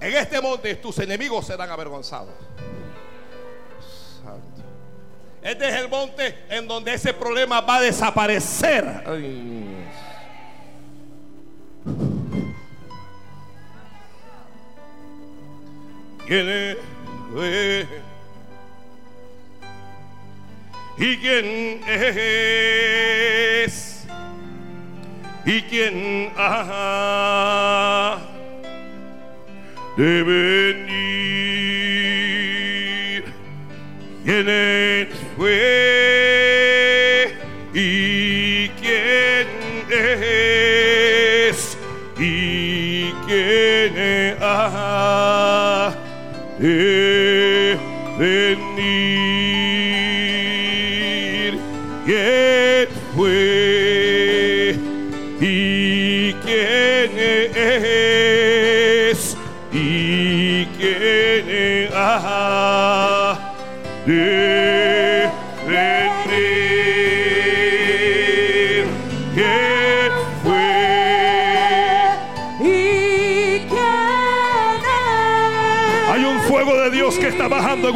En 0.00 0.16
este 0.16 0.40
monte 0.40 0.74
tus 0.76 0.98
enemigos 0.98 1.46
serán 1.46 1.70
avergonzados. 1.70 2.30
Santo. 4.22 4.62
Este 5.42 5.68
es 5.68 5.74
el 5.74 5.88
monte 5.88 6.38
en 6.48 6.66
donde 6.66 6.94
ese 6.94 7.12
problema 7.12 7.60
va 7.60 7.76
a 7.76 7.80
desaparecer. 7.82 9.04
¿Quién 16.26 16.48
es? 16.48 16.76
¿Y 20.96 21.16
quién 21.18 21.80
es? 21.88 24.04
¿Y 25.44 25.62
quién? 25.62 26.32
De 30.00 30.22
venir. 30.22 30.80
¿Quién 34.24 35.08
fue 35.36 35.79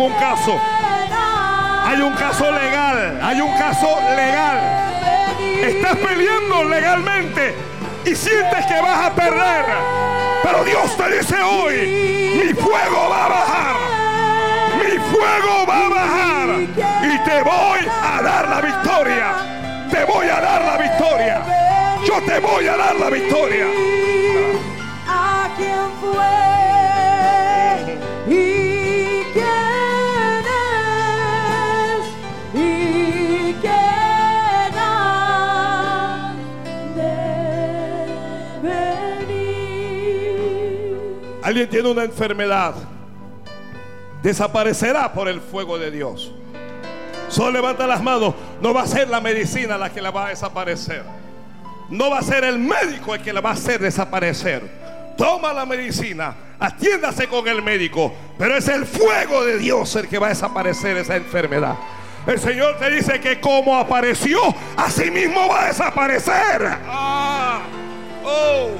un 0.02 0.12
caso. 0.14 0.60
Hay 1.86 2.00
un 2.00 2.14
caso 2.14 2.50
legal, 2.50 3.20
hay 3.22 3.40
un 3.40 3.52
caso 3.56 3.98
legal. 4.16 4.58
Estás 5.62 5.96
peleando 5.96 6.64
legalmente 6.64 7.54
y 8.04 8.14
sientes 8.14 8.66
que 8.66 8.80
vas 8.80 9.06
a 9.06 9.14
perder. 9.14 9.64
Pero 10.42 10.64
Dios 10.64 10.96
te 10.96 11.16
dice 11.16 11.40
hoy, 11.42 12.42
mi 12.42 12.52
fuego 12.54 13.08
va 13.10 13.24
a 13.24 13.28
bajar. 13.28 13.76
Mi 14.78 14.98
fuego 14.98 15.66
va 15.68 15.86
a 15.86 15.88
bajar 15.88 16.48
y 17.02 17.18
te 17.18 17.42
voy 17.42 17.88
a 18.02 18.22
dar 18.22 18.48
la 18.48 18.60
victoria. 18.60 19.32
Te 19.90 20.04
voy 20.04 20.26
a 20.26 20.40
dar 20.40 20.64
la 20.64 20.76
victoria. 20.76 21.42
Yo 22.04 22.20
te 22.22 22.40
voy 22.40 22.66
a 22.66 22.76
dar 22.76 22.96
la 22.96 23.10
victoria. 23.10 23.66
Tiene 41.68 41.88
una 41.88 42.04
enfermedad. 42.04 42.74
Desaparecerá 44.22 45.12
por 45.12 45.28
el 45.28 45.40
fuego 45.40 45.78
de 45.78 45.90
Dios. 45.90 46.32
Solo 47.28 47.52
levanta 47.52 47.86
las 47.86 48.02
manos. 48.02 48.34
No 48.60 48.72
va 48.72 48.82
a 48.82 48.86
ser 48.86 49.08
la 49.08 49.20
medicina 49.20 49.76
la 49.76 49.90
que 49.90 50.00
la 50.00 50.10
va 50.10 50.26
a 50.26 50.28
desaparecer. 50.30 51.04
No 51.90 52.10
va 52.10 52.18
a 52.18 52.22
ser 52.22 52.44
el 52.44 52.58
médico 52.58 53.14
el 53.14 53.22
que 53.22 53.32
la 53.32 53.40
va 53.40 53.50
a 53.50 53.54
hacer 53.54 53.80
desaparecer. 53.80 54.62
Toma 55.16 55.52
la 55.52 55.64
medicina, 55.64 56.34
atiéndase 56.58 57.28
con 57.28 57.46
el 57.46 57.62
médico, 57.62 58.12
pero 58.36 58.56
es 58.56 58.66
el 58.68 58.84
fuego 58.84 59.44
de 59.44 59.58
Dios 59.58 59.94
el 59.96 60.08
que 60.08 60.18
va 60.18 60.26
a 60.26 60.30
desaparecer 60.30 60.96
esa 60.96 61.16
enfermedad. 61.16 61.76
El 62.26 62.40
Señor 62.40 62.78
te 62.78 62.90
dice 62.90 63.20
que 63.20 63.38
como 63.38 63.76
apareció, 63.76 64.40
así 64.76 65.10
mismo 65.10 65.48
va 65.48 65.64
a 65.64 65.66
desaparecer. 65.66 66.78
Ah, 66.88 67.60
oh, 68.24 68.70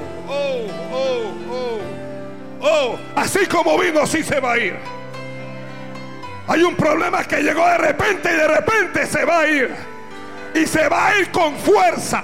así 3.25 3.45
como 3.47 3.77
vino, 3.77 4.01
así 4.01 4.23
se 4.23 4.39
va 4.39 4.53
a 4.53 4.57
ir. 4.57 4.75
Hay 6.47 6.61
un 6.61 6.75
problema 6.75 7.23
que 7.23 7.41
llegó 7.41 7.67
de 7.67 7.77
repente 7.77 8.29
y 8.31 8.35
de 8.35 8.47
repente 8.47 9.07
se 9.07 9.25
va 9.25 9.39
a 9.39 9.47
ir. 9.47 9.75
Y 10.53 10.65
se 10.65 10.87
va 10.87 11.07
a 11.07 11.17
ir 11.17 11.31
con 11.31 11.55
fuerza. 11.57 12.23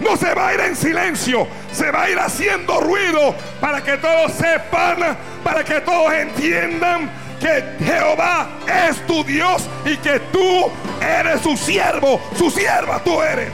No 0.00 0.16
se 0.16 0.32
va 0.34 0.48
a 0.48 0.54
ir 0.54 0.60
en 0.60 0.74
silencio. 0.74 1.46
Se 1.72 1.90
va 1.90 2.04
a 2.04 2.10
ir 2.10 2.18
haciendo 2.18 2.80
ruido 2.80 3.34
para 3.60 3.82
que 3.82 3.98
todos 3.98 4.32
sepan, 4.32 5.16
para 5.44 5.62
que 5.62 5.80
todos 5.80 6.12
entiendan 6.14 7.10
que 7.38 7.84
Jehová 7.84 8.48
es 8.88 9.06
tu 9.06 9.22
Dios 9.24 9.68
y 9.84 9.96
que 9.98 10.20
tú 10.32 10.70
eres 11.00 11.42
su 11.42 11.56
siervo, 11.56 12.20
su 12.36 12.50
sierva 12.50 13.02
tú 13.04 13.22
eres. 13.22 13.50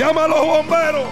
Llama 0.00 0.26
los 0.26 0.46
bomberos. 0.46 1.08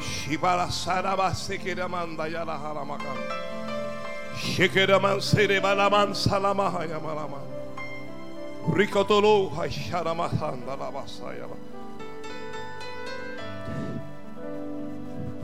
Shibara 0.00 0.70
saraba 0.70 1.34
sekera 1.34 1.88
manda 1.88 2.28
ya 2.28 2.44
la 2.44 2.58
haramaka. 2.58 3.12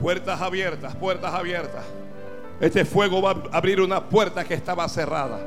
Puertas 0.05 0.39
abiertas, 0.39 0.95
puertas 0.95 1.33
abiertas. 1.33 1.83
Este 2.61 2.85
fuego 2.85 3.23
va 3.23 3.31
a 3.51 3.57
abrir 3.57 3.81
una 3.81 4.03
puerta 4.03 4.43
que 4.43 4.53
estaba 4.53 4.87
cerrada. 4.87 5.39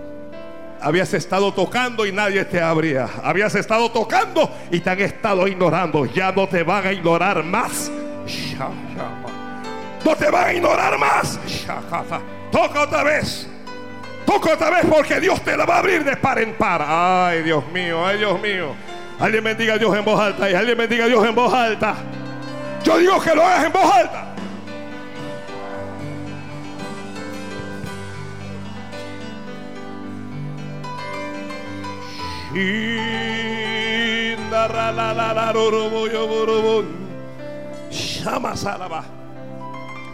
Habías 0.80 1.14
estado 1.14 1.54
tocando 1.54 2.04
y 2.04 2.10
nadie 2.10 2.44
te 2.44 2.60
abría. 2.60 3.08
Habías 3.22 3.54
estado 3.54 3.88
tocando 3.92 4.50
y 4.72 4.80
te 4.80 4.90
han 4.90 5.00
estado 5.00 5.46
ignorando. 5.46 6.06
Ya 6.06 6.32
no 6.32 6.48
te 6.48 6.64
van 6.64 6.84
a 6.88 6.92
ignorar 6.92 7.44
más. 7.44 7.88
No 10.04 10.16
te 10.16 10.28
van 10.28 10.48
a 10.48 10.52
ignorar 10.52 10.98
más. 10.98 11.38
Toca 12.50 12.82
otra 12.82 13.04
vez. 13.04 13.48
Toca 14.26 14.54
otra 14.54 14.70
vez 14.70 14.86
porque 14.90 15.20
Dios 15.20 15.40
te 15.42 15.56
la 15.56 15.66
va 15.66 15.76
a 15.76 15.78
abrir 15.78 16.02
de 16.02 16.16
par 16.16 16.40
en 16.40 16.54
par. 16.54 16.84
Ay, 16.84 17.44
Dios 17.44 17.64
mío, 17.68 18.04
ay, 18.04 18.18
Dios 18.18 18.42
mío. 18.42 18.74
Alguien 19.20 19.44
bendiga 19.44 19.74
a 19.74 19.78
Dios 19.78 19.96
en 19.96 20.04
voz 20.04 20.18
alta 20.18 20.50
y 20.50 20.54
alguien 20.54 20.76
bendiga 20.76 21.04
a 21.04 21.06
Dios 21.06 21.24
en 21.24 21.34
voz 21.36 21.54
alta. 21.54 21.94
Yo 22.82 22.98
digo 22.98 23.20
que 23.20 23.36
lo 23.36 23.44
hagas 23.44 23.66
en 23.66 23.72
voz 23.72 23.94
alta. 23.94 24.27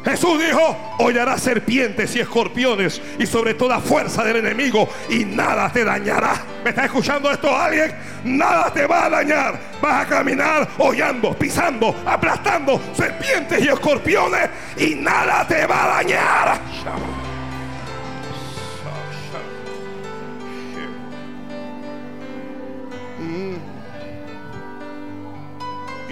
Jesús 0.04 0.38
dijo, 0.38 0.76
hollarás 0.98 1.40
serpientes 1.40 2.14
y 2.14 2.20
escorpiones 2.20 3.00
y 3.18 3.24
sobre 3.24 3.54
toda 3.54 3.80
fuerza 3.80 4.22
del 4.22 4.36
enemigo 4.36 4.86
y 5.08 5.24
nada 5.24 5.72
te 5.72 5.82
dañará. 5.82 6.34
¿Me 6.62 6.70
está 6.70 6.84
escuchando 6.84 7.30
esto 7.30 7.56
alguien? 7.56 7.94
Nada 8.24 8.70
te 8.70 8.86
va 8.86 9.06
a 9.06 9.10
dañar. 9.10 9.58
Vas 9.80 10.04
a 10.04 10.08
caminar 10.08 10.68
hollando, 10.76 11.32
pisando, 11.32 11.94
aplastando 12.04 12.78
serpientes 12.94 13.64
y 13.64 13.68
escorpiones 13.68 14.50
y 14.76 14.94
nada 14.94 15.46
te 15.46 15.66
va 15.66 15.84
a 15.84 15.88
dañar. 15.96 17.33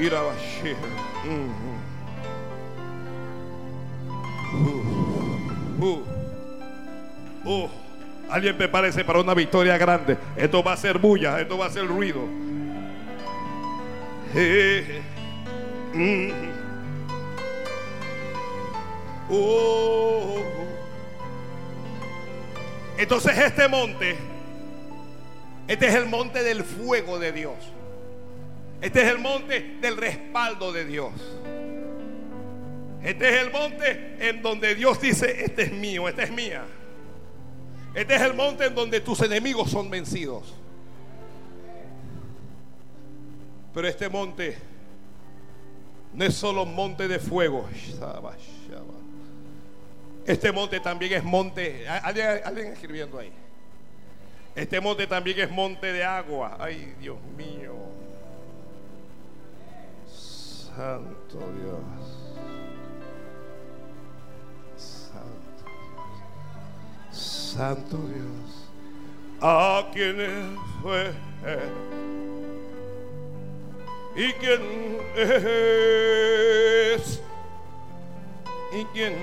Irabashir. 0.02 0.76
Mhm. 1.24 1.72
Uh, 5.80 5.84
uh, 5.84 6.02
uh. 7.44 7.68
Alguien 8.28 8.56
prepárese 8.56 9.04
para 9.04 9.20
una 9.20 9.34
victoria 9.34 9.78
grande. 9.78 10.16
Esto 10.36 10.62
va 10.62 10.72
a 10.72 10.76
ser 10.76 10.98
bulla, 10.98 11.40
esto 11.40 11.56
va 11.58 11.66
a 11.66 11.70
ser 11.70 11.86
ruido. 11.86 12.20
Oh. 19.30 20.40
Entonces 22.98 23.38
este 23.38 23.68
monte, 23.68 24.16
este 25.68 25.86
es 25.88 25.94
el 25.94 26.06
monte 26.06 26.42
del 26.42 26.64
fuego 26.64 27.18
de 27.18 27.32
Dios. 27.32 27.71
Este 28.82 29.00
es 29.02 29.08
el 29.12 29.18
monte 29.20 29.78
del 29.80 29.96
respaldo 29.96 30.72
de 30.72 30.84
Dios. 30.84 31.12
Este 33.00 33.28
es 33.28 33.42
el 33.42 33.52
monte 33.52 34.16
en 34.18 34.42
donde 34.42 34.74
Dios 34.74 35.00
dice, 35.00 35.44
este 35.44 35.62
es 35.62 35.72
mío, 35.72 36.08
esta 36.08 36.24
es 36.24 36.32
mía. 36.32 36.64
Este 37.94 38.16
es 38.16 38.20
el 38.22 38.34
monte 38.34 38.66
en 38.66 38.74
donde 38.74 39.00
tus 39.00 39.20
enemigos 39.20 39.70
son 39.70 39.88
vencidos. 39.88 40.54
Pero 43.72 43.86
este 43.86 44.08
monte 44.08 44.58
no 46.12 46.24
es 46.24 46.34
solo 46.34 46.66
monte 46.66 47.06
de 47.06 47.20
fuego. 47.20 47.68
Este 50.26 50.50
monte 50.50 50.80
también 50.80 51.12
es 51.12 51.22
monte. 51.22 51.88
¿Alguien, 51.88 52.40
alguien 52.44 52.66
escribiendo 52.72 53.16
ahí? 53.16 53.30
Este 54.56 54.80
monte 54.80 55.06
también 55.06 55.38
es 55.38 55.50
monte 55.52 55.92
de 55.92 56.02
agua. 56.02 56.56
Ay, 56.58 56.94
Dios 57.00 57.18
mío. 57.36 57.81
Santo 60.76 61.36
Dios. 61.36 62.18
Santo 64.76 65.64
Santo 67.10 67.96
Dios, 67.98 68.68
a 69.40 69.88
quien 69.92 70.56
fue 70.80 71.12
y 74.16 74.32
quién 74.34 74.62
es 75.16 77.20
y 78.72 78.84
quién 78.92 79.14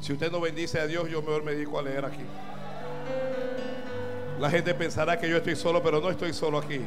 si 0.00 0.12
usted 0.12 0.30
no 0.30 0.40
bendice 0.40 0.80
a 0.80 0.86
Dios 0.86 1.10
yo 1.10 1.20
mejor 1.20 1.42
me 1.42 1.52
dedico 1.52 1.78
a 1.78 1.82
leer 1.82 2.04
aquí 2.04 2.24
la 4.38 4.50
gente 4.50 4.74
pensará 4.74 5.18
que 5.18 5.28
yo 5.28 5.36
estoy 5.36 5.56
solo 5.56 5.82
pero 5.82 6.00
no 6.00 6.10
estoy 6.10 6.32
solo 6.32 6.58
aquí 6.58 6.80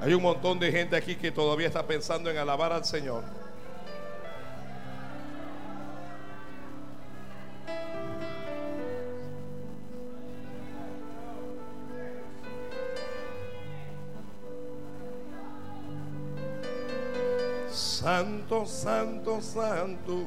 hay 0.00 0.14
un 0.14 0.22
montón 0.22 0.58
de 0.58 0.70
gente 0.70 0.96
aquí 0.96 1.16
que 1.16 1.30
todavía 1.30 1.66
está 1.66 1.86
pensando 1.86 2.30
en 2.30 2.36
alabar 2.36 2.72
al 2.72 2.84
Señor 2.84 3.24
Santo, 18.06 18.64
santo, 18.66 19.42
santo. 19.42 20.26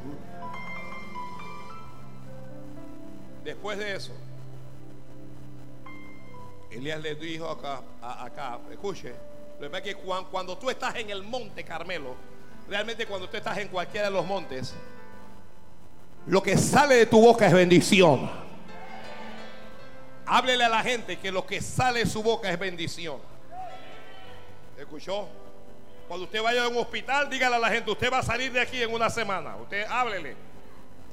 Después 3.41 3.77
de 3.77 3.95
eso, 3.95 4.11
Elías 6.71 6.99
le 7.01 7.15
dijo 7.15 7.49
acá, 7.49 7.81
escuche, 8.71 9.13
lo 9.59 9.69
que 9.71 9.77
es 9.77 9.83
que 9.83 9.95
cuan- 9.95 10.25
cuando 10.25 10.57
tú 10.57 10.69
estás 10.69 10.95
en 10.95 11.09
el 11.09 11.23
monte 11.23 11.63
Carmelo, 11.63 12.15
realmente 12.69 13.05
cuando 13.05 13.27
tú 13.27 13.37
estás 13.37 13.57
en 13.57 13.67
cualquiera 13.69 14.07
de 14.07 14.13
los 14.13 14.25
montes, 14.25 14.73
lo 16.27 16.43
que 16.43 16.57
sale 16.57 16.95
de 16.95 17.05
tu 17.07 17.19
boca 17.21 17.47
es 17.47 17.53
bendición. 17.53 18.29
Háblele 20.25 20.63
a 20.63 20.69
la 20.69 20.83
gente 20.83 21.17
que 21.17 21.31
lo 21.31 21.45
que 21.45 21.59
sale 21.59 22.01
de 22.01 22.05
su 22.05 22.21
boca 22.21 22.51
es 22.51 22.59
bendición. 22.59 23.17
¿Escuchó? 24.77 25.27
Cuando 26.07 26.25
usted 26.25 26.41
vaya 26.41 26.63
a 26.65 26.67
un 26.67 26.77
hospital, 26.77 27.29
dígale 27.29 27.55
a 27.55 27.59
la 27.59 27.69
gente, 27.69 27.89
usted 27.91 28.11
va 28.11 28.19
a 28.19 28.23
salir 28.23 28.51
de 28.51 28.59
aquí 28.61 28.81
en 28.81 28.93
una 28.93 29.09
semana. 29.09 29.55
Usted 29.57 29.85
háblele. 29.89 30.35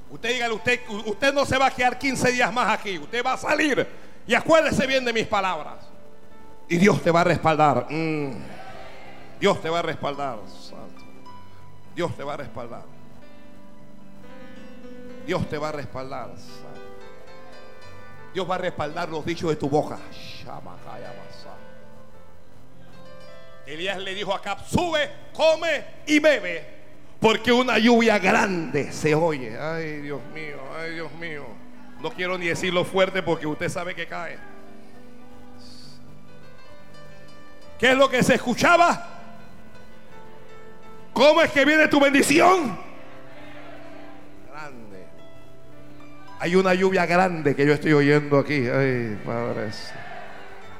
Usted 0.09 0.29
dígale, 0.33 0.53
usted, 0.53 0.79
usted 1.05 1.33
no 1.33 1.45
se 1.45 1.57
va 1.57 1.65
a 1.67 1.71
quedar 1.71 1.97
15 1.97 2.31
días 2.31 2.53
más 2.53 2.79
aquí. 2.79 2.97
Usted 2.99 3.23
va 3.25 3.33
a 3.33 3.37
salir. 3.37 3.85
Y 4.27 4.35
acuérdese 4.35 4.85
bien 4.85 5.05
de 5.05 5.13
mis 5.13 5.25
palabras. 5.25 5.77
Y 6.67 6.77
Dios 6.77 7.01
te 7.01 7.11
va 7.11 7.21
a 7.21 7.23
respaldar. 7.23 7.87
Mm. 7.89 8.33
Dios 9.39 9.61
te 9.61 9.69
va 9.69 9.79
a 9.79 9.81
respaldar. 9.81 10.39
Santo. 10.47 11.03
Dios 11.95 12.15
te 12.15 12.23
va 12.23 12.33
a 12.33 12.37
respaldar. 12.37 12.83
Dios 15.25 15.49
te 15.49 15.57
va 15.57 15.69
a 15.69 15.71
respaldar. 15.71 16.29
Santo. 16.37 16.81
Dios 18.33 18.49
va 18.49 18.55
a 18.55 18.59
respaldar 18.59 19.09
los 19.09 19.25
dichos 19.25 19.49
de 19.49 19.55
tu 19.55 19.69
boca. 19.69 19.97
Elías 23.65 23.97
le 23.97 24.13
dijo 24.13 24.33
a 24.33 24.37
Acab, 24.37 24.65
sube, 24.65 25.09
come 25.33 25.83
y 26.05 26.19
bebe, 26.19 26.65
porque 27.19 27.51
una 27.51 27.77
lluvia 27.77 28.17
grande 28.17 28.91
se 28.93 29.13
oye. 29.13 29.59
Ay, 29.59 30.01
Dios 30.01 30.21
mío, 30.33 30.59
ay, 30.79 30.93
Dios 30.93 31.11
mío. 31.13 31.66
No 32.01 32.11
quiero 32.11 32.37
ni 32.37 32.47
decirlo 32.47 32.85
fuerte 32.85 33.23
porque 33.23 33.47
usted 33.47 33.69
sabe 33.69 33.95
que 33.95 34.05
cae. 34.05 34.37
¿Qué 37.79 37.91
es 37.91 37.97
lo 37.97 38.09
que 38.09 38.23
se 38.23 38.35
escuchaba? 38.35 39.07
¿Cómo 41.13 41.41
es 41.41 41.51
que 41.51 41.65
viene 41.65 41.87
tu 41.87 41.99
bendición? 41.99 42.77
Grande. 44.51 45.05
Hay 46.39 46.55
una 46.55 46.73
lluvia 46.73 47.05
grande 47.05 47.55
que 47.55 47.65
yo 47.65 47.73
estoy 47.73 47.93
oyendo 47.93 48.39
aquí. 48.39 48.67
Ay, 48.67 49.19
Padre 49.25 49.71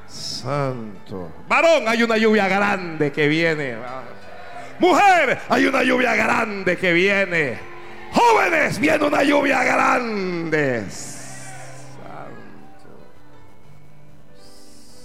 Santo. 0.07 1.31
Varón, 1.47 1.87
hay 1.87 2.03
una 2.03 2.17
lluvia 2.17 2.47
grande 2.47 3.11
que 3.11 3.27
viene. 3.27 3.77
Mujer, 4.79 5.39
hay 5.49 5.65
una 5.65 5.83
lluvia 5.83 6.15
grande 6.15 6.77
que 6.77 6.93
viene. 6.93 7.76
Jóvenes, 8.13 8.79
viene 8.79 9.05
una 9.05 9.23
lluvia 9.23 9.63
grande. 9.63 10.85
Santo. 10.89 11.27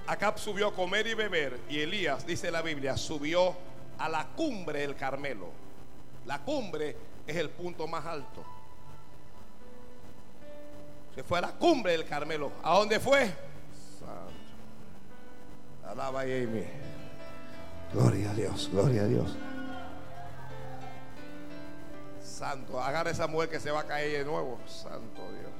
Acab 0.06 0.38
subió 0.38 0.68
a 0.68 0.74
comer 0.74 1.06
y 1.06 1.14
beber 1.14 1.60
y 1.68 1.80
Elías, 1.80 2.26
dice 2.26 2.50
la 2.50 2.62
Biblia, 2.62 2.96
subió 2.96 3.54
a 3.98 4.08
la 4.08 4.26
cumbre 4.28 4.80
del 4.80 4.96
Carmelo. 4.96 5.50
La 6.24 6.38
cumbre 6.38 6.96
es 7.26 7.36
el 7.36 7.50
punto 7.50 7.86
más 7.86 8.06
alto. 8.06 8.44
Se 11.14 11.22
fue 11.22 11.38
a 11.38 11.42
la 11.42 11.52
cumbre 11.52 11.92
del 11.92 12.06
Carmelo. 12.06 12.52
¿A 12.62 12.78
dónde 12.78 12.98
fue? 13.00 13.26
Santo. 13.98 14.37
Alaba 15.88 16.20
Amy. 16.20 16.66
Gloria 17.94 18.30
a 18.30 18.34
Dios, 18.34 18.68
gloria 18.70 19.02
a 19.02 19.06
Dios. 19.06 19.36
Santo, 22.22 22.80
agarra 22.80 23.10
esa 23.10 23.26
mujer 23.26 23.48
que 23.48 23.58
se 23.58 23.70
va 23.70 23.80
a 23.80 23.86
caer 23.86 24.18
de 24.18 24.24
nuevo. 24.24 24.60
Santo 24.66 25.32
Dios. 25.32 25.50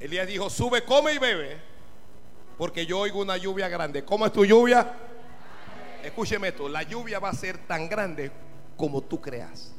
Elías 0.00 0.26
dijo, 0.28 0.50
sube, 0.50 0.84
come 0.84 1.14
y 1.14 1.18
bebe, 1.18 1.58
porque 2.56 2.84
yo 2.84 3.00
oigo 3.00 3.20
una 3.20 3.38
lluvia 3.38 3.68
grande. 3.68 4.04
¿Cómo 4.04 4.26
es 4.26 4.32
tu 4.32 4.44
lluvia? 4.44 4.94
Escúcheme 6.04 6.48
esto, 6.48 6.68
la 6.68 6.82
lluvia 6.82 7.18
va 7.18 7.30
a 7.30 7.34
ser 7.34 7.58
tan 7.58 7.88
grande 7.88 8.30
como 8.76 9.00
tú 9.00 9.20
creas. 9.20 9.72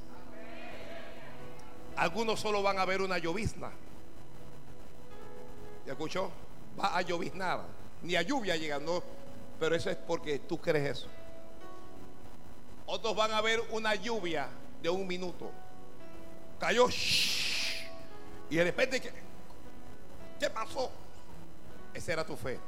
Algunos 1.95 2.39
solo 2.39 2.63
van 2.63 2.79
a 2.79 2.85
ver 2.85 3.01
una 3.01 3.19
llovizna. 3.19 3.71
¿Ya 5.89 5.93
escuchó? 5.93 6.29
Va 6.79 6.95
a 6.95 7.01
lloviznar. 7.01 7.61
Ni 8.03 8.15
a 8.15 8.21
lluvia 8.21 8.55
llega, 8.55 8.77
no. 8.77 9.01
Pero 9.59 9.75
eso 9.75 9.89
es 9.89 9.95
porque 9.95 10.37
tú 10.37 10.59
crees 10.61 10.99
eso. 10.99 11.07
Otros 12.85 13.15
van 13.15 13.31
a 13.31 13.41
ver 13.41 13.59
una 13.71 13.95
lluvia 13.95 14.49
de 14.83 14.89
un 14.91 15.07
minuto. 15.07 15.49
Cayó. 16.59 16.89
y 18.51 18.55
de 18.55 18.63
repente, 18.63 19.01
¿qué, 19.01 19.11
¿qué 20.39 20.47
pasó? 20.51 20.91
Esa 21.91 22.13
era 22.13 22.23
tu 22.23 22.35
fe. 22.35 22.59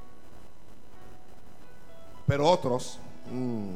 Pero 2.26 2.50
otros 2.50 2.98
mm, 3.30 3.76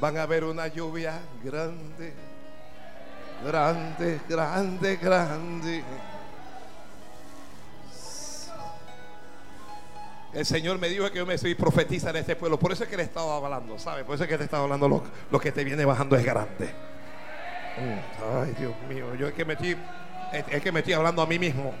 van 0.00 0.16
a 0.16 0.24
ver 0.24 0.44
una 0.44 0.68
lluvia 0.68 1.20
grande, 1.42 2.14
grande, 3.44 4.20
grande, 4.26 4.96
grande. 4.96 5.84
El 10.34 10.44
Señor 10.44 10.78
me 10.78 10.88
dijo 10.88 11.08
que 11.12 11.18
yo 11.18 11.26
me 11.26 11.38
soy 11.38 11.54
profetiza 11.54 12.10
en 12.10 12.16
este 12.16 12.34
pueblo. 12.34 12.58
Por 12.58 12.72
eso 12.72 12.82
es 12.82 12.90
que 12.90 12.96
le 12.96 13.04
estaba 13.04 13.36
hablando, 13.36 13.78
¿sabe? 13.78 14.04
Por 14.04 14.16
eso 14.16 14.24
es 14.24 14.30
que 14.30 14.36
te 14.36 14.44
estaba 14.44 14.64
hablando. 14.64 14.88
Lo, 14.88 15.04
lo 15.30 15.38
que 15.38 15.52
te 15.52 15.62
viene 15.62 15.84
bajando 15.84 16.16
es 16.16 16.24
grande. 16.24 16.70
Mm, 17.78 18.42
Ay, 18.42 18.54
Dios 18.58 18.72
mío. 18.88 19.14
Yo 19.14 19.28
es 19.28 19.34
que 19.34 19.44
me 19.44 19.52
estoy, 19.52 19.76
es, 20.32 20.44
es 20.50 20.60
que 20.62 20.72
me 20.72 20.80
estoy 20.80 20.94
hablando 20.94 21.22
a 21.22 21.26
mí 21.26 21.38
mismo. 21.38 21.72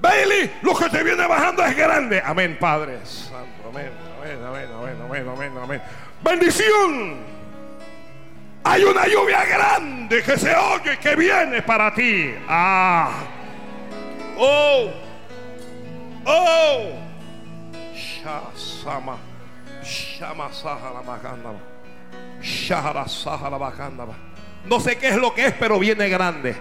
Bailey, 0.00 0.52
lo 0.62 0.74
que 0.76 0.88
te 0.90 1.04
viene 1.04 1.26
bajando 1.26 1.64
es 1.64 1.76
grande. 1.76 2.20
Amén, 2.24 2.56
Padre 2.58 2.98
Santo. 3.04 3.68
Amén, 3.68 3.90
amén, 4.20 4.38
amén, 4.44 4.68
amén, 4.72 4.96
amén, 5.04 5.28
amén, 5.28 5.52
amén. 5.62 5.82
Bendición. 6.22 7.38
Hay 8.64 8.82
una 8.82 9.06
lluvia 9.06 9.44
grande 9.44 10.22
que 10.24 10.36
se 10.36 10.54
oye 10.54 10.94
y 10.94 10.96
que 10.96 11.14
viene 11.14 11.62
para 11.62 11.94
ti. 11.94 12.34
Ah. 12.48 13.37
Oh. 14.38 14.90
Oh. 16.24 16.92
Shasama. 17.94 19.16
Shama 19.82 20.52
Sahara. 20.52 21.02
Shahara 22.40 23.08
Sahara. 23.08 24.16
No 24.66 24.80
sé 24.80 24.96
qué 24.98 25.08
es 25.08 25.16
lo 25.16 25.34
que 25.34 25.46
es, 25.46 25.54
pero 25.54 25.78
viene 25.78 26.08
grande. 26.08 26.56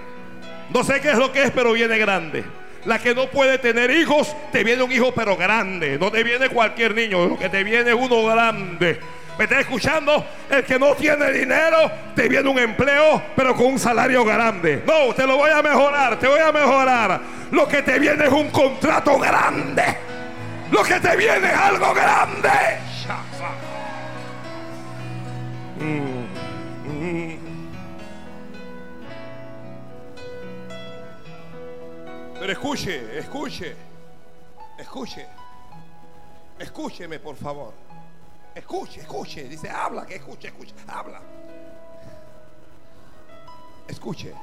No 0.73 0.83
sé 0.83 0.99
qué 1.01 1.11
es 1.11 1.17
lo 1.17 1.31
que 1.31 1.43
es, 1.43 1.51
pero 1.51 1.73
viene 1.73 1.97
grande. 1.97 2.43
La 2.85 2.99
que 2.99 3.13
no 3.13 3.27
puede 3.27 3.57
tener 3.57 3.91
hijos, 3.91 4.35
te 4.51 4.63
viene 4.63 4.83
un 4.83 4.91
hijo 4.91 5.13
pero 5.13 5.35
grande. 5.35 5.97
No 5.99 6.11
te 6.11 6.23
viene 6.23 6.49
cualquier 6.49 6.95
niño, 6.95 7.25
lo 7.25 7.37
que 7.37 7.49
te 7.49 7.63
viene 7.63 7.91
es 7.91 7.95
uno 7.95 8.25
grande. 8.25 8.99
¿Me 9.37 9.43
está 9.43 9.59
escuchando? 9.59 10.25
El 10.49 10.63
que 10.63 10.79
no 10.79 10.95
tiene 10.95 11.31
dinero 11.31 11.91
te 12.15 12.27
viene 12.27 12.49
un 12.49 12.57
empleo, 12.57 13.21
pero 13.35 13.55
con 13.55 13.67
un 13.67 13.79
salario 13.79 14.25
grande. 14.25 14.83
No, 14.85 15.13
te 15.13 15.27
lo 15.27 15.37
voy 15.37 15.51
a 15.51 15.61
mejorar, 15.61 16.17
te 16.17 16.27
voy 16.27 16.39
a 16.39 16.51
mejorar. 16.51 17.21
Lo 17.51 17.67
que 17.67 17.83
te 17.83 17.99
viene 17.99 18.25
es 18.25 18.31
un 18.31 18.49
contrato 18.49 19.19
grande. 19.19 19.83
Lo 20.71 20.83
que 20.83 20.99
te 20.99 21.15
viene 21.15 21.51
es 21.51 21.57
algo 21.57 21.93
grande. 21.93 22.49
Pero 32.39 32.51
escuche, 32.51 33.19
escuche, 33.19 33.75
escuche, 34.79 35.27
escúcheme 36.59 37.19
por 37.19 37.35
favor. 37.35 37.86
Escuche, 38.57 39.01
escuche. 39.01 39.43
Dice, 39.43 39.69
habla, 39.69 40.03
que 40.03 40.15
escuche, 40.15 40.47
escuche, 40.47 40.73
habla. 40.87 41.21
Escuche. 43.87 44.33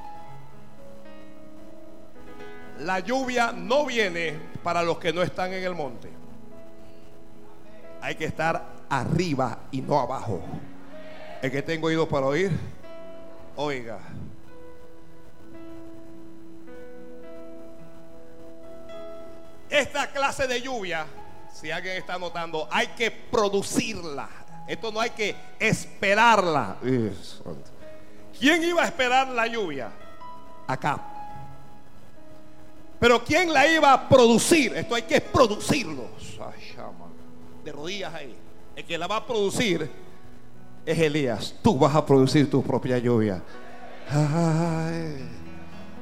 La 2.79 2.99
lluvia 2.99 3.51
no 3.51 3.85
viene 3.85 4.39
para 4.63 4.83
los 4.83 4.99
que 4.99 5.11
no 5.11 5.21
están 5.21 5.51
en 5.51 5.63
el 5.63 5.75
monte. 5.75 6.09
Hay 8.01 8.15
que 8.15 8.23
estar 8.25 8.65
arriba 8.89 9.59
y 9.71 9.81
no 9.81 9.99
abajo. 9.99 10.41
El 11.41 11.51
que 11.51 11.61
tengo 11.61 11.87
oído 11.87 12.07
para 12.07 12.27
oír, 12.27 12.51
oiga. 13.57 13.99
Esta 19.69 20.09
clase 20.11 20.47
de 20.47 20.61
lluvia, 20.61 21.05
si 21.55 21.71
alguien 21.71 21.95
está 21.95 22.19
notando, 22.19 22.67
hay 22.69 22.87
que 22.87 23.09
producirla. 23.09 24.27
Esto 24.67 24.91
no 24.91 24.99
hay 24.99 25.11
que 25.11 25.35
esperarla. 25.57 26.75
¿Quién 28.37 28.63
iba 28.63 28.83
a 28.83 28.85
esperar 28.85 29.29
la 29.29 29.47
lluvia? 29.47 29.89
Acá. 30.67 30.99
Pero 32.99 33.23
¿quién 33.23 33.53
la 33.53 33.65
iba 33.67 33.93
a 33.93 34.09
producir? 34.09 34.75
Esto 34.75 34.95
hay 34.95 35.03
que 35.03 35.21
producirlo. 35.21 36.09
De 37.63 37.71
rodillas 37.71 38.13
ahí. 38.13 38.35
El 38.75 38.83
que 38.83 38.97
la 38.97 39.07
va 39.07 39.17
a 39.17 39.25
producir 39.25 39.89
es 40.85 40.99
Elías. 40.99 41.55
Tú 41.61 41.79
vas 41.79 41.95
a 41.95 42.05
producir 42.05 42.49
tu 42.49 42.61
propia 42.61 42.97
lluvia. 42.97 43.41
Ay, 44.09 45.25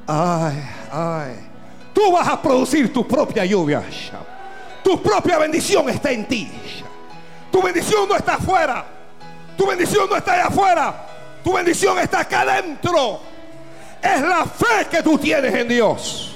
ay, 0.07 0.63
ay. 0.91 1.49
Tú 1.93 2.11
vas 2.11 2.27
a 2.27 2.41
producir 2.41 2.91
tu 2.91 3.07
propia 3.07 3.45
lluvia. 3.45 3.83
Tu 4.84 5.01
propia 5.01 5.38
bendición 5.38 5.89
está 5.89 6.11
en 6.11 6.27
ti. 6.27 6.51
Tu 7.51 7.61
bendición 7.61 8.07
no 8.09 8.15
está 8.15 8.36
afuera. 8.36 8.86
Tu 9.57 9.65
bendición 9.65 10.09
no 10.09 10.15
está 10.15 10.34
allá 10.34 10.47
afuera. 10.47 11.07
Tu 11.43 11.53
bendición 11.53 11.99
está 11.99 12.21
acá 12.21 12.41
adentro. 12.41 13.21
Es 14.01 14.21
la 14.21 14.45
fe 14.45 14.88
que 14.89 15.01
tú 15.01 15.17
tienes 15.17 15.53
en 15.53 15.67
Dios. 15.67 16.36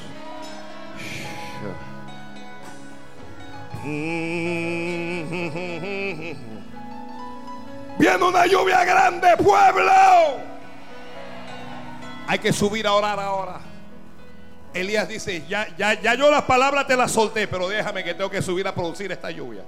Viene 7.97 8.23
una 8.23 8.45
lluvia 8.45 8.83
grande, 8.85 9.35
pueblo. 9.37 9.91
Hay 12.27 12.39
que 12.39 12.53
subir 12.53 12.85
a 12.85 12.93
orar 12.93 13.19
ahora. 13.19 13.66
Elías 14.81 15.07
dice, 15.07 15.43
ya, 15.47 15.67
ya, 15.77 15.99
ya 15.99 16.15
yo 16.15 16.31
las 16.31 16.43
palabras 16.43 16.87
te 16.87 16.95
las 16.95 17.11
solté, 17.11 17.47
pero 17.47 17.67
déjame 17.67 18.03
que 18.03 18.13
tengo 18.13 18.29
que 18.29 18.41
subir 18.41 18.67
a 18.67 18.73
producir 18.73 19.11
esta 19.11 19.31
lluvia. 19.31 19.63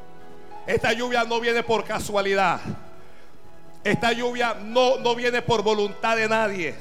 Esta 0.65 0.93
lluvia 0.93 1.23
no 1.23 1.39
viene 1.39 1.63
por 1.63 1.83
casualidad. 1.83 2.59
Esta 3.83 4.11
lluvia 4.11 4.55
no, 4.61 4.97
no 4.97 5.15
viene 5.15 5.41
por 5.41 5.63
voluntad 5.63 6.15
de 6.15 6.27
nadie. 6.27 6.75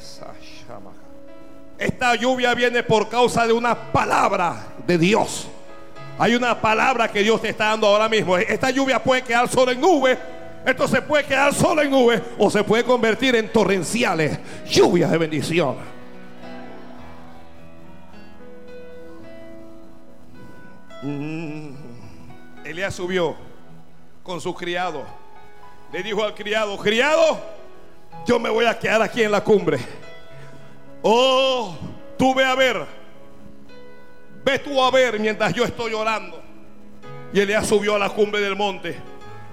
Esta 1.78 2.14
lluvia 2.16 2.54
viene 2.54 2.82
por 2.82 3.08
causa 3.08 3.46
de 3.46 3.52
una 3.52 3.74
palabra 3.92 4.66
de 4.86 4.98
Dios. 4.98 5.48
Hay 6.18 6.34
una 6.34 6.60
palabra 6.60 7.10
que 7.10 7.22
Dios 7.22 7.40
te 7.40 7.50
está 7.50 7.66
dando 7.66 7.86
ahora 7.86 8.08
mismo. 8.08 8.36
Esta 8.36 8.70
lluvia 8.70 9.02
puede 9.02 9.22
quedar 9.22 9.48
solo 9.48 9.70
en 9.70 9.80
nubes. 9.80 10.18
Esto 10.66 10.88
se 10.88 11.00
puede 11.00 11.24
quedar 11.24 11.54
solo 11.54 11.80
en 11.80 11.90
nubes 11.90 12.20
o 12.36 12.50
se 12.50 12.64
puede 12.64 12.82
convertir 12.82 13.36
en 13.36 13.50
torrenciales 13.52 14.38
lluvias 14.68 15.10
de 15.10 15.18
bendición. 15.18 15.97
Elías 22.64 22.94
subió 22.94 23.36
con 24.22 24.40
su 24.40 24.54
criado. 24.54 25.04
Le 25.92 26.02
dijo 26.02 26.22
al 26.22 26.34
criado, 26.34 26.76
criado, 26.78 27.40
yo 28.26 28.38
me 28.38 28.50
voy 28.50 28.66
a 28.66 28.78
quedar 28.78 29.00
aquí 29.02 29.22
en 29.22 29.32
la 29.32 29.42
cumbre. 29.42 29.78
Oh, 31.02 31.76
tú 32.18 32.34
ve 32.34 32.44
a 32.44 32.54
ver. 32.54 32.84
Ve 34.44 34.58
tú 34.58 34.82
a 34.82 34.90
ver 34.90 35.18
mientras 35.18 35.54
yo 35.54 35.64
estoy 35.64 35.92
orando. 35.94 36.42
Y 37.32 37.40
Elías 37.40 37.66
subió 37.66 37.94
a 37.94 37.98
la 37.98 38.10
cumbre 38.10 38.40
del 38.40 38.56
monte. 38.56 38.96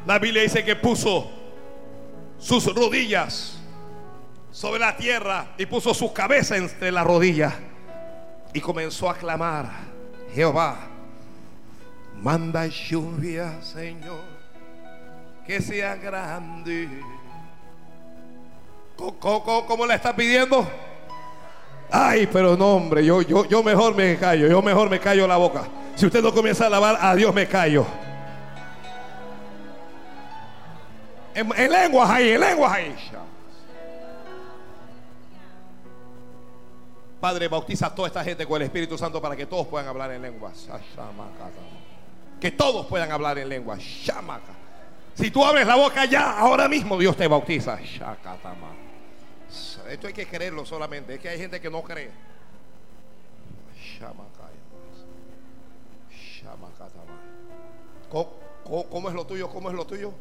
La 0.06 0.20
Biblia 0.20 0.44
dice 0.44 0.64
que 0.64 0.76
puso 0.76 1.30
sus 2.38 2.74
rodillas 2.74 3.60
sobre 4.52 4.80
la 4.80 4.96
tierra 4.96 5.54
y 5.58 5.66
puso 5.66 5.94
su 5.94 6.14
cabeza 6.14 6.56
entre 6.58 6.92
las 6.92 7.06
rodillas 7.06 7.54
y 8.54 8.62
comenzó 8.62 9.10
a 9.10 9.16
clamar, 9.16 9.70
Jehová, 10.34 10.95
manda 12.22 12.68
lluvia, 12.68 13.62
Señor, 13.62 14.24
que 15.46 15.62
sea 15.62 15.96
grande. 15.96 16.90
¿Cómo, 18.96 19.86
la 19.86 19.96
está 19.96 20.16
pidiendo? 20.16 20.68
Ay, 21.92 22.28
pero 22.32 22.58
no, 22.58 22.76
hombre, 22.76 23.06
yo, 23.06 23.22
yo, 23.22 23.46
yo 23.46 23.62
mejor 23.62 23.96
me 23.96 24.18
callo, 24.18 24.48
yo 24.48 24.62
mejor 24.62 24.90
me 24.90 25.00
callo 25.00 25.28
la 25.28 25.38
boca. 25.38 25.64
Si 25.96 26.06
usted 26.06 26.22
no 26.22 26.34
comienza 26.34 26.66
a 26.66 26.68
alabar, 26.68 26.98
a 27.00 27.16
Dios 27.16 27.34
me 27.34 27.48
callo. 27.48 27.86
En, 31.34 31.52
en 31.56 31.72
lenguas 31.72 32.10
ahí, 32.10 32.32
en 32.32 32.40
lenguas 32.40 32.72
ahí. 32.72 32.96
Padre, 37.20 37.48
bautiza 37.48 37.88
a 37.88 37.96
toda 37.96 38.08
esta 38.08 38.24
gente 38.24 38.46
con 38.46 38.62
el 38.62 38.68
Espíritu 38.68 38.98
Santo 38.98 39.22
para 39.22 39.36
que 39.36 39.46
todos 39.46 39.68
puedan 39.68 39.88
hablar 39.88 40.12
en 40.12 40.22
lenguas. 40.22 40.68
Que 42.46 42.52
todos 42.52 42.86
puedan 42.86 43.12
hablar 43.12 43.40
en 43.40 43.50
lenguas. 43.50 43.82
Si 45.16 45.32
tú 45.32 45.44
abres 45.44 45.66
la 45.66 45.78
boca 45.78 46.06
ya, 46.06 46.38
ahora 46.38 46.70
mismo 46.70 46.96
Dios 46.96 47.18
te 47.18 47.28
bautiza. 47.28 47.80
Esto 49.90 50.06
hay 50.06 50.14
que 50.14 50.28
creerlo 50.28 50.64
solamente. 50.64 51.16
Es 51.16 51.20
que 51.20 51.30
hay 51.30 51.40
gente 51.40 51.60
que 51.60 51.72
no 51.72 51.82
cree. 51.82 52.12
¿Cómo, 58.12 58.34
cómo, 58.64 58.90
cómo 58.92 59.10
es 59.10 59.16
lo 59.16 59.26
tuyo? 59.26 59.50
¿Cómo 59.50 59.70
es 59.72 59.76
lo 59.76 59.88
tuyo? 59.88 60.14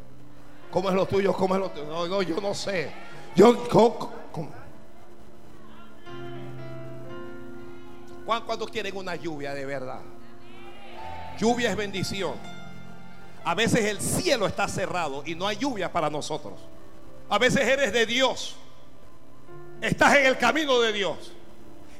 ¿Cómo 0.70 0.89
es 0.89 0.95
lo 0.95 1.05
tuyo? 1.05 1.35
¿Cómo 1.35 1.55
es 1.57 1.61
lo 1.61 1.70
tuyo? 1.72 1.85
No, 1.85 2.09
no 2.09 2.22
yo 2.22 2.41
no 2.41 2.55
sé. 2.55 2.91
Yo. 3.37 3.68
¿Cuántos 8.25 8.70
quieren 8.70 8.97
una 8.97 9.14
lluvia 9.14 9.53
de 9.53 9.66
verdad? 9.66 10.01
Lluvia 11.39 11.70
es 11.70 11.76
bendición. 11.76 12.35
A 13.45 13.55
veces 13.55 13.85
el 13.85 14.01
cielo 14.01 14.47
está 14.47 14.68
cerrado 14.68 15.22
y 15.26 15.35
no 15.35 15.47
hay 15.47 15.57
lluvia 15.57 15.93
para 15.93 16.09
nosotros. 16.09 16.55
A 17.28 17.39
veces 17.39 17.62
eres 17.62 17.93
de 17.93 18.07
Dios. 18.07 18.57
Estás 19.80 20.16
en 20.16 20.26
el 20.26 20.39
camino 20.39 20.80
de 20.80 20.93
Dios. 20.93 21.32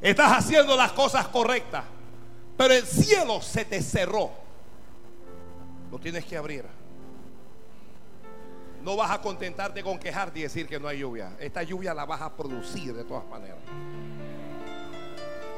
Estás 0.01 0.33
haciendo 0.33 0.77
las 0.77 0.93
cosas 0.93 1.29
correctas. 1.29 1.85
Pero 2.57 2.73
el 2.73 2.87
cielo 2.87 3.43
se 3.43 3.65
te 3.65 3.83
cerró. 3.83 4.31
Lo 5.91 5.99
tienes 5.99 6.25
que 6.25 6.37
abrir. 6.37 6.65
No 8.83 8.97
vas 8.97 9.11
a 9.11 9.21
contentarte 9.21 9.83
con 9.83 9.99
quejarte 9.99 10.41
y 10.41 10.43
decir 10.43 10.69
que 10.69 10.79
no 10.79 10.89
hay 10.89 10.99
lluvia. 10.99 11.37
Esta 11.41 11.63
lluvia 11.63 11.95
la 11.95 12.05
vas 12.05 12.21
a 12.21 12.35
producir 12.37 12.95
de 12.95 13.05
todas 13.05 13.27
maneras. 13.27 13.59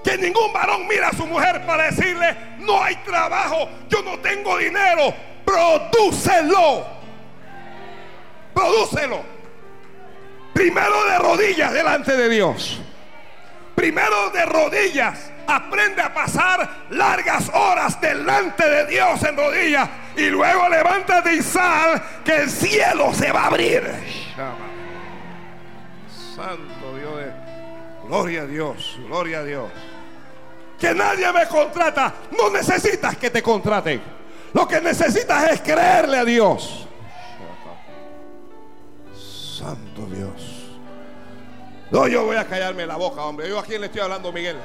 Que 0.07 0.17
ningún 0.17 0.53
varón 0.53 0.87
mira 0.87 1.09
a 1.09 1.13
su 1.13 1.27
mujer 1.27 1.67
para 1.67 1.91
decirle, 1.91 2.37
no 2.61 2.81
hay 2.81 2.95
trabajo, 2.99 3.69
yo 3.89 4.03
no 4.03 4.17
tengo 4.21 4.57
dinero. 4.57 5.13
Prodúcelo. 5.45 6.87
Prodúcelo. 8.55 9.25
Primero 10.55 11.05
de 11.07 11.19
rodillas 11.19 11.73
delante 11.73 12.17
de 12.17 12.29
Dios. 12.29 12.81
Primero 13.75 14.31
de 14.31 14.47
rodillas. 14.47 15.33
Aprende 15.49 16.03
a 16.03 16.15
pasar 16.15 16.87
largas 16.91 17.51
horas 17.53 18.01
delante 18.01 18.65
de 18.65 18.87
Dios 18.87 19.21
en 19.25 19.37
rodillas. 19.37 19.89
Y 20.17 20.27
luego 20.27 20.69
levántate 20.69 21.35
y 21.35 21.43
sal 21.43 22.01
que 22.25 22.43
el 22.43 22.49
cielo 22.49 23.13
se 23.13 23.33
va 23.33 23.43
a 23.43 23.47
abrir. 23.49 23.83
Santo 26.37 26.97
Dios. 26.97 27.35
Gloria 28.07 28.43
a 28.43 28.47
Dios. 28.47 28.99
Gloria 29.09 29.39
a 29.41 29.43
Dios 29.43 29.96
que 30.79 30.95
nadie 30.95 31.33
me 31.33 31.47
contrata. 31.47 32.15
No 32.39 32.51
necesitas 32.51 33.17
que 33.17 33.31
te 33.31 33.43
contraten. 33.43 34.03
Lo 34.53 34.67
que 34.67 34.81
necesitas 34.81 35.51
es 35.51 35.61
creerle 35.61 36.19
a 36.19 36.25
Dios. 36.25 36.87
Santo 39.15 40.07
Dios. 40.07 40.67
No, 41.91 42.09
yo 42.09 42.25
voy 42.25 42.37
a 42.37 42.47
callarme 42.47 42.87
la 42.87 42.97
boca, 42.97 43.23
hombre. 43.25 43.49
Yo 43.49 43.59
a 43.59 43.65
quién 43.65 43.81
le 43.81 43.87
estoy 43.87 44.01
hablando, 44.01 44.33
Miguel. 44.33 44.57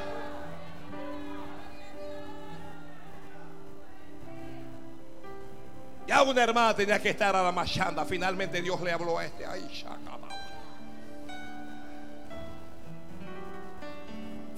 Ya 6.08 6.24
una 6.24 6.44
hermana 6.44 6.76
tenía 6.76 7.02
que 7.02 7.10
estar 7.10 7.36
a 7.36 7.44
la 7.44 7.52
machanda. 7.52 8.04
Finalmente 8.06 8.62
Dios 8.62 8.82
le 8.82 8.92
habló 8.92 9.18
a 9.18 9.26
este. 9.26 9.46
Ay, 9.46 9.66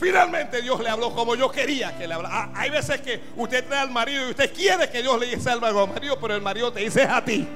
Finalmente 0.03 0.61
Dios 0.61 0.81
le 0.81 0.89
habló 0.89 1.15
como 1.15 1.33
yo 1.33 1.49
quería 1.49 1.97
que 1.97 2.05
le 2.05 2.13
hablara. 2.13 2.35
Ah, 2.35 2.49
hay 2.55 2.69
veces 2.69 2.99
que 2.99 3.21
usted 3.37 3.63
trae 3.65 3.79
al 3.79 3.89
marido 3.89 4.27
y 4.27 4.31
usted 4.31 4.53
quiere 4.53 4.89
que 4.89 5.01
Dios 5.01 5.17
le 5.17 5.49
algo 5.49 5.65
al 5.65 5.87
marido, 5.87 6.19
pero 6.19 6.35
el 6.35 6.41
marido 6.41 6.73
te 6.73 6.81
dice 6.81 7.03
es 7.03 7.09
a 7.09 7.23
ti. 7.23 7.47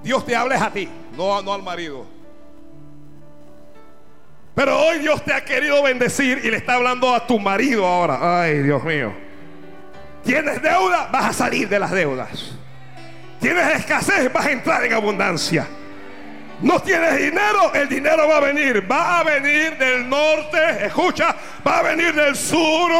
Dios 0.00 0.24
te 0.24 0.36
habla 0.36 0.54
es 0.54 0.62
a 0.62 0.72
ti, 0.72 0.88
no, 1.16 1.42
no 1.42 1.52
al 1.52 1.62
marido. 1.64 2.06
Pero 4.54 4.78
hoy 4.78 5.00
Dios 5.00 5.24
te 5.24 5.34
ha 5.34 5.44
querido 5.44 5.82
bendecir 5.82 6.40
y 6.44 6.52
le 6.52 6.58
está 6.58 6.74
hablando 6.74 7.12
a 7.12 7.26
tu 7.26 7.40
marido 7.40 7.84
ahora. 7.84 8.42
Ay, 8.42 8.58
Dios 8.58 8.84
mío. 8.84 9.12
¿Tienes 10.22 10.62
deuda? 10.62 11.08
Vas 11.10 11.24
a 11.24 11.32
salir 11.32 11.68
de 11.68 11.80
las 11.80 11.90
deudas. 11.90 12.52
¿Tienes 13.40 13.80
escasez? 13.80 14.32
Vas 14.32 14.46
a 14.46 14.52
entrar 14.52 14.84
en 14.84 14.92
abundancia. 14.92 15.66
No 16.62 16.80
tienes 16.80 17.18
dinero, 17.18 17.74
el 17.74 17.88
dinero 17.88 18.28
va 18.28 18.36
a 18.36 18.40
venir. 18.40 18.90
Va 18.90 19.18
a 19.18 19.24
venir 19.24 19.76
del 19.76 20.08
norte, 20.08 20.86
escucha, 20.86 21.34
va 21.66 21.78
a 21.78 21.82
venir 21.82 22.14
del 22.14 22.36
sur, 22.36 22.90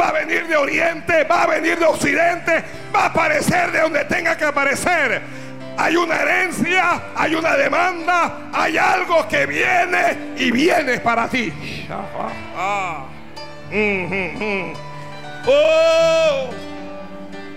va 0.00 0.08
a 0.08 0.12
venir 0.12 0.46
de 0.46 0.56
oriente, 0.56 1.24
va 1.24 1.42
a 1.42 1.46
venir 1.46 1.78
de 1.78 1.84
occidente, 1.84 2.64
va 2.94 3.04
a 3.04 3.06
aparecer 3.06 3.70
de 3.70 3.80
donde 3.80 4.04
tenga 4.06 4.36
que 4.36 4.46
aparecer. 4.46 5.20
Hay 5.76 5.96
una 5.96 6.16
herencia, 6.16 7.02
hay 7.14 7.34
una 7.34 7.54
demanda, 7.54 8.48
hay 8.52 8.78
algo 8.78 9.28
que 9.28 9.46
viene 9.46 10.34
y 10.36 10.50
viene 10.50 10.98
para 11.00 11.28
ti. 11.28 11.52
Oh, 15.44 16.48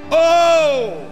oh. 0.10 1.06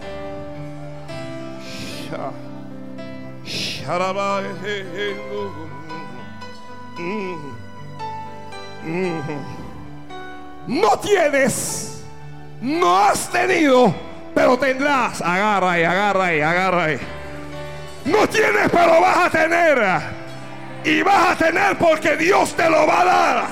No 10.68 11.00
tienes, 11.00 12.04
no 12.62 12.98
has 12.98 13.30
tenido, 13.30 13.94
pero 14.34 14.58
tendrás. 14.58 15.22
Agarra 15.22 15.72
ahí, 15.72 15.84
agarra 15.84 16.26
ahí, 16.26 16.42
agarra 16.42 16.84
ahí. 16.86 17.00
No 18.06 18.28
tienes, 18.28 18.70
pero 18.72 19.02
vas 19.02 19.26
a 19.26 19.30
tener. 19.30 19.80
Y 20.86 21.02
vas 21.02 21.32
a 21.32 21.36
tener 21.36 21.78
porque 21.78 22.18
Dios 22.18 22.54
te 22.56 22.70
lo 22.70 22.86
va 22.86 23.02
a 23.02 23.06
dar. 23.06 23.46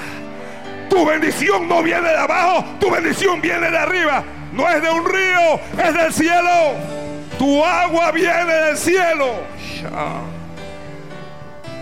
Tu 0.89 1.05
bendición 1.05 1.67
no 1.67 1.81
viene 1.81 2.09
de 2.09 2.17
abajo, 2.17 2.65
tu 2.79 2.91
bendición 2.91 3.41
viene 3.41 3.71
de 3.71 3.77
arriba. 3.77 4.23
No 4.51 4.69
es 4.69 4.81
de 4.81 4.89
un 4.89 5.05
río, 5.05 5.59
es 5.81 5.93
del 5.93 6.13
cielo. 6.13 7.00
Tu 7.41 7.63
agua 7.63 8.11
viene 8.11 8.53
del 8.53 8.77
cielo. 8.77 9.33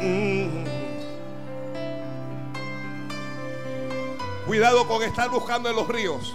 Mm. 0.01 0.63
Cuidado 4.47 4.87
con 4.87 5.03
estar 5.03 5.29
buscando 5.29 5.69
en 5.69 5.75
los 5.75 5.85
ríos. 5.89 6.33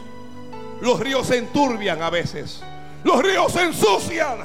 Los 0.83 1.01
ríos 1.01 1.27
se 1.27 1.39
enturbian 1.39 2.03
a 2.03 2.11
veces. 2.11 2.63
Los 3.03 3.23
ríos 3.23 3.51
se 3.51 3.63
ensucian. 3.63 4.41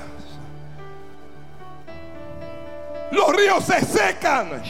Los 3.11 3.35
ríos 3.35 3.65
se 3.65 3.81
secan. 3.85 4.63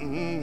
Mm. 0.00 0.42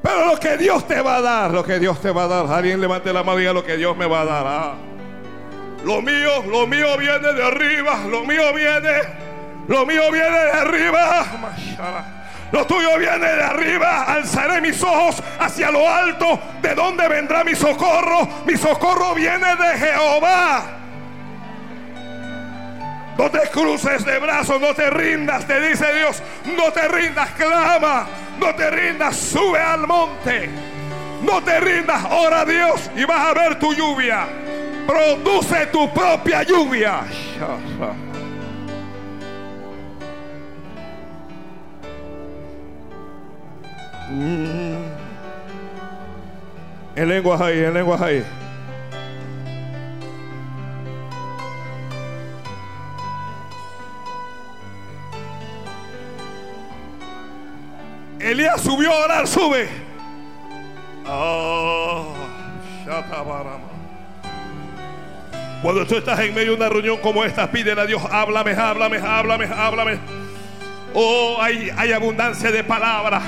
Pero 0.00 0.26
lo 0.26 0.38
que 0.38 0.56
Dios 0.56 0.86
te 0.86 1.02
va 1.02 1.16
a 1.16 1.20
dar, 1.22 1.50
lo 1.50 1.64
que 1.64 1.80
Dios 1.80 2.00
te 2.00 2.12
va 2.12 2.22
a 2.22 2.28
dar. 2.28 2.46
Alguien 2.46 2.80
levante 2.80 3.12
la 3.12 3.24
mano 3.24 3.38
y 3.38 3.40
diga 3.40 3.52
lo 3.52 3.64
que 3.64 3.76
Dios 3.76 3.96
me 3.96 4.06
va 4.06 4.20
a 4.20 4.24
dar. 4.24 4.46
Ah. 4.46 4.89
Lo 5.84 6.02
mío, 6.02 6.44
lo 6.46 6.66
mío 6.66 6.96
viene 6.98 7.32
de 7.32 7.42
arriba. 7.42 8.00
Lo 8.08 8.24
mío 8.24 8.52
viene, 8.52 9.02
lo 9.68 9.86
mío 9.86 10.10
viene 10.12 10.38
de 10.38 10.52
arriba. 10.52 11.26
Lo 12.52 12.66
tuyo 12.66 12.98
viene 12.98 13.26
de 13.26 13.42
arriba. 13.42 14.04
Alzaré 14.04 14.60
mis 14.60 14.82
ojos 14.82 15.22
hacia 15.38 15.70
lo 15.70 15.88
alto. 15.88 16.38
¿De 16.60 16.74
dónde 16.74 17.08
vendrá 17.08 17.44
mi 17.44 17.54
socorro? 17.54 18.28
Mi 18.44 18.56
socorro 18.56 19.14
viene 19.14 19.56
de 19.56 19.78
Jehová. 19.78 20.62
No 23.16 23.30
te 23.30 23.40
cruces 23.50 24.04
de 24.04 24.18
brazos, 24.18 24.60
no 24.60 24.74
te 24.74 24.88
rindas, 24.88 25.46
te 25.46 25.60
dice 25.60 25.94
Dios. 25.94 26.22
No 26.56 26.72
te 26.72 26.88
rindas, 26.88 27.30
clama. 27.32 28.06
No 28.38 28.54
te 28.54 28.70
rindas, 28.70 29.16
sube 29.16 29.60
al 29.60 29.86
monte. 29.86 30.48
No 31.22 31.42
te 31.42 31.60
rindas, 31.60 32.02
ora 32.10 32.40
a 32.40 32.44
Dios 32.44 32.90
y 32.96 33.04
vas 33.04 33.26
a 33.26 33.34
ver 33.34 33.58
tu 33.58 33.74
lluvia. 33.74 34.26
Produce 34.90 35.66
tu 35.70 35.88
propia 35.94 36.42
lluvia. 36.42 37.04
En 46.96 47.08
lenguas 47.08 47.40
ahí, 47.40 47.58
en 47.60 47.72
lenguas 47.72 48.00
ahí. 48.00 48.24
Elías 58.18 58.60
subió 58.60 58.92
a 58.92 59.04
orar, 59.04 59.28
sube. 59.28 59.68
Ah, 61.06 62.02
shatabarama. 62.84 63.69
Cuando 65.62 65.86
tú 65.86 65.96
estás 65.96 66.18
en 66.20 66.34
medio 66.34 66.52
de 66.52 66.56
una 66.56 66.68
reunión 66.70 66.96
como 66.98 67.22
esta, 67.22 67.50
pídele 67.50 67.80
a 67.80 67.86
Dios, 67.86 68.02
háblame, 68.10 68.52
háblame, 68.52 68.98
háblame, 68.98 69.44
háblame. 69.44 69.98
Oh, 70.94 71.36
hay, 71.40 71.70
hay 71.76 71.92
abundancia 71.92 72.50
de 72.50 72.64
palabras. 72.64 73.22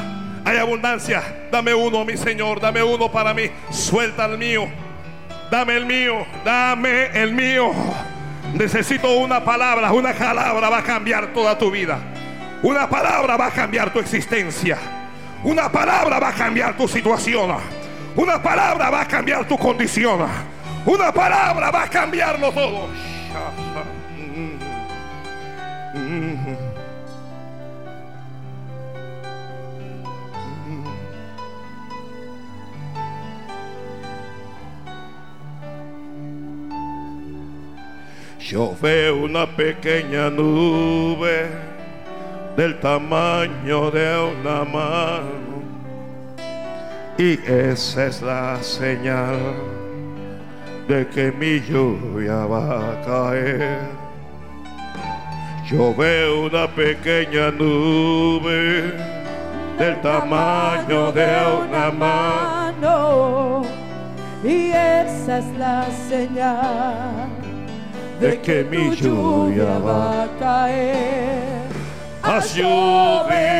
Hay 0.44 0.56
abundancia. 0.56 1.22
Dame 1.50 1.74
uno, 1.74 2.04
mi 2.04 2.16
Señor. 2.16 2.60
Dame 2.60 2.82
uno 2.82 3.10
para 3.10 3.32
mí. 3.34 3.50
Suelta 3.70 4.24
el 4.24 4.38
mío. 4.38 4.66
Dame 5.50 5.76
el 5.76 5.86
mío. 5.86 6.26
Dame 6.44 7.06
el 7.14 7.32
mío. 7.32 7.72
Necesito 8.54 9.12
una 9.18 9.44
palabra. 9.44 9.92
Una 9.92 10.12
palabra 10.12 10.68
va 10.68 10.78
a 10.78 10.82
cambiar 10.82 11.32
toda 11.32 11.56
tu 11.56 11.70
vida. 11.70 11.98
Una 12.62 12.88
palabra 12.88 13.36
va 13.36 13.46
a 13.46 13.50
cambiar 13.50 13.92
tu 13.92 14.00
existencia. 14.00 14.78
Una 15.44 15.70
palabra 15.70 16.18
va 16.18 16.28
a 16.28 16.34
cambiar 16.34 16.76
tu 16.76 16.88
situación. 16.88 17.56
Una 18.16 18.42
palabra 18.42 18.90
va 18.90 19.02
a 19.02 19.08
cambiar 19.08 19.46
tu 19.46 19.56
condición. 19.58 20.20
Una 20.84 21.12
palabra 21.12 21.70
va 21.70 21.84
a 21.84 21.88
cambiarlo 21.88 22.50
todo. 22.50 22.88
Yo 38.40 38.76
veo 38.82 39.16
una 39.18 39.46
pequeña 39.46 40.28
nube 40.28 41.48
del 42.56 42.80
tamaño 42.80 43.90
de 43.90 44.18
una 44.18 44.64
mano 44.64 45.62
y 47.16 47.38
esa 47.48 48.06
es 48.06 48.20
la 48.20 48.62
señal 48.62 49.81
de 50.88 51.06
que 51.08 51.32
mi 51.32 51.60
lluvia 51.60 52.46
va 52.46 52.92
a 52.92 53.02
caer. 53.04 53.78
Yo 55.70 55.94
veo 55.94 56.46
una 56.46 56.66
pequeña 56.66 57.50
nube 57.50 58.92
del 59.78 60.00
tamaño 60.02 61.12
de 61.12 61.28
una 61.66 61.90
mano 61.90 63.62
y 64.44 64.70
esa 64.70 65.38
es 65.38 65.46
la 65.56 65.86
señal 66.08 67.28
de 68.20 68.40
que 68.40 68.64
mi 68.64 68.94
lluvia 68.94 69.78
va 69.78 70.24
a 70.24 70.28
caer. 70.38 71.62
a 72.22 72.40
llover. 72.40 73.52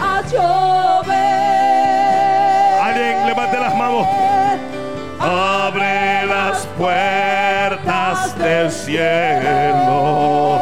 a 0.00 0.22
llover. 0.30 1.12
Alguien 2.82 3.26
levante 3.26 3.60
las 3.60 3.74
manos. 3.76 4.21
Puertas 6.82 8.36
del 8.38 8.68
cielo 8.72 10.58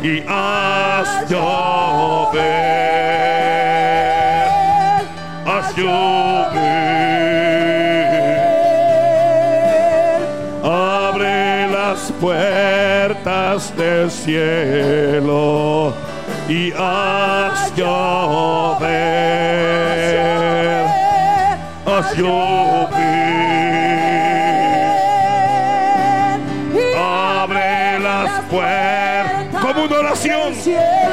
y 0.00 0.22
haz 0.28 1.28
llover. 1.28 2.36
Haz 5.44 5.74
llover. 5.76 6.62
Abre 10.62 11.66
las 11.66 12.12
puertas 12.20 13.76
del 13.76 14.08
cielo 14.08 15.92
y 16.48 16.72
haz 16.78 17.74
llover. 17.74 18.86
Haz 21.84 22.16
llover. 22.16 23.25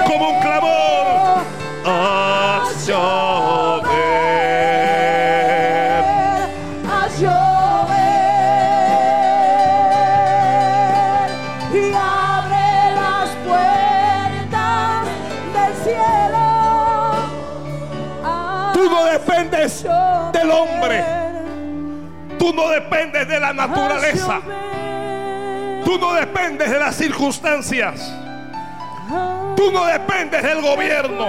Como 0.07 0.29
un 0.29 0.39
clamor. 0.41 1.43
haz 1.86 2.88
llover. 2.88 3.93
a 6.89 7.07
llover 7.19 8.03
y 11.73 11.93
abre 11.93 12.67
las 12.95 13.29
puertas 13.45 15.07
del 15.53 15.73
cielo. 15.84 16.47
Tú 18.73 18.84
no 18.89 19.05
dependes 19.05 19.84
del 20.34 20.51
hombre. 20.51 21.03
Tú 22.38 22.53
no 22.53 22.69
dependes 22.69 23.27
de 23.27 23.39
la 23.39 23.53
naturaleza. 23.53 24.41
Tú 25.86 25.97
no 25.97 26.13
dependes 26.13 26.69
de 26.71 26.79
las 26.79 26.95
circunstancias. 26.95 28.22
Tú 29.64 29.72
no 29.72 29.86
dependes 29.86 30.43
del 30.43 30.61
gobierno. 30.61 31.28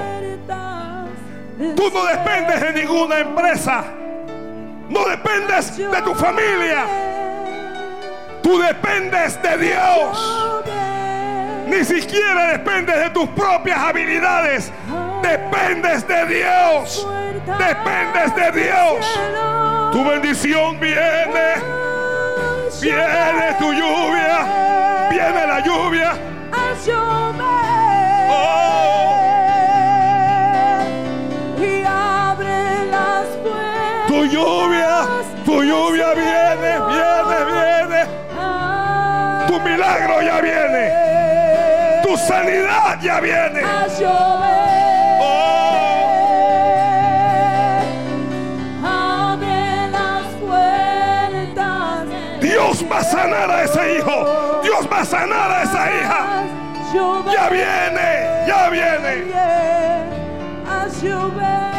Tú 1.76 1.90
no 1.94 2.04
dependes 2.04 2.60
de 2.60 2.72
ninguna 2.72 3.20
empresa. 3.20 3.84
No 4.88 5.04
dependes 5.04 5.76
de 5.76 6.02
tu 6.02 6.12
familia. 6.16 6.84
Tú 8.42 8.58
dependes 8.58 9.40
de 9.40 9.56
Dios. 9.56 10.64
Ni 11.68 11.84
siquiera 11.84 12.48
dependes 12.48 13.04
de 13.04 13.10
tus 13.10 13.28
propias 13.28 13.78
habilidades. 13.78 14.72
Dependes 15.22 16.08
de 16.08 16.26
Dios. 16.26 17.06
Dependes 17.46 18.34
de 18.34 18.62
Dios. 18.62 19.20
Tu 19.92 20.04
bendición 20.04 20.80
viene. 20.80 21.54
Viene 22.82 23.54
tu 23.60 23.72
lluvia. 23.72 25.08
Viene 25.08 25.46
la 25.46 25.60
lluvia. 25.60 26.33
Tu 42.14 42.20
sanidad 42.20 43.00
ya 43.02 43.18
viene. 43.18 43.60
a 43.60 43.88
llover. 43.88 45.18
Oh. 45.20 46.14
Abre 48.84 49.88
las 49.90 50.26
puertas. 50.40 52.06
Dios 52.40 52.84
va 52.88 52.98
a 52.98 53.02
sanar 53.02 53.50
a 53.50 53.64
ese 53.64 53.98
hijo. 53.98 54.60
Dios 54.62 54.88
va 54.88 55.00
a 55.00 55.04
sanar 55.04 55.50
a 55.50 55.62
esa 55.64 55.90
hija. 55.92 56.44
Llover. 56.92 57.34
Ya 57.34 57.48
viene, 57.48 58.46
ya 58.46 58.68
viene. 58.70 59.32
A 60.70 60.86
llover. 61.02 61.73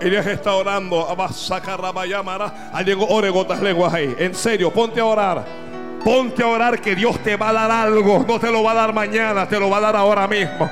Cielo. 0.00 0.02
Elías 0.06 0.26
está 0.26 0.54
orando. 0.54 1.06
Alguien 2.72 2.98
ore 3.08 3.30
con 3.30 3.42
otras 3.42 3.60
lenguas 3.60 3.94
ahí. 3.94 4.14
En 4.18 4.34
serio, 4.34 4.72
ponte 4.72 5.00
a 5.00 5.04
orar. 5.04 5.44
Ponte 6.04 6.42
a 6.42 6.46
orar 6.46 6.80
que 6.80 6.96
Dios 6.96 7.18
te 7.20 7.36
va 7.36 7.50
a 7.50 7.52
dar 7.52 7.70
algo. 7.70 8.24
No 8.26 8.40
te 8.40 8.50
lo 8.50 8.62
va 8.62 8.72
a 8.72 8.74
dar 8.74 8.92
mañana, 8.92 9.46
te 9.46 9.60
lo 9.60 9.68
va 9.68 9.76
a 9.76 9.80
dar 9.80 9.96
ahora 9.96 10.26
mismo. 10.26 10.70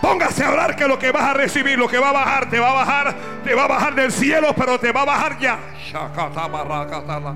Póngase 0.00 0.44
a 0.44 0.50
orar 0.50 0.76
que 0.76 0.86
lo 0.86 0.98
que 0.98 1.10
vas 1.10 1.24
a 1.24 1.34
recibir, 1.34 1.78
lo 1.78 1.88
que 1.88 1.98
va 1.98 2.10
a 2.10 2.12
bajar, 2.12 2.50
te 2.50 2.60
va 2.60 2.70
a 2.70 2.74
bajar, 2.74 3.14
te 3.42 3.54
va 3.54 3.64
a 3.64 3.68
bajar 3.68 3.94
del 3.94 4.12
cielo, 4.12 4.54
pero 4.54 4.78
te 4.78 4.92
va 4.92 5.02
a 5.02 5.06
bajar 5.06 5.38
ya. 5.38 5.58
Shakatabarakatala. 5.90 7.34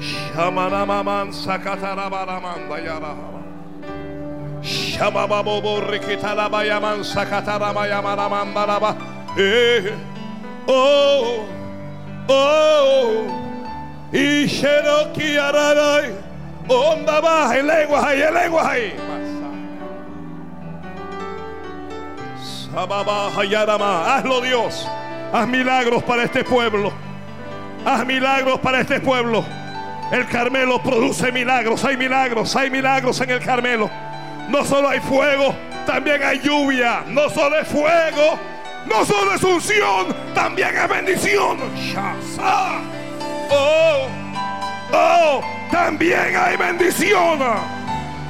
Shamanamaman 0.00 1.32
sakatarabaramanda 1.32 2.80
yarahara. 2.80 3.38
Shamababoborikitalaba 4.62 7.04
sakataramayamaramandaraba. 7.04 8.96
Eh. 9.36 10.17
Oh, 10.70 11.46
oh, 12.28 13.22
y 14.12 14.46
Cherokee 14.46 15.38
Araray, 15.38 16.12
onda 16.68 17.20
baja, 17.20 17.58
en 17.58 17.66
lenguas 17.66 18.04
ahí, 18.04 18.20
en 18.20 18.34
lenguas 18.34 18.66
ahí. 18.66 18.94
Hazlo 24.18 24.42
Dios, 24.42 24.86
haz 25.32 25.48
milagros 25.48 26.02
para 26.02 26.24
este 26.24 26.44
pueblo, 26.44 26.92
haz 27.86 28.04
milagros 28.04 28.60
para 28.60 28.80
este 28.80 29.00
pueblo. 29.00 29.42
El 30.12 30.26
Carmelo 30.26 30.82
produce 30.82 31.32
milagros, 31.32 31.82
hay 31.82 31.96
milagros, 31.96 32.54
hay 32.54 32.68
milagros 32.68 33.18
en 33.22 33.30
el 33.30 33.40
Carmelo. 33.40 33.88
No 34.50 34.62
solo 34.66 34.90
hay 34.90 35.00
fuego, 35.00 35.54
también 35.86 36.22
hay 36.22 36.40
lluvia. 36.40 37.04
No 37.06 37.30
solo 37.30 37.58
es 37.58 37.68
fuego, 37.68 38.38
no 38.88 39.04
solo 39.04 39.34
es 39.34 39.42
unción, 39.42 40.14
también 40.34 40.76
es 40.76 40.88
bendición. 40.88 41.58
Oh, 43.50 44.08
oh, 44.92 45.42
también 45.70 46.36
hay 46.36 46.56
bendición. 46.56 47.40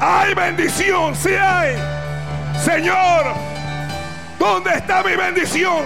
Hay 0.00 0.34
bendición, 0.34 1.14
sí 1.16 1.30
hay. 1.34 1.76
Señor, 2.64 3.34
¿dónde 4.38 4.74
está 4.74 5.02
mi 5.02 5.16
bendición? 5.16 5.84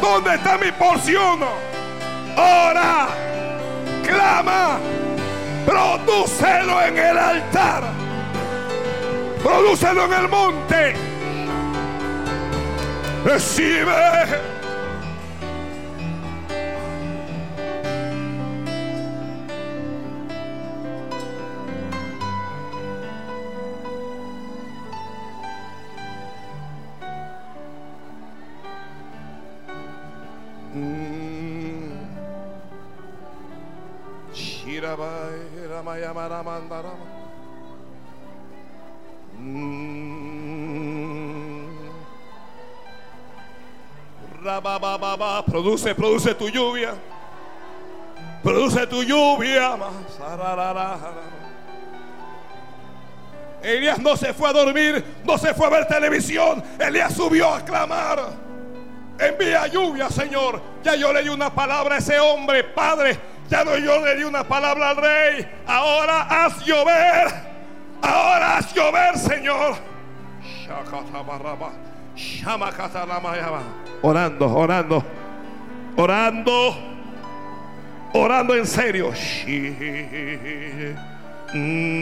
¿Dónde 0.00 0.34
está 0.34 0.58
mi 0.58 0.72
porción? 0.72 1.40
Ora, 2.36 3.08
clama, 4.04 4.78
prodúcelo 5.64 6.82
en 6.82 6.98
el 6.98 7.18
altar. 7.18 7.84
Prodúcelo 9.42 10.04
en 10.06 10.12
el 10.12 10.28
monte. 10.28 11.13
Recibe. 13.24 14.52
Mm. 30.74 32.06
Shirabai, 34.34 35.66
Ramayamara 35.70 36.42
Mandarama. 36.44 37.08
Mm. 39.40 40.13
Produce, 45.46 45.94
produce 45.94 46.34
tu 46.34 46.48
lluvia. 46.48 46.94
Produce 48.42 48.86
tu 48.86 49.02
lluvia. 49.02 49.76
Elías 53.62 53.98
no 53.98 54.14
se 54.16 54.34
fue 54.34 54.50
a 54.50 54.52
dormir, 54.52 55.02
no 55.24 55.38
se 55.38 55.54
fue 55.54 55.66
a 55.66 55.70
ver 55.70 55.86
televisión. 55.86 56.62
Elías 56.78 57.14
subió 57.14 57.54
a 57.54 57.64
clamar. 57.64 58.20
Envía 59.18 59.66
lluvia, 59.68 60.10
Señor. 60.10 60.60
Ya 60.82 60.94
yo 60.94 61.12
le 61.12 61.22
di 61.22 61.30
una 61.30 61.54
palabra 61.54 61.94
a 61.94 61.98
ese 61.98 62.20
hombre, 62.20 62.64
Padre. 62.64 63.18
Ya 63.48 63.64
no 63.64 63.78
yo 63.78 64.04
le 64.04 64.16
di 64.16 64.24
una 64.24 64.44
palabra 64.44 64.90
al 64.90 64.96
rey. 64.96 65.48
Ahora 65.66 66.22
haz 66.22 66.64
llover. 66.66 67.28
Ahora 68.02 68.58
haz 68.58 68.74
llover, 68.74 69.18
Señor. 69.18 69.76
Orando, 74.02 74.54
orando, 74.54 75.04
orando, 75.96 76.76
orando 78.12 78.54
en 78.54 78.66
serio. 78.66 79.12
Mm. 81.52 81.94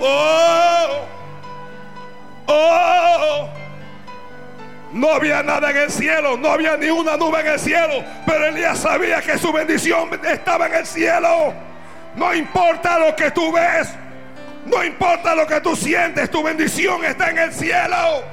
Oh, 0.00 1.06
oh. 2.46 3.48
No 4.92 5.10
había 5.12 5.42
nada 5.42 5.70
en 5.70 5.76
el 5.76 5.90
cielo, 5.90 6.36
no 6.36 6.48
había 6.48 6.76
ni 6.76 6.88
una 6.88 7.16
nube 7.16 7.40
en 7.40 7.46
el 7.48 7.58
cielo, 7.58 8.04
pero 8.26 8.46
Elías 8.46 8.78
sabía 8.78 9.20
que 9.20 9.36
su 9.38 9.52
bendición 9.52 10.08
estaba 10.24 10.66
en 10.68 10.74
el 10.74 10.86
cielo. 10.86 11.65
No 12.16 12.34
importa 12.34 12.98
lo 12.98 13.14
que 13.14 13.30
tú 13.30 13.52
ves, 13.52 13.94
no 14.64 14.82
importa 14.82 15.34
lo 15.34 15.46
que 15.46 15.60
tú 15.60 15.76
sientes, 15.76 16.30
tu 16.30 16.42
bendición 16.42 17.04
está 17.04 17.30
en 17.30 17.38
el 17.38 17.52
cielo. 17.52 18.24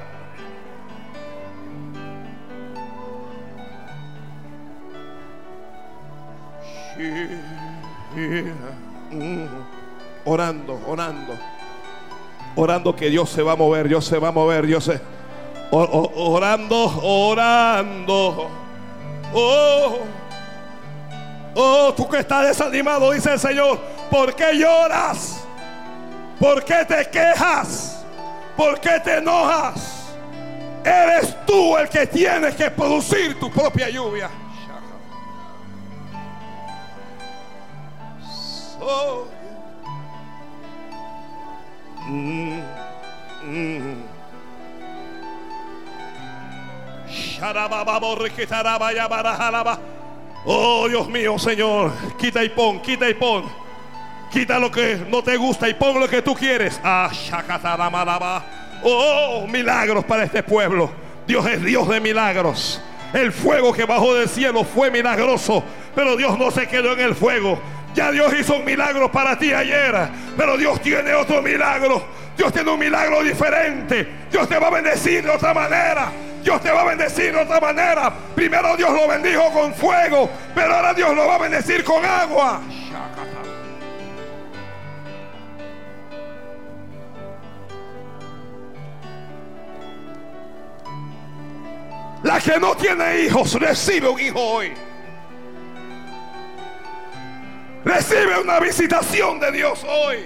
Orando, 10.26 10.80
orando. 10.88 11.34
orando 12.56 12.96
que 12.96 13.10
Dios 13.10 13.30
se 13.30 13.42
va 13.44 13.54
a 13.54 13.56
mover, 13.56 13.88
Dios 13.90 14.06
se 14.06 14.18
va 14.20 14.30
a 14.30 14.32
mover, 14.32 14.66
Dios 14.66 14.86
se... 14.86 15.00
o- 15.72 15.82
o- 15.82 16.32
orando, 16.34 16.86
orando. 17.04 18.48
Oh, 19.34 19.98
oh, 21.56 21.94
tú 21.96 22.08
que 22.08 22.20
estás 22.20 22.48
desanimado, 22.48 23.12
dice 23.12 23.34
el 23.34 23.40
Señor, 23.40 23.80
¿por 24.10 24.36
qué 24.36 24.54
lloras? 24.58 25.44
¿Por 26.40 26.64
qué 26.64 26.86
te 26.86 27.10
quejas? 27.10 28.04
¿Por 28.58 28.80
qué 28.80 29.00
te 29.00 29.18
enojas? 29.18 30.04
Eres 30.84 31.36
tú 31.46 31.78
el 31.78 31.88
que 31.88 32.06
tienes 32.06 32.56
que 32.56 32.70
producir 32.70 33.40
tu 33.40 33.50
propia 33.50 33.90
lluvia. 33.90 34.30
Oh. 38.82 39.26
Mm, 42.10 42.60
mm. 43.44 44.04
Oh 50.46 50.88
Dios 50.90 51.08
mío, 51.08 51.40
Señor, 51.40 51.92
quita 52.18 52.44
y 52.44 52.50
pon, 52.50 52.82
quita 52.82 53.10
y 53.10 53.14
pon. 53.14 53.46
Quita 54.32 54.58
lo 54.58 54.72
que 54.72 54.98
no 55.10 55.24
te 55.24 55.38
gusta 55.38 55.70
y 55.70 55.76
pon 55.76 56.00
lo 56.00 56.08
que 56.08 56.22
tú 56.22 56.34
quieres. 56.34 56.80
Ah. 56.84 57.10
Oh, 58.84 59.46
milagros 59.48 60.04
para 60.06 60.24
este 60.24 60.42
pueblo. 60.44 60.92
Dios 61.28 61.46
es 61.46 61.64
Dios 61.64 61.88
de 61.88 62.00
milagros. 62.00 62.82
El 63.14 63.32
fuego 63.32 63.72
que 63.72 63.86
bajó 63.86 64.16
del 64.16 64.28
cielo 64.28 64.64
fue 64.64 64.90
milagroso, 64.90 65.64
pero 65.96 66.18
Dios 66.18 66.38
no 66.38 66.50
se 66.50 66.68
quedó 66.68 66.94
en 66.94 67.00
el 67.00 67.16
fuego. 67.16 67.60
Ya 67.94 68.12
Dios 68.12 68.34
hizo 68.38 68.56
un 68.56 68.66
milagro 68.66 69.12
para 69.12 69.38
ti 69.38 69.54
ayer, 69.54 69.96
pero 70.36 70.58
Dios 70.58 70.82
tiene 70.82 71.14
otro 71.14 71.42
milagro. 71.44 72.04
Dios 72.36 72.52
tiene 72.52 72.72
un 72.72 72.80
milagro 72.80 73.22
diferente. 73.22 74.26
Dios 74.32 74.50
te 74.50 74.58
va 74.58 74.68
a 74.68 74.72
bendecir 74.72 75.24
de 75.24 75.30
otra 75.30 75.54
manera. 75.54 76.12
Dios 76.44 76.62
te 76.62 76.72
va 76.72 76.82
a 76.82 76.86
bendecir 76.86 77.34
de 77.34 77.42
otra 77.42 77.60
manera. 77.62 78.14
Primero 78.36 78.76
Dios 78.76 78.92
lo 78.92 79.08
bendijo 79.08 79.50
con 79.54 79.74
fuego, 79.74 80.30
pero 80.54 80.76
ahora 80.76 80.94
Dios 80.94 81.16
lo 81.16 81.26
va 81.26 81.36
a 81.36 81.38
bendecir 81.38 81.84
con 81.84 82.04
agua. 82.04 82.62
La 92.24 92.40
que 92.40 92.60
no 92.60 92.76
tiene 92.76 93.22
hijos 93.22 93.54
recibe 93.60 94.10
un 94.10 94.20
hijo 94.20 94.40
hoy. 94.40 94.74
Recibe 97.86 98.40
una 98.42 98.60
visitación 98.60 99.40
de 99.40 99.52
Dios 99.52 99.84
hoy. 99.84 100.26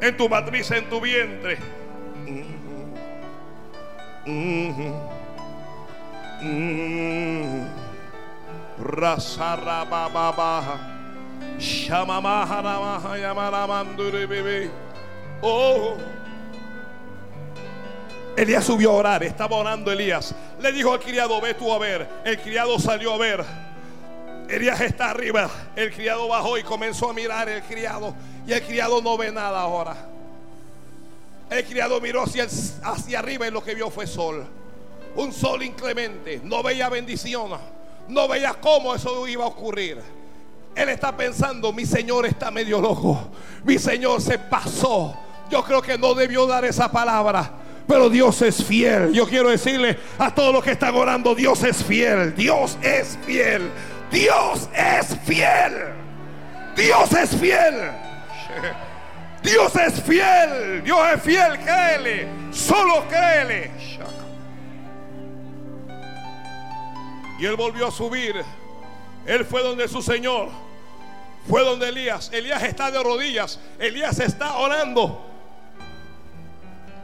En 0.00 0.16
tu 0.16 0.28
matriz, 0.28 0.70
en 0.70 0.88
tu 0.88 1.00
vientre. 1.00 1.58
Yamaramanduribibi. 13.18 14.70
Oh. 15.42 15.96
Elías 18.36 18.64
subió 18.64 18.90
a 18.90 18.94
orar, 18.94 19.24
estaba 19.24 19.56
orando 19.56 19.90
Elías. 19.90 20.34
Le 20.60 20.72
dijo 20.72 20.92
al 20.92 21.00
criado, 21.00 21.40
ve 21.40 21.54
tú 21.54 21.72
a 21.72 21.78
ver. 21.78 22.06
El 22.24 22.38
criado 22.38 22.78
salió 22.78 23.14
a 23.14 23.18
ver. 23.18 23.44
Elías 24.48 24.80
está 24.80 25.10
arriba. 25.10 25.50
El 25.74 25.92
criado 25.92 26.28
bajó 26.28 26.56
y 26.58 26.62
comenzó 26.62 27.10
a 27.10 27.12
mirar 27.14 27.48
el 27.48 27.62
criado. 27.62 28.14
Y 28.46 28.52
el 28.52 28.62
criado 28.62 29.02
no 29.02 29.16
ve 29.16 29.32
nada 29.32 29.60
ahora. 29.60 29.96
El 31.58 31.64
criado 31.64 32.00
miró 32.00 32.22
hacia, 32.22 32.44
hacia 32.44 33.18
arriba 33.18 33.48
y 33.48 33.50
lo 33.50 33.64
que 33.64 33.74
vio 33.74 33.90
fue 33.90 34.06
sol. 34.06 34.46
Un 35.16 35.32
sol 35.32 35.64
inclemente. 35.64 36.40
No 36.44 36.62
veía 36.62 36.88
bendición. 36.88 37.50
No 38.06 38.28
veía 38.28 38.54
cómo 38.54 38.94
eso 38.94 39.26
iba 39.26 39.42
a 39.42 39.48
ocurrir. 39.48 39.98
Él 40.76 40.88
está 40.88 41.16
pensando, 41.16 41.72
mi 41.72 41.84
Señor 41.84 42.26
está 42.26 42.52
medio 42.52 42.80
loco. 42.80 43.32
Mi 43.64 43.76
Señor 43.76 44.22
se 44.22 44.38
pasó. 44.38 45.16
Yo 45.50 45.64
creo 45.64 45.82
que 45.82 45.98
no 45.98 46.14
debió 46.14 46.46
dar 46.46 46.64
esa 46.64 46.92
palabra. 46.92 47.50
Pero 47.88 48.08
Dios 48.08 48.40
es 48.42 48.62
fiel. 48.62 49.12
Yo 49.12 49.26
quiero 49.26 49.50
decirle 49.50 49.98
a 50.16 50.32
todos 50.32 50.54
los 50.54 50.62
que 50.62 50.70
están 50.70 50.94
orando, 50.94 51.34
Dios 51.34 51.64
es 51.64 51.82
fiel. 51.82 52.36
Dios 52.36 52.78
es 52.82 53.18
fiel. 53.26 53.68
Dios 54.12 54.68
es 54.72 55.16
fiel. 55.26 55.72
Dios 56.76 57.12
es 57.14 57.30
fiel. 57.30 57.90
Dios 59.42 59.74
es 59.76 60.02
fiel. 60.02 60.82
Dios 60.82 61.00
es 61.14 61.22
fiel. 61.22 61.58
Créele. 61.58 62.28
Solo 62.50 63.04
créele. 63.08 63.70
Y 67.38 67.46
él 67.46 67.56
volvió 67.56 67.88
a 67.88 67.90
subir. 67.90 68.44
Él 69.26 69.44
fue 69.44 69.62
donde 69.62 69.86
su 69.88 70.02
Señor. 70.02 70.48
Fue 71.48 71.62
donde 71.62 71.88
Elías. 71.88 72.30
Elías 72.32 72.62
está 72.62 72.90
de 72.90 73.02
rodillas. 73.02 73.60
Elías 73.78 74.18
está 74.18 74.56
orando. 74.56 75.24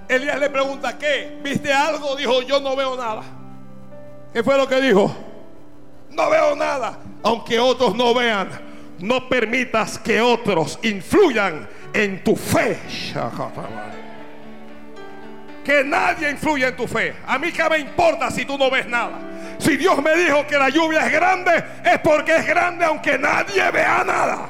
Elías 0.09 0.39
le 0.39 0.51
pregunta, 0.51 0.99
¿qué? 0.99 1.39
¿Viste 1.43 1.73
algo? 1.73 2.15
Dijo, 2.17 2.43
yo 2.43 2.61
no 2.61 2.77
veo 2.77 2.97
nada. 2.97 3.23
¿Qué 4.33 4.43
fue 4.43 4.57
lo 4.59 4.69
que 4.69 4.81
dijo? 4.81 5.15
No 6.11 6.29
veo 6.29 6.55
nada. 6.57 6.99
Aunque 7.23 7.59
otros 7.59 7.95
no 7.95 8.13
vean, 8.13 8.51
no 8.99 9.29
permitas 9.29 9.99
que 9.99 10.21
otros 10.21 10.79
influyan 10.83 11.69
en 11.95 12.23
tu 12.23 12.37
fe. 12.37 12.77
Que 15.65 15.83
nadie 15.83 16.31
influya 16.31 16.69
en 16.69 16.77
tu 16.77 16.87
fe. 16.87 17.15
A 17.27 17.39
mí 17.39 17.51
qué 17.53 17.67
me 17.71 17.79
importa 17.79 18.31
si 18.31 18.45
tú 18.45 18.59
no 18.59 18.71
ves 18.71 18.87
nada. 18.87 19.19
Si 19.59 19.77
Dios 19.77 20.03
me 20.03 20.15
dijo 20.17 20.47
que 20.47 20.59
la 20.59 20.69
lluvia 20.69 21.07
es 21.07 21.13
grande, 21.13 21.65
es 21.85 21.99
porque 22.01 22.37
es 22.37 22.47
grande 22.47 22.85
aunque 22.85 23.17
nadie 23.17 23.71
vea 23.71 24.05
nada. 24.05 24.49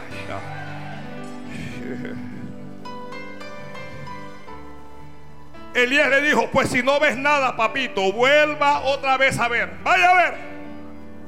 Elías 5.74 6.08
le 6.08 6.20
dijo, 6.22 6.48
pues 6.52 6.70
si 6.70 6.82
no 6.82 7.00
ves 7.00 7.16
nada, 7.16 7.56
papito, 7.56 8.12
vuelva 8.12 8.80
otra 8.80 9.16
vez 9.16 9.38
a 9.38 9.48
ver. 9.48 9.70
Vaya 9.82 10.10
a 10.10 10.14
ver, 10.14 10.34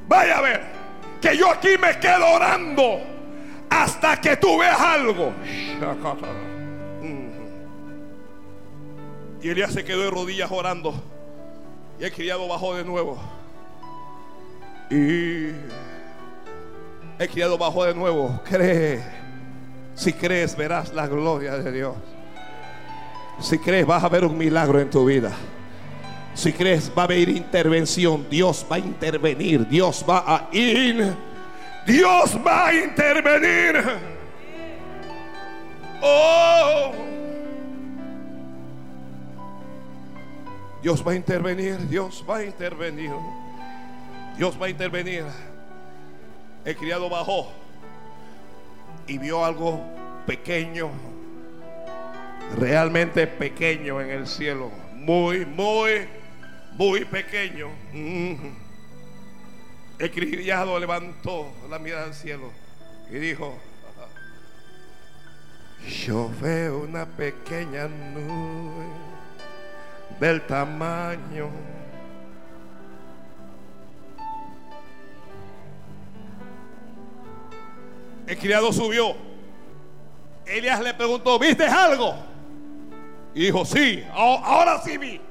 vaya 0.07 0.37
a 0.37 0.41
ver, 0.41 0.61
que 1.21 1.37
yo 1.37 1.51
aquí 1.51 1.77
me 1.77 1.99
quedo 1.99 2.25
orando 2.29 3.16
hasta 3.69 4.19
que 4.19 4.37
tú 4.37 4.57
veas 4.57 4.79
algo. 4.79 5.33
Y 9.41 9.49
Elías 9.49 9.73
se 9.73 9.83
quedó 9.83 10.01
de 10.01 10.11
rodillas 10.11 10.51
orando. 10.51 10.93
Y 11.99 12.03
el 12.03 12.11
criado 12.11 12.47
bajó 12.47 12.75
de 12.75 12.83
nuevo. 12.83 13.17
Y 14.89 15.47
el 17.19 17.29
criado 17.29 17.57
bajó 17.57 17.85
de 17.85 17.93
nuevo. 17.93 18.39
Cree. 18.43 19.01
Si 19.95 20.13
crees, 20.13 20.55
verás 20.55 20.93
la 20.93 21.07
gloria 21.07 21.57
de 21.57 21.71
Dios. 21.71 21.95
Si 23.39 23.57
crees, 23.59 23.85
vas 23.85 24.03
a 24.03 24.09
ver 24.09 24.25
un 24.25 24.37
milagro 24.37 24.79
en 24.79 24.89
tu 24.89 25.05
vida. 25.05 25.31
Si 26.33 26.53
crees, 26.53 26.91
va 26.95 27.03
a 27.03 27.05
haber 27.05 27.29
intervención. 27.29 28.27
Dios 28.29 28.65
va 28.71 28.75
a 28.75 28.79
intervenir. 28.79 29.67
Dios 29.67 30.05
va 30.07 30.23
a 30.25 30.49
ir. 30.51 31.15
Dios 31.87 32.37
va 32.45 32.67
a 32.67 32.73
intervenir. 32.73 33.83
Oh. 36.01 36.91
Dios 40.83 41.03
va 41.05 41.13
a 41.13 41.15
intervenir. 41.15 41.77
Dios 41.87 42.23
va 42.29 42.37
a 42.37 42.43
intervenir. 42.43 43.11
Dios 44.37 44.61
va 44.61 44.67
a 44.67 44.69
intervenir. 44.69 45.23
El 46.65 46.75
criado 46.75 47.09
bajó 47.09 47.51
y 49.07 49.17
vio 49.17 49.43
algo 49.43 49.81
pequeño 50.25 50.91
realmente 52.55 53.27
pequeño 53.27 54.01
en 54.01 54.09
el 54.11 54.27
cielo. 54.27 54.71
Muy, 54.93 55.45
muy, 55.45 56.07
muy 56.73 57.05
pequeño. 57.05 57.69
Mm. 57.93 58.66
Criado 59.97 60.79
levantó 60.79 61.51
la 61.69 61.79
mirada 61.79 62.05
al 62.05 62.13
cielo 62.13 62.51
y 63.09 63.15
dijo, 63.15 63.57
yo 66.05 66.29
veo 66.41 66.79
una 66.79 67.05
pequeña 67.05 67.87
nube 67.87 68.85
del 70.19 70.45
tamaño. 70.45 71.49
El 78.27 78.37
criado 78.37 78.73
subió. 78.73 79.15
Elías 80.45 80.81
le 80.81 80.93
preguntó, 80.93 81.39
¿viste 81.39 81.65
algo? 81.65 82.15
Y 83.33 83.45
dijo, 83.45 83.63
sí, 83.65 84.03
ahora 84.11 84.81
sí 84.81 84.97
vi. 84.97 85.21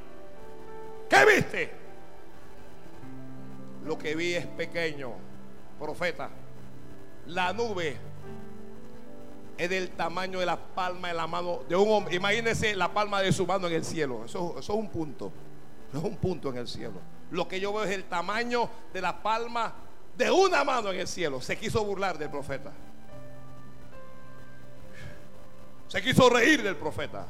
¿Qué 1.09 1.25
viste? 1.25 1.76
Lo 3.87 3.97
que 3.97 4.17
vi 4.17 4.35
es 4.35 4.47
pequeño, 4.47 5.13
profeta. 5.79 6.29
La 7.27 7.53
nube 7.53 7.97
es 9.57 9.71
del 9.71 9.91
tamaño 9.91 10.41
de 10.41 10.47
la 10.47 10.57
palma 10.57 11.09
de 11.09 11.15
la 11.15 11.27
mano 11.27 11.61
de 11.69 11.77
un 11.77 11.91
hombre. 11.91 12.17
Imagínense 12.17 12.75
la 12.75 12.93
palma 12.93 13.23
de 13.23 13.33
su 13.33 13.47
mano 13.47 13.69
en 13.69 13.75
el 13.75 13.85
cielo. 13.85 14.25
Eso, 14.25 14.57
eso 14.59 14.73
es 14.73 14.79
un 14.79 14.91
punto. 14.91 15.33
Eso 15.89 15.99
es 15.99 16.05
un 16.05 16.17
punto 16.17 16.51
en 16.51 16.57
el 16.57 16.67
cielo. 16.67 17.01
Lo 17.31 17.47
que 17.47 17.61
yo 17.61 17.73
veo 17.73 17.85
es 17.85 17.93
el 17.93 18.05
tamaño 18.05 18.69
de 18.93 19.01
la 19.01 19.23
palma 19.23 19.73
de 20.17 20.31
una 20.33 20.65
mano 20.65 20.93
en 20.93 21.01
el 21.01 21.07
cielo. 21.07 21.41
Se 21.41 21.57
quiso 21.57 21.85
burlar 21.85 22.19
del 22.19 22.29
profeta. 22.31 22.73
Se 25.87 26.03
quiso 26.03 26.29
reír 26.29 26.63
del 26.63 26.77
profeta. 26.77 27.27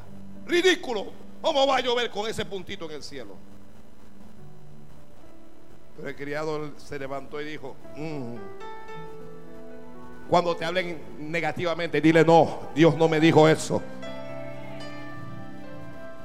Ridículo. 0.47 1.05
¿Cómo 1.39 1.67
va 1.67 1.77
a 1.77 1.81
llover 1.81 2.09
con 2.09 2.27
ese 2.27 2.45
puntito 2.45 2.85
en 2.85 2.91
el 2.93 3.03
cielo? 3.03 3.35
Pero 5.97 6.09
el 6.09 6.15
criado 6.15 6.71
se 6.77 6.99
levantó 6.99 7.41
y 7.41 7.45
dijo, 7.45 7.75
"Mm". 7.95 8.35
cuando 10.29 10.55
te 10.55 10.65
hablen 10.65 11.01
negativamente, 11.19 11.99
dile 12.01 12.23
no, 12.23 12.59
Dios 12.75 12.95
no 12.95 13.07
me 13.07 13.19
dijo 13.19 13.47
eso. 13.49 13.81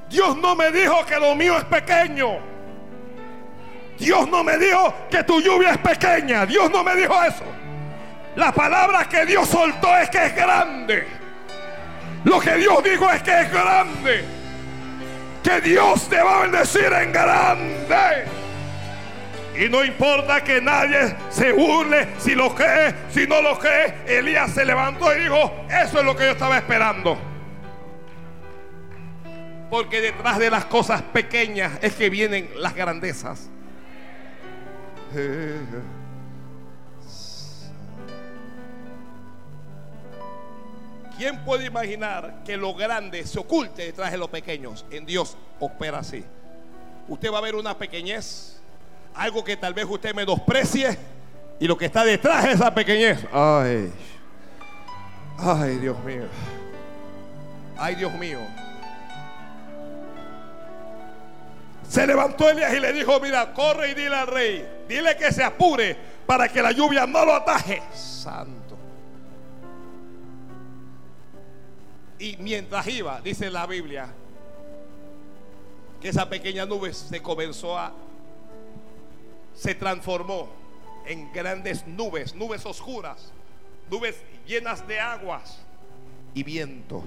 Dios 0.09 0.37
no 0.37 0.55
me 0.55 0.71
dijo 0.71 1.05
que 1.07 1.17
lo 1.19 1.33
mío 1.35 1.57
es 1.57 1.63
pequeño. 1.65 2.37
Dios 3.97 4.27
no 4.29 4.43
me 4.43 4.57
dijo 4.57 4.93
que 5.09 5.23
tu 5.23 5.39
lluvia 5.41 5.71
es 5.71 5.77
pequeña. 5.77 6.45
Dios 6.45 6.69
no 6.69 6.83
me 6.83 6.95
dijo 6.95 7.13
eso. 7.23 7.43
La 8.35 8.51
palabra 8.51 9.07
que 9.07 9.25
Dios 9.25 9.47
soltó 9.47 9.95
es 9.97 10.09
que 10.09 10.25
es 10.25 10.35
grande. 10.35 11.07
Lo 12.25 12.39
que 12.39 12.55
Dios 12.55 12.83
dijo 12.83 13.09
es 13.09 13.23
que 13.23 13.41
es 13.41 13.51
grande. 13.51 14.23
Que 15.43 15.61
Dios 15.61 16.07
te 16.09 16.21
va 16.21 16.39
a 16.39 16.41
bendecir 16.43 16.91
en 16.93 17.11
grande. 17.11 18.25
Y 19.55 19.69
no 19.69 19.83
importa 19.83 20.43
que 20.43 20.59
nadie 20.59 21.15
se 21.29 21.51
burle 21.51 22.09
si 22.17 22.33
lo 22.33 22.55
cree, 22.55 22.95
si 23.09 23.27
no 23.27 23.41
lo 23.41 23.57
cree. 23.59 23.93
Elías 24.07 24.51
se 24.51 24.65
levantó 24.65 25.15
y 25.15 25.21
dijo, 25.21 25.65
eso 25.69 25.99
es 25.99 26.05
lo 26.05 26.15
que 26.15 26.25
yo 26.25 26.31
estaba 26.31 26.57
esperando. 26.57 27.17
Porque 29.69 30.01
detrás 30.01 30.39
de 30.39 30.49
las 30.49 30.65
cosas 30.65 31.01
pequeñas 31.01 31.73
es 31.81 31.93
que 31.93 32.09
vienen 32.09 32.49
las 32.57 32.73
grandezas. 32.75 33.49
¿Quién 41.15 41.45
puede 41.45 41.65
imaginar 41.65 42.41
que 42.43 42.57
lo 42.57 42.73
grande 42.73 43.25
se 43.27 43.39
oculte 43.39 43.83
detrás 43.83 44.11
de 44.11 44.17
los 44.17 44.29
pequeños? 44.29 44.83
En 44.89 45.05
Dios 45.05 45.37
opera 45.59 45.99
así. 45.99 46.25
Usted 47.07 47.31
va 47.31 47.37
a 47.37 47.41
ver 47.41 47.53
una 47.53 47.77
pequeñez, 47.77 48.62
algo 49.15 49.43
que 49.43 49.57
tal 49.57 49.73
vez 49.73 49.85
usted 49.87 50.13
menosprecie, 50.13 50.97
y 51.59 51.67
lo 51.67 51.77
que 51.77 51.85
está 51.85 52.03
detrás 52.03 52.43
de 52.43 52.51
esa 52.51 52.73
pequeñez. 52.73 53.25
Ay, 53.31 53.91
ay, 55.37 55.77
Dios 55.77 55.97
mío. 56.03 56.23
Ay, 57.77 57.95
Dios 57.95 58.13
mío. 58.13 58.39
Se 61.87 62.07
levantó 62.07 62.49
Elías 62.49 62.73
y 62.73 62.79
le 62.79 62.91
dijo, 62.91 63.19
mira, 63.19 63.53
corre 63.53 63.91
y 63.91 63.93
dile 63.93 64.15
al 64.15 64.27
rey, 64.27 64.67
dile 64.87 65.15
que 65.15 65.31
se 65.31 65.43
apure 65.43 65.95
para 66.25 66.49
que 66.49 66.61
la 66.61 66.71
lluvia 66.71 67.05
no 67.05 67.23
lo 67.23 67.35
ataje. 67.35 67.83
Santo. 67.93 68.77
Y 72.17 72.37
mientras 72.37 72.87
iba, 72.87 73.21
dice 73.21 73.49
la 73.51 73.67
Biblia, 73.67 74.07
que 76.01 76.09
esa 76.09 76.27
pequeña 76.27 76.65
nube 76.65 76.93
se 76.93 77.21
comenzó 77.21 77.77
a, 77.77 77.93
se 79.55 79.75
transformó 79.75 80.49
en 81.05 81.31
grandes 81.31 81.85
nubes, 81.87 82.33
nubes 82.35 82.65
oscuras, 82.65 83.31
nubes 83.89 84.15
llenas 84.45 84.87
de 84.87 84.99
aguas 84.99 85.59
y 86.33 86.43
viento. 86.43 87.03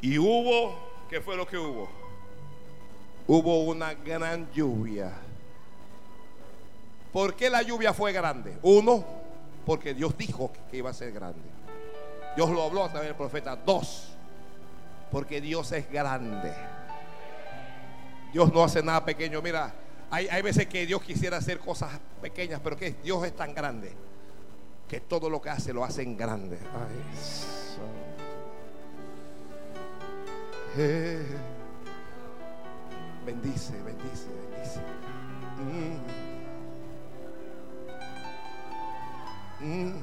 Y 0.00 0.18
hubo, 0.18 0.78
¿qué 1.08 1.20
fue 1.20 1.36
lo 1.36 1.46
que 1.46 1.58
hubo? 1.58 1.88
Hubo 3.26 3.64
una 3.64 3.94
gran 3.94 4.50
lluvia. 4.52 5.12
¿Por 7.12 7.34
qué 7.34 7.50
la 7.50 7.62
lluvia 7.62 7.92
fue 7.92 8.12
grande? 8.12 8.58
Uno, 8.62 9.04
porque 9.64 9.94
Dios 9.94 10.16
dijo 10.16 10.52
que 10.70 10.76
iba 10.76 10.90
a 10.90 10.94
ser 10.94 11.12
grande. 11.12 11.48
Dios 12.36 12.50
lo 12.50 12.62
habló 12.62 12.84
a 12.84 12.92
través 12.92 13.14
profeta. 13.14 13.56
Dos, 13.56 14.12
porque 15.10 15.40
Dios 15.40 15.72
es 15.72 15.90
grande. 15.90 16.54
Dios 18.32 18.52
no 18.52 18.64
hace 18.64 18.82
nada 18.82 19.04
pequeño. 19.04 19.40
Mira, 19.42 19.74
hay, 20.10 20.28
hay 20.28 20.42
veces 20.42 20.66
que 20.66 20.86
Dios 20.86 21.02
quisiera 21.02 21.36
hacer 21.36 21.58
cosas 21.58 21.98
pequeñas, 22.20 22.60
pero 22.62 22.76
que 22.76 22.92
Dios 23.02 23.24
es 23.24 23.34
tan 23.34 23.54
grande 23.54 23.92
que 24.88 25.00
todo 25.00 25.28
lo 25.28 25.40
que 25.40 25.50
hace 25.50 25.72
lo 25.72 25.84
hace 25.84 26.02
en 26.02 26.16
grande. 26.16 26.58
Ay, 26.74 27.18
santo. 27.18 28.06
Eh. 30.78 31.26
Bendice, 33.24 33.72
bendice, 33.82 34.28
bendice. 34.52 34.80
Mm. 35.58 36.26
Mm. 39.60 39.94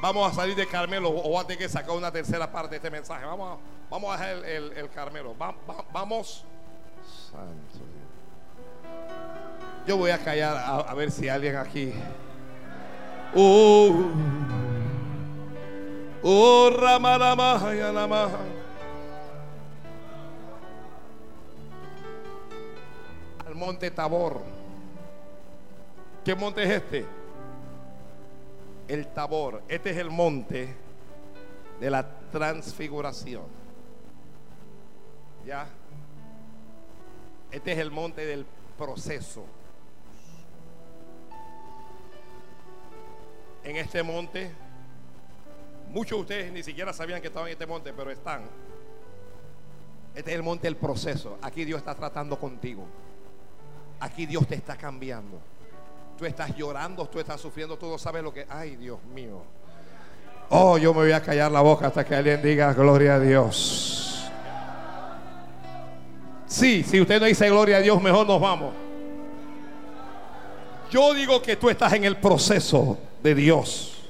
Vamos 0.00 0.30
a 0.30 0.34
salir 0.34 0.54
de 0.54 0.66
Carmelo 0.66 1.10
o 1.10 1.38
a 1.38 1.46
tener 1.46 1.58
que 1.58 1.68
sacar 1.68 1.96
una 1.96 2.10
tercera 2.10 2.50
parte 2.50 2.70
de 2.70 2.76
este 2.76 2.90
mensaje. 2.90 3.24
Vamos 3.26 3.58
a, 3.58 3.73
vamos 3.90 4.10
a 4.10 4.18
dejar 4.26 4.36
el, 4.36 4.44
el- 4.44 4.72
el 4.78 4.90
Carmelo. 4.90 5.36
Va- 5.36 5.54
va- 5.68 5.84
vamos. 5.92 6.44
Santo. 7.30 7.84
Yo 9.86 9.96
voy 9.98 10.10
a 10.10 10.18
callar 10.18 10.56
a, 10.56 10.94
ver 10.94 11.10
si 11.10 11.28
alguien 11.28 11.56
aquí. 11.56 11.92
Oh, 13.34 14.10
oh. 16.22 16.70
Al 23.46 23.54
monte 23.54 23.90
Tabor. 23.90 24.40
¿Qué 26.24 26.34
monte 26.34 26.62
es 26.62 26.70
este? 26.70 27.04
El 28.88 29.06
Tabor. 29.08 29.62
Este 29.68 29.90
es 29.90 29.96
el 29.98 30.10
monte 30.10 30.74
de 31.80 31.90
la 31.90 32.06
transfiguración. 32.32 33.42
¿Ya? 35.46 35.66
Este 37.50 37.72
es 37.72 37.78
el 37.78 37.90
monte 37.90 38.24
del 38.24 38.46
proceso. 38.76 39.44
En 43.62 43.76
este 43.76 44.02
monte, 44.02 44.50
muchos 45.90 46.18
de 46.18 46.22
ustedes 46.22 46.52
ni 46.52 46.62
siquiera 46.62 46.92
sabían 46.92 47.20
que 47.20 47.28
estaban 47.28 47.48
en 47.48 47.52
este 47.52 47.66
monte, 47.66 47.92
pero 47.92 48.10
están. 48.10 48.42
Este 50.14 50.30
es 50.30 50.36
el 50.36 50.42
monte 50.42 50.66
del 50.66 50.76
proceso. 50.76 51.38
Aquí 51.42 51.64
Dios 51.64 51.78
está 51.78 51.94
tratando 51.94 52.38
contigo. 52.38 52.84
Aquí 54.00 54.26
Dios 54.26 54.46
te 54.46 54.54
está 54.54 54.76
cambiando. 54.76 55.40
Tú 56.18 56.26
estás 56.26 56.54
llorando, 56.56 57.06
tú 57.08 57.18
estás 57.18 57.40
sufriendo, 57.40 57.76
tú 57.76 57.88
no 57.88 57.98
sabes 57.98 58.22
lo 58.22 58.32
que... 58.32 58.46
Ay, 58.48 58.76
Dios 58.76 59.02
mío. 59.14 59.42
Oh, 60.50 60.78
yo 60.78 60.92
me 60.92 61.00
voy 61.00 61.12
a 61.12 61.22
callar 61.22 61.50
la 61.50 61.60
boca 61.60 61.86
hasta 61.86 62.04
que 62.04 62.14
alguien 62.14 62.42
diga 62.42 62.72
gloria 62.74 63.16
a 63.16 63.20
Dios. 63.20 64.13
Sí, 66.54 66.84
si 66.84 67.00
usted 67.00 67.18
no 67.18 67.26
dice 67.26 67.50
gloria 67.50 67.78
a 67.78 67.80
Dios, 67.80 68.00
mejor 68.00 68.24
nos 68.28 68.40
vamos. 68.40 68.72
Yo 70.88 71.12
digo 71.12 71.42
que 71.42 71.56
tú 71.56 71.68
estás 71.68 71.92
en 71.94 72.04
el 72.04 72.16
proceso 72.16 72.96
de 73.24 73.34
Dios. 73.34 74.04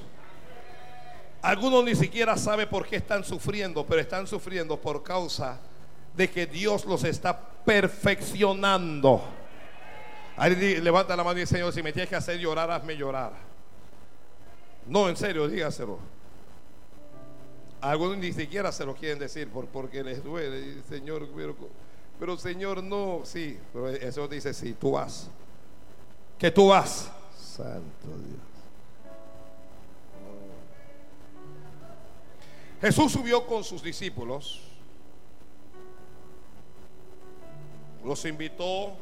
Algunos 1.41 1.83
ni 1.83 1.95
siquiera 1.95 2.37
saben 2.37 2.69
por 2.69 2.85
qué 2.85 2.97
están 2.97 3.23
sufriendo, 3.23 3.83
pero 3.83 3.99
están 3.99 4.27
sufriendo 4.27 4.79
por 4.79 5.01
causa 5.01 5.59
de 6.15 6.29
que 6.29 6.45
Dios 6.45 6.85
los 6.85 7.03
está 7.03 7.35
perfeccionando. 7.65 9.23
Levanta 10.37 11.15
la 11.15 11.23
mano 11.23 11.39
y 11.39 11.41
dice, 11.41 11.55
Señor, 11.55 11.73
si 11.73 11.81
me 11.81 11.91
tienes 11.91 12.09
que 12.09 12.15
hacer 12.15 12.37
llorar, 12.37 12.69
hazme 12.69 12.95
llorar. 12.95 13.31
No, 14.85 15.09
en 15.09 15.17
serio, 15.17 15.47
dígaselo. 15.47 15.97
Algunos 17.81 18.19
ni 18.19 18.31
siquiera 18.33 18.71
se 18.71 18.85
lo 18.85 18.93
quieren 18.93 19.17
decir 19.17 19.49
por, 19.49 19.65
porque 19.65 20.03
les 20.03 20.23
duele. 20.23 20.83
Señor, 20.87 21.27
pero, 21.35 21.55
pero 22.19 22.37
Señor, 22.37 22.83
no, 22.83 23.21
sí. 23.23 23.57
Pero 23.73 23.89
eso 23.89 24.27
dice, 24.27 24.53
sí, 24.53 24.73
tú 24.73 24.91
vas. 24.91 25.29
Que 26.37 26.51
tú 26.51 26.67
vas. 26.67 27.11
Santo 27.37 28.07
Dios. 28.07 28.45
Jesús 32.81 33.11
subió 33.11 33.45
con 33.47 33.63
sus 33.63 33.81
discípulos. 33.81 34.61
Los 38.03 38.23
invitó 38.25 38.93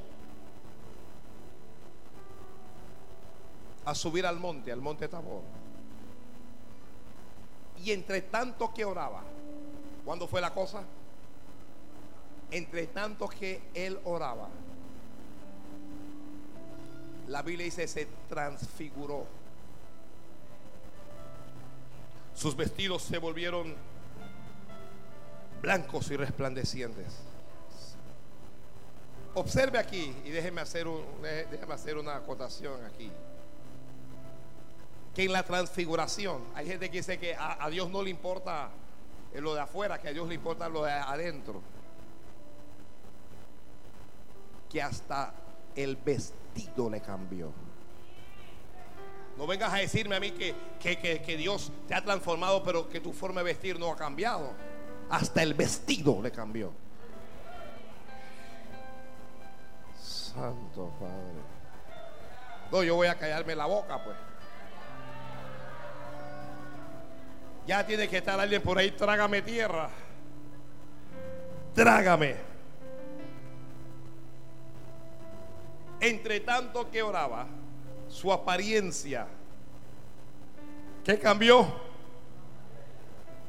a 3.86 3.94
subir 3.94 4.26
al 4.26 4.40
monte, 4.40 4.72
al 4.72 4.80
monte 4.80 5.08
Tabor. 5.08 5.42
Y 7.84 7.92
entre 7.92 8.22
tanto 8.22 8.74
que 8.74 8.86
oraba, 8.86 9.24
¿cuándo 10.06 10.28
fue 10.28 10.40
la 10.40 10.54
cosa? 10.54 10.84
Entre 12.54 12.86
tanto 12.86 13.28
que 13.28 13.64
él 13.74 14.00
oraba, 14.04 14.48
la 17.28 17.42
Biblia 17.42 17.66
dice 17.66 17.88
se 17.88 18.08
transfiguró. 18.30 19.26
Sus 22.36 22.56
vestidos 22.56 23.02
se 23.02 23.18
volvieron 23.18 23.74
blancos 25.64 26.12
y 26.12 26.16
resplandecientes. 26.16 27.08
Observe 29.34 29.80
aquí 29.80 30.16
y 30.24 30.30
déjeme 30.30 30.62
hacer, 30.62 30.86
hacer 31.72 31.98
una 31.98 32.18
acotación 32.18 32.86
aquí. 32.86 33.12
Que 35.16 35.24
en 35.24 35.34
la 35.34 35.42
transfiguración 35.42 36.44
hay 36.54 36.68
gente 36.68 36.92
que 36.92 36.98
dice 36.98 37.18
que 37.18 37.36
a 37.36 37.68
Dios 37.72 37.90
no 37.90 38.04
le 38.04 38.12
importa 38.12 38.70
lo 39.34 39.56
de 39.56 39.62
afuera, 39.62 40.00
que 40.00 40.10
a 40.10 40.14
Dios 40.14 40.28
le 40.28 40.36
importa 40.36 40.70
lo 40.70 40.84
de 40.84 40.92
adentro. 40.92 41.73
Que 44.74 44.82
hasta 44.82 45.34
el 45.76 45.96
vestido 45.96 46.90
le 46.90 47.00
cambió. 47.00 47.52
No 49.38 49.46
vengas 49.46 49.72
a 49.72 49.78
decirme 49.78 50.16
a 50.16 50.20
mí 50.20 50.32
que, 50.32 50.56
que, 50.80 50.98
que, 50.98 51.22
que 51.22 51.38
Dios 51.38 51.72
te 51.88 51.94
ha 51.94 52.04
transformado, 52.04 52.64
pero 52.64 52.90
que 52.90 53.00
tu 53.00 53.14
forma 53.14 53.42
de 53.42 53.46
vestir 53.46 53.80
no 53.80 53.92
ha 53.92 53.96
cambiado. 53.96 54.52
Hasta 55.12 55.44
el 55.44 55.54
vestido 55.54 56.20
le 56.24 56.32
cambió. 56.32 56.74
Santo 60.02 60.92
Padre. 61.00 61.54
No, 62.72 62.84
yo 62.84 62.96
voy 62.96 63.08
a 63.08 63.16
callarme 63.18 63.56
la 63.56 63.68
boca, 63.68 64.04
pues. 64.04 64.18
Ya 67.68 67.86
tiene 67.86 68.08
que 68.08 68.18
estar 68.18 68.40
alguien 68.40 68.64
por 68.64 68.80
ahí, 68.80 68.90
trágame 68.90 69.44
tierra. 69.44 69.90
Trágame. 71.76 72.53
Entre 76.04 76.42
tanto 76.42 76.92
que 76.92 77.02
oraba, 77.02 77.48
su 78.10 78.34
apariencia, 78.34 79.26
¿qué 81.02 81.18
cambió? 81.18 81.66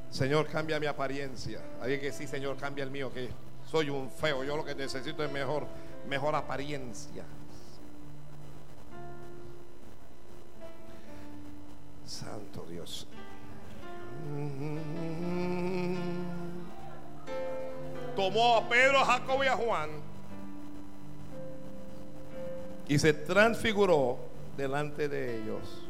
Señor, 0.08 0.46
cambia 0.46 0.78
mi 0.78 0.86
apariencia. 0.86 1.60
Alguien 1.82 2.00
que 2.00 2.12
sí, 2.12 2.28
Señor, 2.28 2.56
cambia 2.56 2.84
el 2.84 2.92
mío, 2.92 3.12
que 3.12 3.28
soy 3.68 3.90
un 3.90 4.08
feo. 4.08 4.44
Yo 4.44 4.56
lo 4.56 4.64
que 4.64 4.76
necesito 4.76 5.24
es 5.24 5.32
mejor, 5.32 5.66
mejor 6.08 6.36
apariencia. 6.36 7.24
Santo 12.06 12.64
Dios. 12.70 13.08
Tomó 18.14 18.58
a 18.58 18.68
Pedro, 18.68 19.00
a 19.00 19.04
Jacob 19.06 19.42
y 19.42 19.48
a 19.48 19.56
Juan 19.56 20.13
y 22.88 22.98
se 22.98 23.12
transfiguró 23.12 24.18
delante 24.56 25.08
de 25.08 25.42
ellos. 25.42 25.84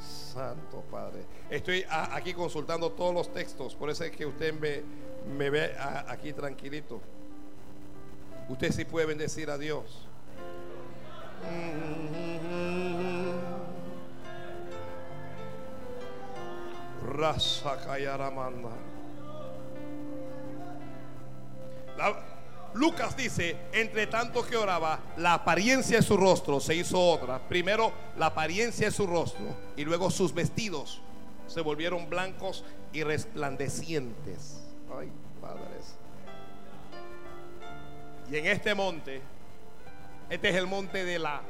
Santo 0.00 0.84
Padre. 0.90 1.24
Estoy 1.50 1.84
aquí 1.88 2.32
consultando 2.32 2.92
todos 2.92 3.12
los 3.12 3.32
textos, 3.32 3.74
por 3.74 3.90
eso 3.90 4.04
es 4.04 4.12
que 4.12 4.26
usted 4.26 4.54
me, 4.54 5.50
ve 5.50 5.74
aquí 6.08 6.32
tranquilito. 6.32 7.00
Usted 8.48 8.72
sí 8.72 8.84
puede 8.84 9.06
bendecir 9.06 9.50
a 9.50 9.58
Dios. 9.58 10.06
Raza 17.02 17.76
Lucas 22.74 23.16
dice, 23.16 23.56
entre 23.72 24.06
tanto 24.06 24.46
que 24.46 24.56
oraba, 24.56 25.00
la 25.16 25.34
apariencia 25.34 25.96
de 25.96 26.02
su 26.02 26.16
rostro 26.16 26.60
se 26.60 26.74
hizo 26.76 27.00
otra. 27.00 27.40
Primero 27.48 27.92
la 28.16 28.26
apariencia 28.26 28.86
de 28.86 28.92
su 28.92 29.06
rostro 29.06 29.44
y 29.76 29.84
luego 29.84 30.10
sus 30.10 30.32
vestidos 30.32 31.00
se 31.48 31.60
volvieron 31.62 32.08
blancos 32.08 32.64
y 32.92 33.02
resplandecientes. 33.02 34.60
Ay, 34.96 35.10
padres. 35.40 35.96
Y 38.30 38.36
en 38.36 38.46
este 38.46 38.74
monte, 38.74 39.20
este 40.28 40.50
es 40.50 40.54
el 40.54 40.68
monte 40.68 41.04
de 41.04 41.18
la, 41.18 41.42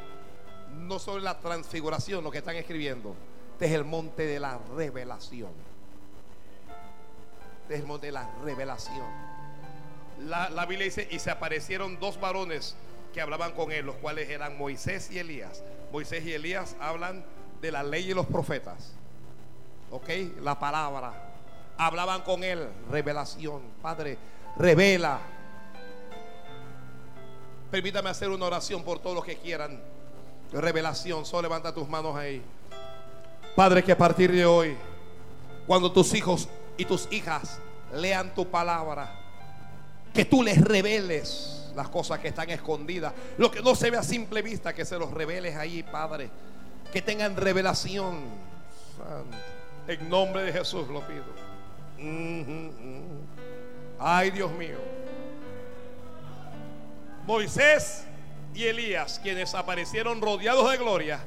no 0.72 0.98
solo 0.98 1.20
la 1.20 1.38
transfiguración, 1.38 2.24
lo 2.24 2.30
que 2.30 2.38
están 2.38 2.56
escribiendo, 2.56 3.14
este 3.52 3.66
es 3.66 3.72
el 3.72 3.84
monte 3.84 4.24
de 4.24 4.40
la 4.40 4.58
revelación. 4.74 5.52
Este 7.62 7.74
es 7.74 7.80
el 7.80 7.86
monte 7.86 8.06
de 8.06 8.12
la 8.12 8.30
revelación 8.42 9.29
la, 10.26 10.66
Biblia 10.66 10.84
dice, 10.84 11.08
y 11.10 11.18
se 11.18 11.30
aparecieron 11.30 11.98
dos 11.98 12.20
varones 12.20 12.76
que 13.12 13.20
hablaban 13.20 13.52
con 13.52 13.72
él, 13.72 13.86
los 13.86 13.96
cuales 13.96 14.28
eran 14.28 14.56
Moisés 14.58 15.10
y 15.10 15.18
Elías. 15.18 15.62
Moisés 15.92 16.24
y 16.24 16.32
Elías 16.32 16.76
hablan 16.80 17.24
de 17.60 17.72
la 17.72 17.82
ley 17.82 18.10
y 18.10 18.14
los 18.14 18.26
profetas. 18.26 18.92
¿Ok? 19.90 20.08
La 20.40 20.58
palabra. 20.58 21.12
Hablaban 21.76 22.22
con 22.22 22.44
él, 22.44 22.68
revelación. 22.90 23.62
Padre, 23.82 24.18
revela. 24.56 25.20
Permítame 27.70 28.10
hacer 28.10 28.28
una 28.28 28.46
oración 28.46 28.84
por 28.84 28.98
todos 28.98 29.16
los 29.16 29.24
que 29.24 29.36
quieran. 29.36 29.80
Revelación. 30.52 31.24
Solo 31.24 31.42
levanta 31.42 31.74
tus 31.74 31.88
manos 31.88 32.16
ahí. 32.16 32.42
Padre, 33.56 33.82
que 33.82 33.92
a 33.92 33.98
partir 33.98 34.30
de 34.30 34.44
hoy, 34.44 34.76
cuando 35.66 35.90
tus 35.90 36.14
hijos 36.14 36.48
y 36.76 36.84
tus 36.84 37.08
hijas 37.10 37.60
lean 37.92 38.34
tu 38.34 38.46
palabra, 38.46 39.29
que 40.12 40.24
tú 40.24 40.42
les 40.42 40.60
reveles 40.60 41.70
las 41.74 41.88
cosas 41.88 42.18
que 42.18 42.28
están 42.28 42.50
escondidas. 42.50 43.12
Lo 43.38 43.50
que 43.50 43.62
no 43.62 43.74
se 43.74 43.90
ve 43.90 43.96
a 43.96 44.02
simple 44.02 44.42
vista, 44.42 44.72
que 44.72 44.84
se 44.84 44.98
los 44.98 45.10
reveles 45.12 45.56
ahí, 45.56 45.82
Padre. 45.82 46.30
Que 46.92 47.02
tengan 47.02 47.36
revelación. 47.36 48.20
En 49.86 50.08
nombre 50.08 50.42
de 50.42 50.52
Jesús 50.52 50.88
lo 50.88 51.02
pido. 51.06 51.24
Ay, 53.98 54.30
Dios 54.30 54.50
mío. 54.52 54.78
Moisés 57.26 58.04
y 58.54 58.64
Elías, 58.64 59.20
quienes 59.22 59.54
aparecieron 59.54 60.20
rodeados 60.20 60.70
de 60.70 60.76
gloria 60.78 61.20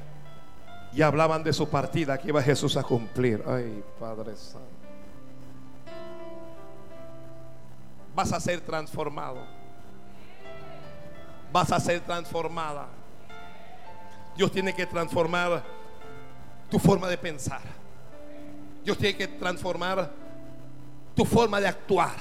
y 0.94 1.02
hablaban 1.02 1.42
de 1.42 1.52
su 1.52 1.68
partida 1.68 2.18
que 2.18 2.28
iba 2.28 2.42
Jesús 2.42 2.76
a 2.76 2.82
cumplir. 2.82 3.42
Ay, 3.46 3.82
Padre 3.98 4.36
Santo. 4.36 4.73
Vas 8.14 8.32
a 8.32 8.40
ser 8.40 8.60
transformado. 8.60 9.44
Vas 11.52 11.72
a 11.72 11.80
ser 11.80 12.00
transformada. 12.00 12.86
Dios 14.36 14.50
tiene 14.50 14.74
que 14.74 14.86
transformar 14.86 15.62
tu 16.70 16.78
forma 16.78 17.08
de 17.08 17.18
pensar. 17.18 17.60
Dios 18.84 18.98
tiene 18.98 19.16
que 19.16 19.28
transformar 19.28 20.10
tu 21.14 21.24
forma 21.24 21.60
de 21.60 21.68
actuar, 21.68 22.14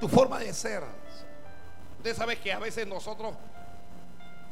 tu 0.00 0.08
forma 0.08 0.38
de 0.38 0.52
ser. 0.52 0.82
Usted 1.98 2.14
sabe 2.14 2.36
que 2.36 2.52
a 2.52 2.58
veces 2.58 2.86
nosotros, 2.86 3.34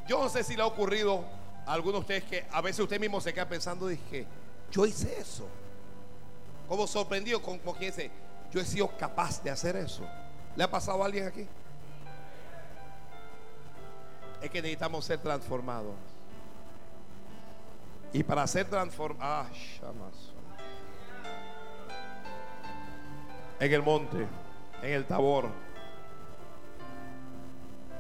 yo 0.08 0.22
no 0.22 0.28
sé 0.28 0.42
si 0.42 0.56
le 0.56 0.62
ha 0.62 0.66
ocurrido 0.66 1.24
a 1.66 1.72
algunos 1.72 2.06
de 2.06 2.16
ustedes 2.16 2.24
que 2.24 2.46
a 2.50 2.60
veces 2.60 2.80
usted 2.80 3.00
mismo 3.00 3.20
se 3.20 3.34
queda 3.34 3.48
pensando, 3.48 3.88
dije, 3.88 4.26
yo 4.70 4.86
hice 4.86 5.18
eso. 5.18 5.46
Como 6.68 6.86
sorprendido, 6.86 7.42
como 7.42 7.74
quien 7.74 7.90
dice, 7.90 8.10
yo 8.52 8.60
he 8.60 8.64
sido 8.64 8.88
capaz 8.96 9.42
de 9.42 9.50
hacer 9.50 9.76
eso. 9.76 10.02
¿Le 10.56 10.64
ha 10.64 10.70
pasado 10.70 11.02
a 11.02 11.06
alguien 11.06 11.26
aquí? 11.26 11.46
Es 14.42 14.50
que 14.50 14.60
necesitamos 14.60 15.04
ser 15.04 15.18
transformados. 15.18 15.94
Y 18.12 18.22
para 18.22 18.46
ser 18.46 18.68
transformados, 18.68 19.48
ah, 19.80 20.10
en 23.60 23.72
el 23.72 23.82
monte, 23.82 24.26
en 24.82 24.92
el 24.92 25.06
tabor, 25.06 25.48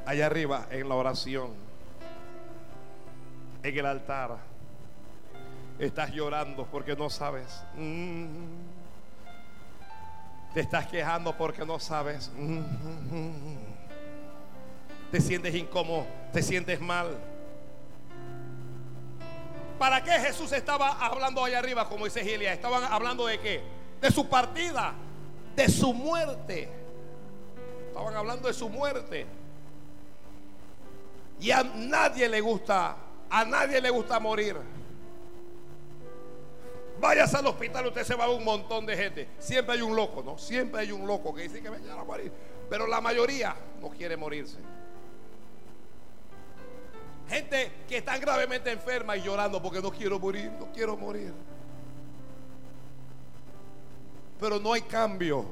allá 0.04 0.26
arriba, 0.26 0.66
en 0.70 0.88
la 0.88 0.96
oración, 0.96 1.52
en 3.62 3.78
el 3.78 3.86
altar, 3.86 4.36
estás 5.78 6.10
llorando 6.10 6.66
porque 6.66 6.94
no 6.94 7.08
sabes. 7.08 7.64
Mm. 7.76 8.81
Te 10.54 10.60
estás 10.60 10.86
quejando 10.86 11.36
porque 11.36 11.64
no 11.64 11.78
sabes. 11.78 12.30
Te 15.10 15.20
sientes 15.20 15.54
incómodo, 15.54 16.06
te 16.32 16.42
sientes 16.42 16.80
mal. 16.80 17.18
¿Para 19.78 20.02
qué 20.02 20.12
Jesús 20.12 20.52
estaba 20.52 20.90
hablando 20.90 21.44
allá 21.44 21.58
arriba 21.58 21.88
como 21.88 22.04
dice 22.04 22.22
Gilia? 22.22 22.52
Estaban 22.52 22.84
hablando 22.84 23.26
de 23.26 23.40
qué? 23.40 23.62
De 24.00 24.10
su 24.10 24.28
partida, 24.28 24.92
de 25.56 25.68
su 25.68 25.92
muerte. 25.92 26.68
Estaban 27.88 28.14
hablando 28.14 28.48
de 28.48 28.54
su 28.54 28.68
muerte. 28.68 29.26
Y 31.40 31.50
a 31.50 31.64
nadie 31.64 32.28
le 32.28 32.40
gusta, 32.40 32.96
a 33.28 33.44
nadie 33.44 33.80
le 33.80 33.90
gusta 33.90 34.20
morir. 34.20 34.56
Vayas 37.02 37.34
al 37.34 37.44
hospital, 37.46 37.88
usted 37.88 38.04
se 38.04 38.14
va 38.14 38.24
a 38.24 38.30
un 38.30 38.44
montón 38.44 38.86
de 38.86 38.96
gente. 38.96 39.28
Siempre 39.38 39.74
hay 39.74 39.82
un 39.82 39.94
loco, 39.94 40.22
¿no? 40.22 40.38
Siempre 40.38 40.80
hay 40.80 40.92
un 40.92 41.06
loco 41.06 41.34
que 41.34 41.42
dice 41.42 41.60
que 41.60 41.68
venga 41.68 42.00
a 42.00 42.04
morir. 42.04 42.32
Pero 42.70 42.86
la 42.86 43.00
mayoría 43.00 43.54
no 43.80 43.90
quiere 43.90 44.16
morirse. 44.16 44.58
Gente 47.28 47.72
que 47.88 47.98
está 47.98 48.16
gravemente 48.18 48.70
enferma 48.70 49.16
y 49.16 49.22
llorando 49.22 49.60
porque 49.60 49.82
no 49.82 49.90
quiero 49.90 50.18
morir, 50.20 50.50
no 50.58 50.70
quiero 50.72 50.96
morir. 50.96 51.34
pero 54.42 54.58
no 54.58 54.72
hay 54.72 54.82
cambio 54.82 55.46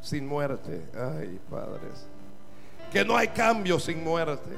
sin 0.00 0.24
muerte. 0.24 0.84
Ay, 0.94 1.40
padres. 1.50 2.06
Que 2.92 3.04
no 3.04 3.16
hay 3.16 3.26
cambio 3.26 3.80
sin 3.80 4.04
muerte. 4.04 4.50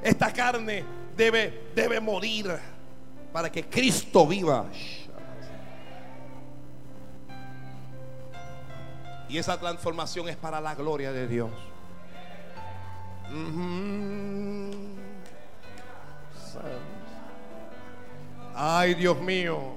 Esta 0.00 0.32
carne 0.32 0.84
debe, 1.16 1.70
debe 1.74 1.98
morir 1.98 2.56
para 3.32 3.50
que 3.50 3.64
Cristo 3.64 4.26
viva. 4.26 4.66
Y 9.28 9.36
esa 9.36 9.58
transformación 9.58 10.28
es 10.28 10.36
para 10.36 10.60
la 10.60 10.74
gloria 10.74 11.12
de 11.12 11.28
Dios. 11.28 11.50
Ay, 18.54 18.94
Dios 18.94 19.20
mío. 19.20 19.74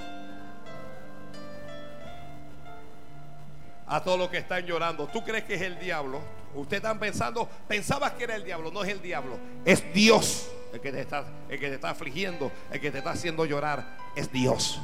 A 3.86 4.02
todos 4.02 4.18
los 4.18 4.30
que 4.30 4.38
están 4.38 4.66
llorando. 4.66 5.06
¿Tú 5.08 5.22
crees 5.24 5.44
que 5.44 5.56
es 5.56 5.62
el 5.62 5.78
diablo? 5.80 6.22
Ustedes 6.56 6.82
están 6.82 7.00
pensando, 7.00 7.48
pensabas 7.68 8.14
que 8.14 8.24
era 8.24 8.36
el 8.36 8.46
diablo. 8.46 8.72
No 8.72 8.84
es 8.84 8.90
el 8.90 9.02
diablo. 9.02 9.38
Es 9.66 9.94
Dios 9.94 10.50
el 10.74 10.80
que 10.80 10.92
te 10.92 11.02
está, 11.02 11.26
el 11.50 11.60
que 11.60 11.68
te 11.68 11.76
está 11.76 11.90
afligiendo, 11.90 12.52
el 12.72 12.80
que 12.80 12.92
te 12.92 13.00
está 13.00 13.12
haciendo 13.12 13.46
llorar. 13.46 13.98
Es 14.16 14.32
Dios. 14.32 14.80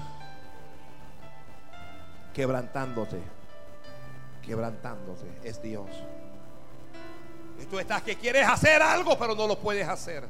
Quebrantándote. 2.34 3.22
Quebrantándote. 4.46 5.26
Es 5.44 5.62
Dios. 5.62 5.90
Y 7.60 7.66
tú 7.66 7.80
estás 7.80 8.04
que 8.04 8.16
quieres 8.16 8.48
hacer 8.48 8.82
algo, 8.82 9.18
pero 9.18 9.34
no 9.34 9.48
lo 9.48 9.58
puedes 9.58 9.88
hacer. 9.88 10.24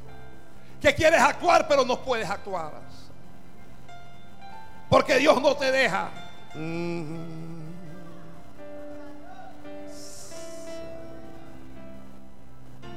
Que 0.81 0.93
quieres 0.93 1.19
actuar, 1.19 1.67
pero 1.67 1.83
no 1.83 2.01
puedes 2.01 2.29
actuar. 2.29 2.73
Porque 4.89 5.17
Dios 5.17 5.41
no 5.41 5.55
te 5.55 5.71
deja. 5.71 6.09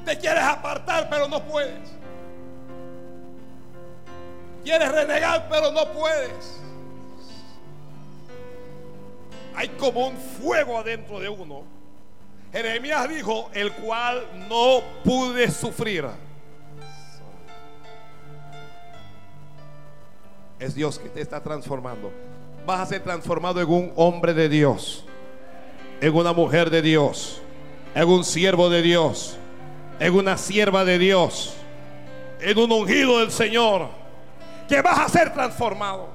Te 0.05 0.17
quieres 0.17 0.43
apartar, 0.43 1.09
pero 1.09 1.27
no 1.27 1.43
puedes. 1.43 2.00
Quieres 4.63 4.91
renegar, 4.91 5.47
pero 5.49 5.71
no 5.71 5.85
puedes. 5.91 6.61
Hay 9.55 9.69
como 9.69 10.07
un 10.07 10.17
fuego 10.17 10.77
adentro 10.77 11.19
de 11.19 11.29
uno. 11.29 11.63
Jeremías 12.51 13.09
dijo, 13.09 13.49
el 13.53 13.71
cual 13.73 14.25
no 14.49 14.81
pude 15.03 15.49
sufrir. 15.49 16.05
Es 20.59 20.75
Dios 20.75 20.99
que 20.99 21.09
te 21.09 21.21
está 21.21 21.41
transformando. 21.41 22.11
Vas 22.65 22.81
a 22.81 22.85
ser 22.85 23.03
transformado 23.03 23.61
en 23.61 23.69
un 23.69 23.93
hombre 23.95 24.33
de 24.33 24.47
Dios, 24.47 25.05
en 26.01 26.13
una 26.13 26.33
mujer 26.33 26.69
de 26.69 26.81
Dios, 26.81 27.41
en 27.95 28.07
un 28.07 28.23
siervo 28.23 28.69
de 28.69 28.81
Dios, 28.81 29.37
en 29.99 30.13
una 30.13 30.37
sierva 30.37 30.85
de 30.85 30.99
Dios, 30.99 31.55
en 32.39 32.57
un 32.59 32.71
ungido 32.71 33.19
del 33.19 33.31
Señor, 33.31 34.00
que 34.71 34.81
vas 34.81 34.99
a 34.99 35.09
ser 35.09 35.33
transformado. 35.33 36.07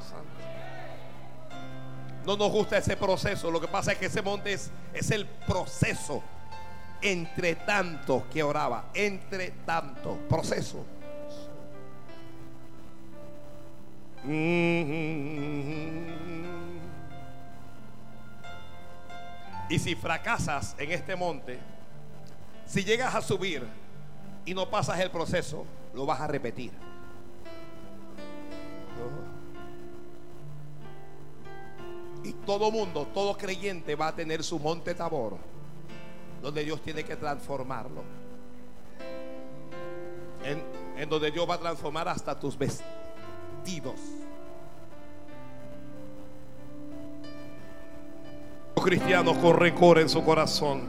No 2.24 2.38
nos 2.38 2.50
gusta 2.50 2.78
ese 2.78 2.96
proceso. 2.96 3.50
Lo 3.50 3.60
que 3.60 3.68
pasa 3.68 3.92
es 3.92 3.98
que 3.98 4.06
ese 4.06 4.22
monte 4.22 4.54
es, 4.54 4.70
es 4.94 5.10
el 5.10 5.26
proceso. 5.26 6.22
Entre 7.02 7.54
tanto 7.54 8.24
que 8.32 8.42
oraba. 8.42 8.86
Entre 8.94 9.50
tanto. 9.66 10.18
Proceso. 10.26 10.86
Y 19.68 19.78
si 19.78 19.94
fracasas 19.96 20.74
en 20.78 20.92
este 20.92 21.14
monte, 21.14 21.58
si 22.64 22.84
llegas 22.84 23.14
a 23.14 23.20
subir 23.20 23.68
y 24.46 24.54
no 24.54 24.70
pasas 24.70 24.98
el 25.00 25.10
proceso, 25.10 25.66
lo 25.92 26.06
vas 26.06 26.22
a 26.22 26.26
repetir. 26.26 26.85
Todo 32.46 32.70
mundo, 32.70 33.08
todo 33.12 33.36
creyente 33.36 33.94
va 33.96 34.08
a 34.08 34.14
tener 34.14 34.42
su 34.42 34.58
monte 34.58 34.94
Tabor, 34.94 35.36
donde 36.40 36.64
Dios 36.64 36.80
tiene 36.80 37.04
que 37.04 37.16
transformarlo. 37.16 38.02
En, 40.44 40.62
en 40.96 41.08
donde 41.08 41.30
Dios 41.32 41.48
va 41.48 41.54
a 41.54 41.58
transformar 41.58 42.08
hasta 42.08 42.38
tus 42.38 42.56
vestidos. 42.56 44.00
Los 48.76 48.84
cristianos 48.84 49.36
con 49.38 49.56
rencor 49.56 49.98
en 49.98 50.08
su 50.08 50.24
corazón. 50.24 50.82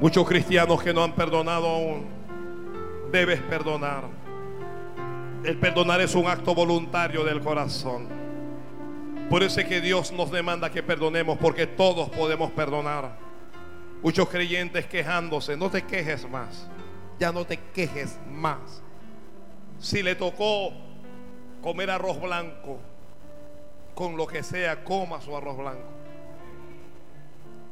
Muchos 0.00 0.26
cristianos 0.26 0.82
que 0.82 0.94
no 0.94 1.02
han 1.02 1.14
perdonado 1.14 1.68
aún. 1.68 2.06
Debes 3.10 3.40
perdonar. 3.42 4.04
El 5.42 5.58
perdonar 5.58 6.00
es 6.00 6.14
un 6.14 6.26
acto 6.26 6.54
voluntario 6.54 7.24
del 7.24 7.40
corazón. 7.40 8.19
Por 9.30 9.44
eso 9.44 9.60
es 9.60 9.66
que 9.68 9.80
Dios 9.80 10.10
nos 10.10 10.32
demanda 10.32 10.72
que 10.72 10.82
perdonemos, 10.82 11.38
porque 11.38 11.68
todos 11.68 12.10
podemos 12.10 12.50
perdonar. 12.50 13.16
Muchos 14.02 14.28
creyentes 14.28 14.86
quejándose, 14.86 15.56
no 15.56 15.70
te 15.70 15.82
quejes 15.82 16.28
más. 16.28 16.66
Ya 17.20 17.30
no 17.30 17.44
te 17.44 17.56
quejes 17.72 18.18
más. 18.28 18.82
Si 19.78 20.02
le 20.02 20.16
tocó 20.16 20.72
comer 21.62 21.90
arroz 21.90 22.20
blanco, 22.20 22.80
con 23.94 24.16
lo 24.16 24.26
que 24.26 24.42
sea, 24.42 24.82
coma 24.82 25.20
su 25.20 25.36
arroz 25.36 25.58
blanco. 25.58 25.86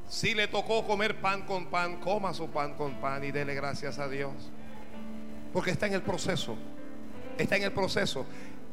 Si 0.08 0.34
le 0.34 0.46
tocó 0.46 0.86
comer 0.86 1.20
pan 1.20 1.42
con 1.42 1.66
pan, 1.66 1.96
coma 1.96 2.34
su 2.34 2.48
pan 2.50 2.74
con 2.74 3.00
pan 3.00 3.24
y 3.24 3.32
dele 3.32 3.54
gracias 3.56 3.98
a 3.98 4.08
Dios. 4.08 4.32
Porque 5.52 5.72
está 5.72 5.88
en 5.88 5.94
el 5.94 6.02
proceso. 6.02 6.56
Está 7.36 7.56
en 7.56 7.64
el 7.64 7.72
proceso. 7.72 8.26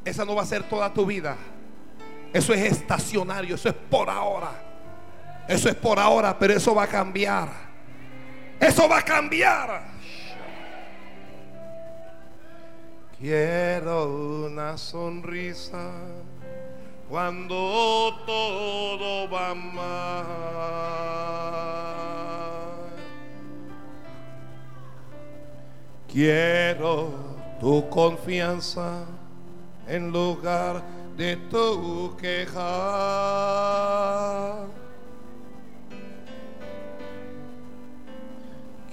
Esa 0.03 0.24
no 0.24 0.36
va 0.36 0.44
a 0.44 0.45
ser 0.45 0.70
toda 0.70 0.94
tu 0.94 1.07
vida. 1.07 1.36
Eso 2.36 2.53
es 2.53 2.64
estacionario, 2.64 3.56
eso 3.56 3.70
es 3.70 3.76
por 3.90 4.10
ahora. 4.10 4.52
Eso 5.48 5.70
es 5.70 5.76
por 5.76 5.98
ahora, 5.98 6.38
pero 6.38 6.53
eso 6.56 6.76
va 6.76 6.84
a 6.84 6.88
cambiar. 6.88 7.48
Eso 8.60 8.90
va 8.90 8.98
a 8.98 9.02
cambiar. 9.03 9.84
Quiero 13.18 14.48
una 14.48 14.78
sonrisa 14.78 15.91
cuando 17.07 18.18
todo 18.26 19.30
va 19.30 19.56
mal. 19.56 20.26
Quiero 26.12 27.14
tu 27.62 27.90
confianza 27.90 29.06
en 29.88 30.12
lugar 30.12 30.94
de 31.18 31.38
tu 31.50 32.16
queja. 32.18 32.66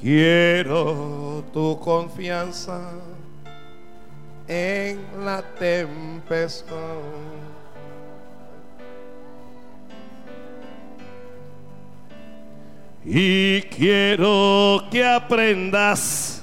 Quiero 0.00 1.44
tu 1.52 1.78
confianza 1.78 2.80
en 4.48 4.98
la 5.24 5.42
tempestad. 5.58 6.76
Y 13.04 13.62
quiero 13.62 14.84
que 14.90 15.04
aprendas. 15.04 16.41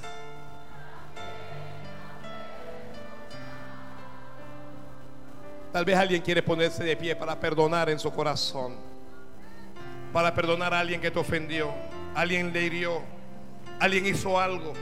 Tal 5.71 5.85
vez 5.85 5.95
alguien 5.97 6.21
quiere 6.21 6.41
ponerse 6.41 6.83
de 6.83 6.95
pie 6.95 7.15
para 7.15 7.39
perdonar 7.39 7.89
en 7.89 7.99
su 7.99 8.11
corazón. 8.11 8.75
Para 10.11 10.33
perdonar 10.33 10.73
a 10.73 10.79
alguien 10.79 10.99
que 10.99 11.11
te 11.11 11.19
ofendió. 11.19 11.71
Alguien 12.15 12.51
le 12.51 12.63
hirió. 12.63 13.01
Alguien 13.79 14.07
hizo 14.07 14.39
algo. 14.39 14.73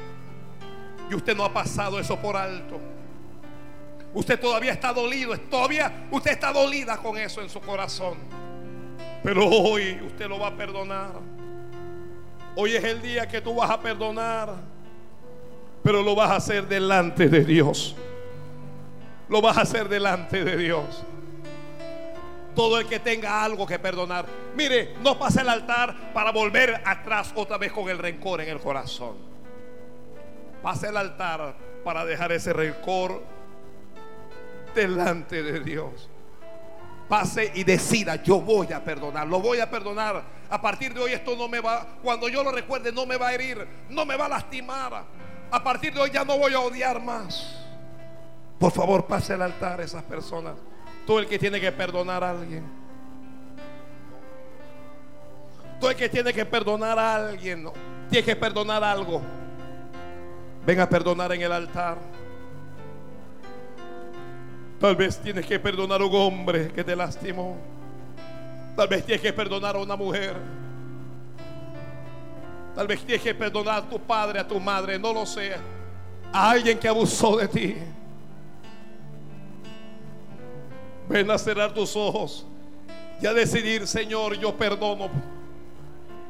Y 1.09 1.15
usted 1.15 1.35
no 1.35 1.43
ha 1.43 1.51
pasado 1.51 1.99
eso 1.99 2.17
por 2.17 2.37
alto. 2.37 2.79
Usted 4.13 4.39
todavía 4.39 4.71
está 4.71 4.93
dolido. 4.93 5.37
Todavía 5.37 6.07
usted 6.09 6.31
está 6.31 6.53
dolida 6.53 6.97
con 6.97 7.17
eso 7.17 7.41
en 7.41 7.49
su 7.49 7.59
corazón. 7.59 8.17
Pero 9.23 9.45
hoy 9.45 9.99
usted 10.05 10.27
lo 10.27 10.39
va 10.39 10.47
a 10.47 10.55
perdonar. 10.55 11.11
Hoy 12.55 12.75
es 12.75 12.83
el 12.83 13.01
día 13.01 13.27
que 13.27 13.41
tú 13.41 13.55
vas 13.55 13.69
a 13.69 13.81
perdonar. 13.81 14.55
Pero 15.83 16.01
lo 16.01 16.15
vas 16.15 16.31
a 16.31 16.35
hacer 16.37 16.65
delante 16.67 17.27
de 17.27 17.43
Dios. 17.43 17.95
Lo 19.29 19.41
vas 19.41 19.57
a 19.57 19.61
hacer 19.61 19.89
delante 19.89 20.43
de 20.43 20.57
Dios. 20.57 21.03
Todo 22.55 22.79
el 22.79 22.87
que 22.87 22.99
tenga 22.99 23.43
algo 23.43 23.67
que 23.67 23.77
perdonar. 23.77 24.25
Mire, 24.55 24.95
no 25.01 25.19
pase 25.19 25.41
el 25.41 25.49
altar 25.49 26.13
para 26.13 26.31
volver 26.31 26.81
atrás 26.85 27.31
otra 27.35 27.57
vez 27.57 27.71
con 27.71 27.89
el 27.89 27.97
rencor 27.97 28.41
en 28.41 28.49
el 28.49 28.59
corazón. 28.59 29.15
Pase 30.63 30.87
el 30.87 30.97
altar 30.97 31.55
para 31.83 32.03
dejar 32.03 32.31
ese 32.31 32.53
rencor 32.53 33.21
delante 34.73 35.43
de 35.43 35.59
Dios. 35.59 36.09
pase 37.07 37.51
y 37.55 37.63
decida, 37.63 38.21
yo 38.21 38.41
voy 38.41 38.71
a 38.73 38.83
perdonar, 38.83 39.27
lo 39.27 39.39
voy 39.39 39.59
a 39.59 39.69
perdonar. 39.69 40.23
A 40.49 40.61
partir 40.61 40.93
de 40.93 40.99
hoy 40.99 41.13
esto 41.13 41.35
no 41.35 41.47
me 41.47 41.59
va, 41.59 41.85
cuando 42.01 42.27
yo 42.27 42.43
lo 42.43 42.51
recuerde, 42.51 42.91
no 42.91 43.05
me 43.05 43.17
va 43.17 43.29
a 43.29 43.33
herir, 43.33 43.65
no 43.89 44.05
me 44.05 44.15
va 44.15 44.25
a 44.25 44.29
lastimar. 44.29 45.05
A 45.49 45.63
partir 45.63 45.93
de 45.93 46.01
hoy 46.01 46.11
ya 46.11 46.25
no 46.25 46.37
voy 46.37 46.53
a 46.53 46.59
odiar 46.59 47.01
más. 47.01 47.66
Por 48.59 48.71
favor, 48.71 49.05
pase 49.05 49.33
al 49.33 49.43
altar 49.43 49.81
esas 49.81 50.03
personas. 50.03 50.55
Tú 51.05 51.19
el 51.19 51.27
que 51.27 51.37
tiene 51.37 51.61
que 51.61 51.71
perdonar 51.71 52.23
a 52.23 52.31
alguien. 52.31 52.63
Tú 55.79 55.87
el 55.87 55.95
que 55.95 56.09
tiene 56.09 56.33
que 56.33 56.45
perdonar 56.45 56.97
a 56.97 57.15
alguien. 57.15 57.63
¿no? 57.63 57.73
Tiene 58.09 58.25
que 58.25 58.35
perdonar 58.35 58.83
algo. 58.83 59.21
Ven 60.65 60.79
a 60.79 60.89
perdonar 60.89 61.31
en 61.31 61.41
el 61.41 61.51
altar. 61.51 61.97
Tal 64.79 64.95
vez 64.95 65.19
tienes 65.19 65.45
que 65.45 65.59
perdonar 65.59 66.01
a 66.01 66.05
un 66.05 66.15
hombre 66.15 66.71
que 66.71 66.83
te 66.83 66.95
lastimó. 66.95 67.57
Tal 68.75 68.87
vez 68.87 69.05
tienes 69.05 69.21
que 69.21 69.33
perdonar 69.33 69.75
a 69.75 69.79
una 69.79 69.95
mujer. 69.95 70.35
Tal 72.75 72.85
vez 72.85 73.03
tienes 73.03 73.23
que 73.23 73.33
perdonar 73.33 73.83
a 73.83 73.89
tu 73.89 73.99
padre, 73.99 74.39
a 74.39 74.47
tu 74.47 74.59
madre, 74.59 74.99
no 74.99 75.13
lo 75.13 75.25
sé. 75.25 75.55
A 76.31 76.51
alguien 76.51 76.77
que 76.77 76.87
abusó 76.87 77.37
de 77.37 77.47
ti. 77.47 77.77
Ven 81.09 81.29
a 81.31 81.37
cerrar 81.37 81.73
tus 81.73 81.95
ojos 81.95 82.45
y 83.21 83.25
a 83.25 83.33
decidir, 83.33 83.87
Señor, 83.87 84.37
yo 84.37 84.55
perdono. 84.55 85.09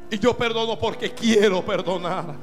Y 0.09 0.19
yo 0.19 0.37
perdono 0.37 0.77
porque 0.79 1.11
quiero 1.11 1.65
perdonar. 1.65 2.35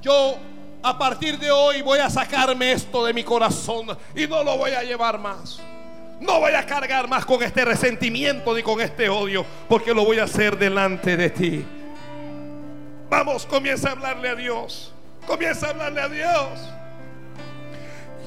Yo 0.00 0.36
a 0.82 0.96
partir 0.96 1.38
de 1.38 1.50
hoy 1.50 1.82
voy 1.82 1.98
a 1.98 2.08
sacarme 2.08 2.72
esto 2.72 3.04
de 3.04 3.12
mi 3.12 3.24
corazón 3.24 3.86
y 4.14 4.26
no 4.26 4.44
lo 4.44 4.56
voy 4.56 4.70
a 4.70 4.82
llevar 4.82 5.18
más. 5.18 5.60
No 6.20 6.40
voy 6.40 6.52
a 6.52 6.66
cargar 6.66 7.08
más 7.08 7.24
con 7.24 7.42
este 7.42 7.64
resentimiento 7.64 8.54
ni 8.54 8.62
con 8.62 8.80
este 8.80 9.08
odio, 9.08 9.44
porque 9.68 9.94
lo 9.94 10.04
voy 10.04 10.18
a 10.18 10.24
hacer 10.24 10.58
delante 10.58 11.16
de 11.16 11.30
ti. 11.30 11.64
Vamos, 13.08 13.46
comienza 13.46 13.88
a 13.88 13.92
hablarle 13.92 14.28
a 14.28 14.34
Dios. 14.34 14.92
Comienza 15.26 15.66
a 15.66 15.70
hablarle 15.70 16.00
a 16.00 16.08
Dios. 16.08 16.77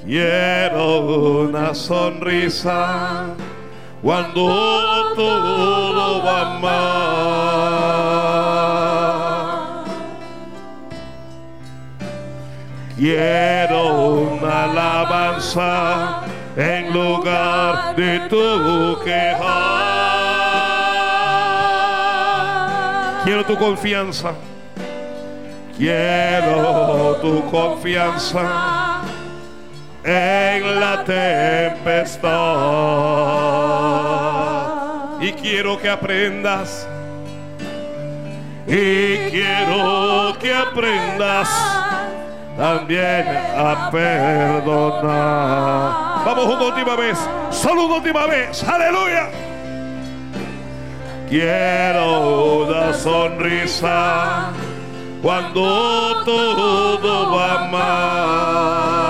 Quiero 0.04 1.42
una 1.42 1.76
sonrisa 1.76 3.36
cuando 4.02 5.14
todo 5.16 6.24
va 6.24 6.60
mal. 6.60 7.52
Quiero 12.98 13.94
una 13.94 14.64
alabanza 14.64 16.22
en 16.58 16.92
lugar 16.94 17.96
de 17.96 18.22
tu 18.28 18.98
quejar. 19.04 20.02
Quiero 23.24 23.46
tu 23.46 23.56
confianza. 23.56 24.34
Quiero 25.78 27.18
tu 27.22 27.44
confianza 27.52 29.02
en 30.04 30.80
la 30.80 31.04
tempestad. 31.04 32.32
Y 35.22 35.34
quiero 35.34 35.78
que 35.80 35.90
aprendas. 35.90 36.88
Y 38.68 39.18
quiero 39.30 40.36
que 40.40 40.54
aprendas 40.54 41.50
también 42.58 43.28
a 43.58 43.90
perdonar. 43.92 45.12
Vamos 46.26 46.46
una 46.46 46.64
última 46.66 46.96
vez. 46.96 47.18
Solo 47.50 47.86
una 47.86 47.96
última 47.96 48.26
vez. 48.28 48.64
Aleluya. 48.64 49.30
Quiero 51.30 52.66
una 52.66 52.94
sonrisa 52.94 54.52
cuando 55.22 56.24
todo 56.26 57.36
va 57.36 57.68
mal. 57.68 59.01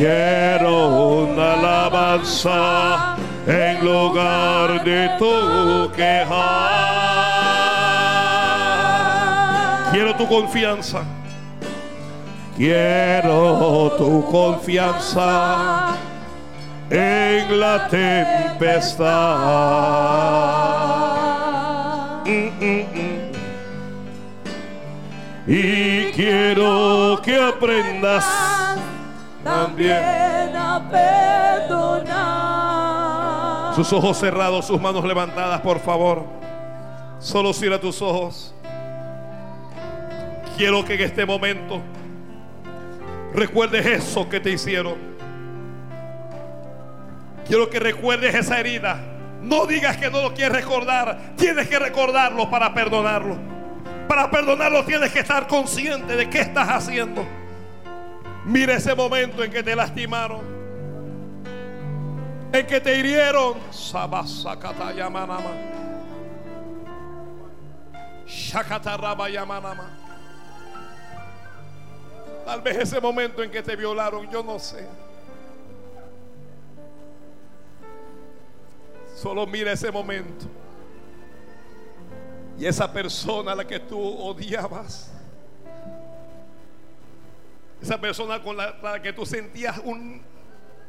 Quiero 0.00 1.26
una 1.28 1.52
alabanza 1.52 3.16
en 3.46 3.84
lugar 3.84 4.82
de 4.82 5.10
tu 5.18 5.92
quejar. 5.92 6.30
Quiero 9.92 10.14
tu 10.16 10.26
confianza. 10.26 11.02
Quiero 12.56 13.92
tu 13.98 14.24
confianza 14.24 15.94
en 16.88 17.60
la 17.60 17.86
tempestad. 17.88 19.04
Mm, 22.24 22.48
mm, 22.58 22.86
mm. 22.94 23.20
Y 25.46 26.10
quiero 26.12 27.20
que 27.22 27.36
aprendas 27.36 28.59
también 29.44 30.56
a 30.56 30.88
perdonar. 30.90 32.40
sus 33.74 33.92
ojos 33.92 34.18
cerrados, 34.18 34.66
sus 34.66 34.80
manos 34.80 35.04
levantadas, 35.04 35.60
por 35.60 35.80
favor. 35.80 36.24
Solo 37.18 37.52
cierra 37.52 37.78
tus 37.80 38.00
ojos. 38.02 38.54
Quiero 40.56 40.84
que 40.84 40.94
en 40.94 41.00
este 41.02 41.24
momento 41.24 41.80
recuerdes 43.32 43.86
eso 43.86 44.28
que 44.28 44.40
te 44.40 44.50
hicieron. 44.50 44.96
Quiero 47.46 47.70
que 47.70 47.80
recuerdes 47.80 48.34
esa 48.34 48.60
herida. 48.60 49.00
No 49.42 49.66
digas 49.66 49.96
que 49.96 50.10
no 50.10 50.22
lo 50.22 50.34
quieres 50.34 50.52
recordar. 50.52 51.34
Tienes 51.36 51.68
que 51.68 51.78
recordarlo 51.78 52.50
para 52.50 52.74
perdonarlo. 52.74 53.38
Para 54.06 54.30
perdonarlo 54.30 54.84
tienes 54.84 55.12
que 55.12 55.20
estar 55.20 55.46
consciente 55.46 56.16
de 56.16 56.28
qué 56.28 56.40
estás 56.40 56.68
haciendo. 56.68 57.24
Mira 58.44 58.74
ese 58.74 58.94
momento 58.94 59.44
en 59.44 59.50
que 59.50 59.62
te 59.62 59.76
lastimaron. 59.76 60.40
En 62.52 62.66
que 62.66 62.80
te 62.80 62.96
hirieron. 62.96 63.54
Tal 72.44 72.62
vez 72.62 72.78
ese 72.78 73.00
momento 73.00 73.42
en 73.42 73.50
que 73.50 73.62
te 73.62 73.76
violaron, 73.76 74.28
yo 74.30 74.42
no 74.42 74.58
sé. 74.58 74.86
Solo 79.14 79.46
mira 79.46 79.72
ese 79.72 79.90
momento. 79.90 80.46
Y 82.58 82.66
esa 82.66 82.90
persona 82.92 83.52
a 83.52 83.54
la 83.54 83.66
que 83.66 83.78
tú 83.78 84.00
odiabas. 84.00 85.12
Esa 87.82 88.00
persona 88.00 88.42
con 88.42 88.56
la, 88.56 89.00
que 89.02 89.12
tú 89.12 89.24
sentías 89.24 89.78
un 89.78 90.22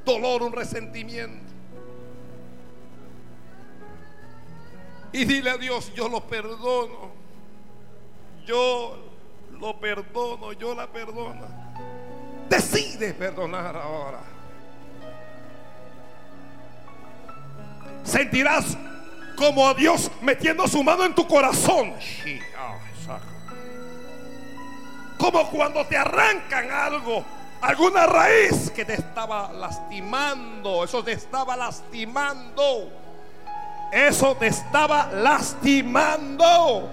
dolor, 0.03 0.43
un 0.43 0.51
resentimiento. 0.51 1.51
Y 5.13 5.25
dile 5.25 5.51
a 5.51 5.57
Dios, 5.57 5.93
yo 5.93 6.09
lo 6.09 6.25
perdono. 6.27 7.11
Yo 8.45 8.97
lo 9.59 9.79
perdono, 9.79 10.53
yo 10.53 10.73
la 10.73 10.87
perdono. 10.87 11.47
Decide 12.49 13.13
perdonar 13.13 13.75
ahora. 13.77 14.19
Sentirás 18.03 18.77
como 19.35 19.67
a 19.67 19.73
Dios 19.73 20.11
metiendo 20.21 20.67
su 20.67 20.83
mano 20.83 21.05
en 21.05 21.15
tu 21.15 21.27
corazón. 21.27 21.93
Como 25.21 25.47
cuando 25.51 25.85
te 25.85 25.95
arrancan 25.95 26.71
algo, 26.71 27.23
alguna 27.61 28.07
raíz 28.07 28.71
que 28.71 28.83
te 28.83 28.95
estaba 28.95 29.53
lastimando. 29.53 30.83
Eso 30.83 31.03
te 31.03 31.11
estaba 31.11 31.55
lastimando. 31.55 32.89
Eso 33.91 34.35
te 34.35 34.47
estaba 34.47 35.11
lastimando. 35.11 36.89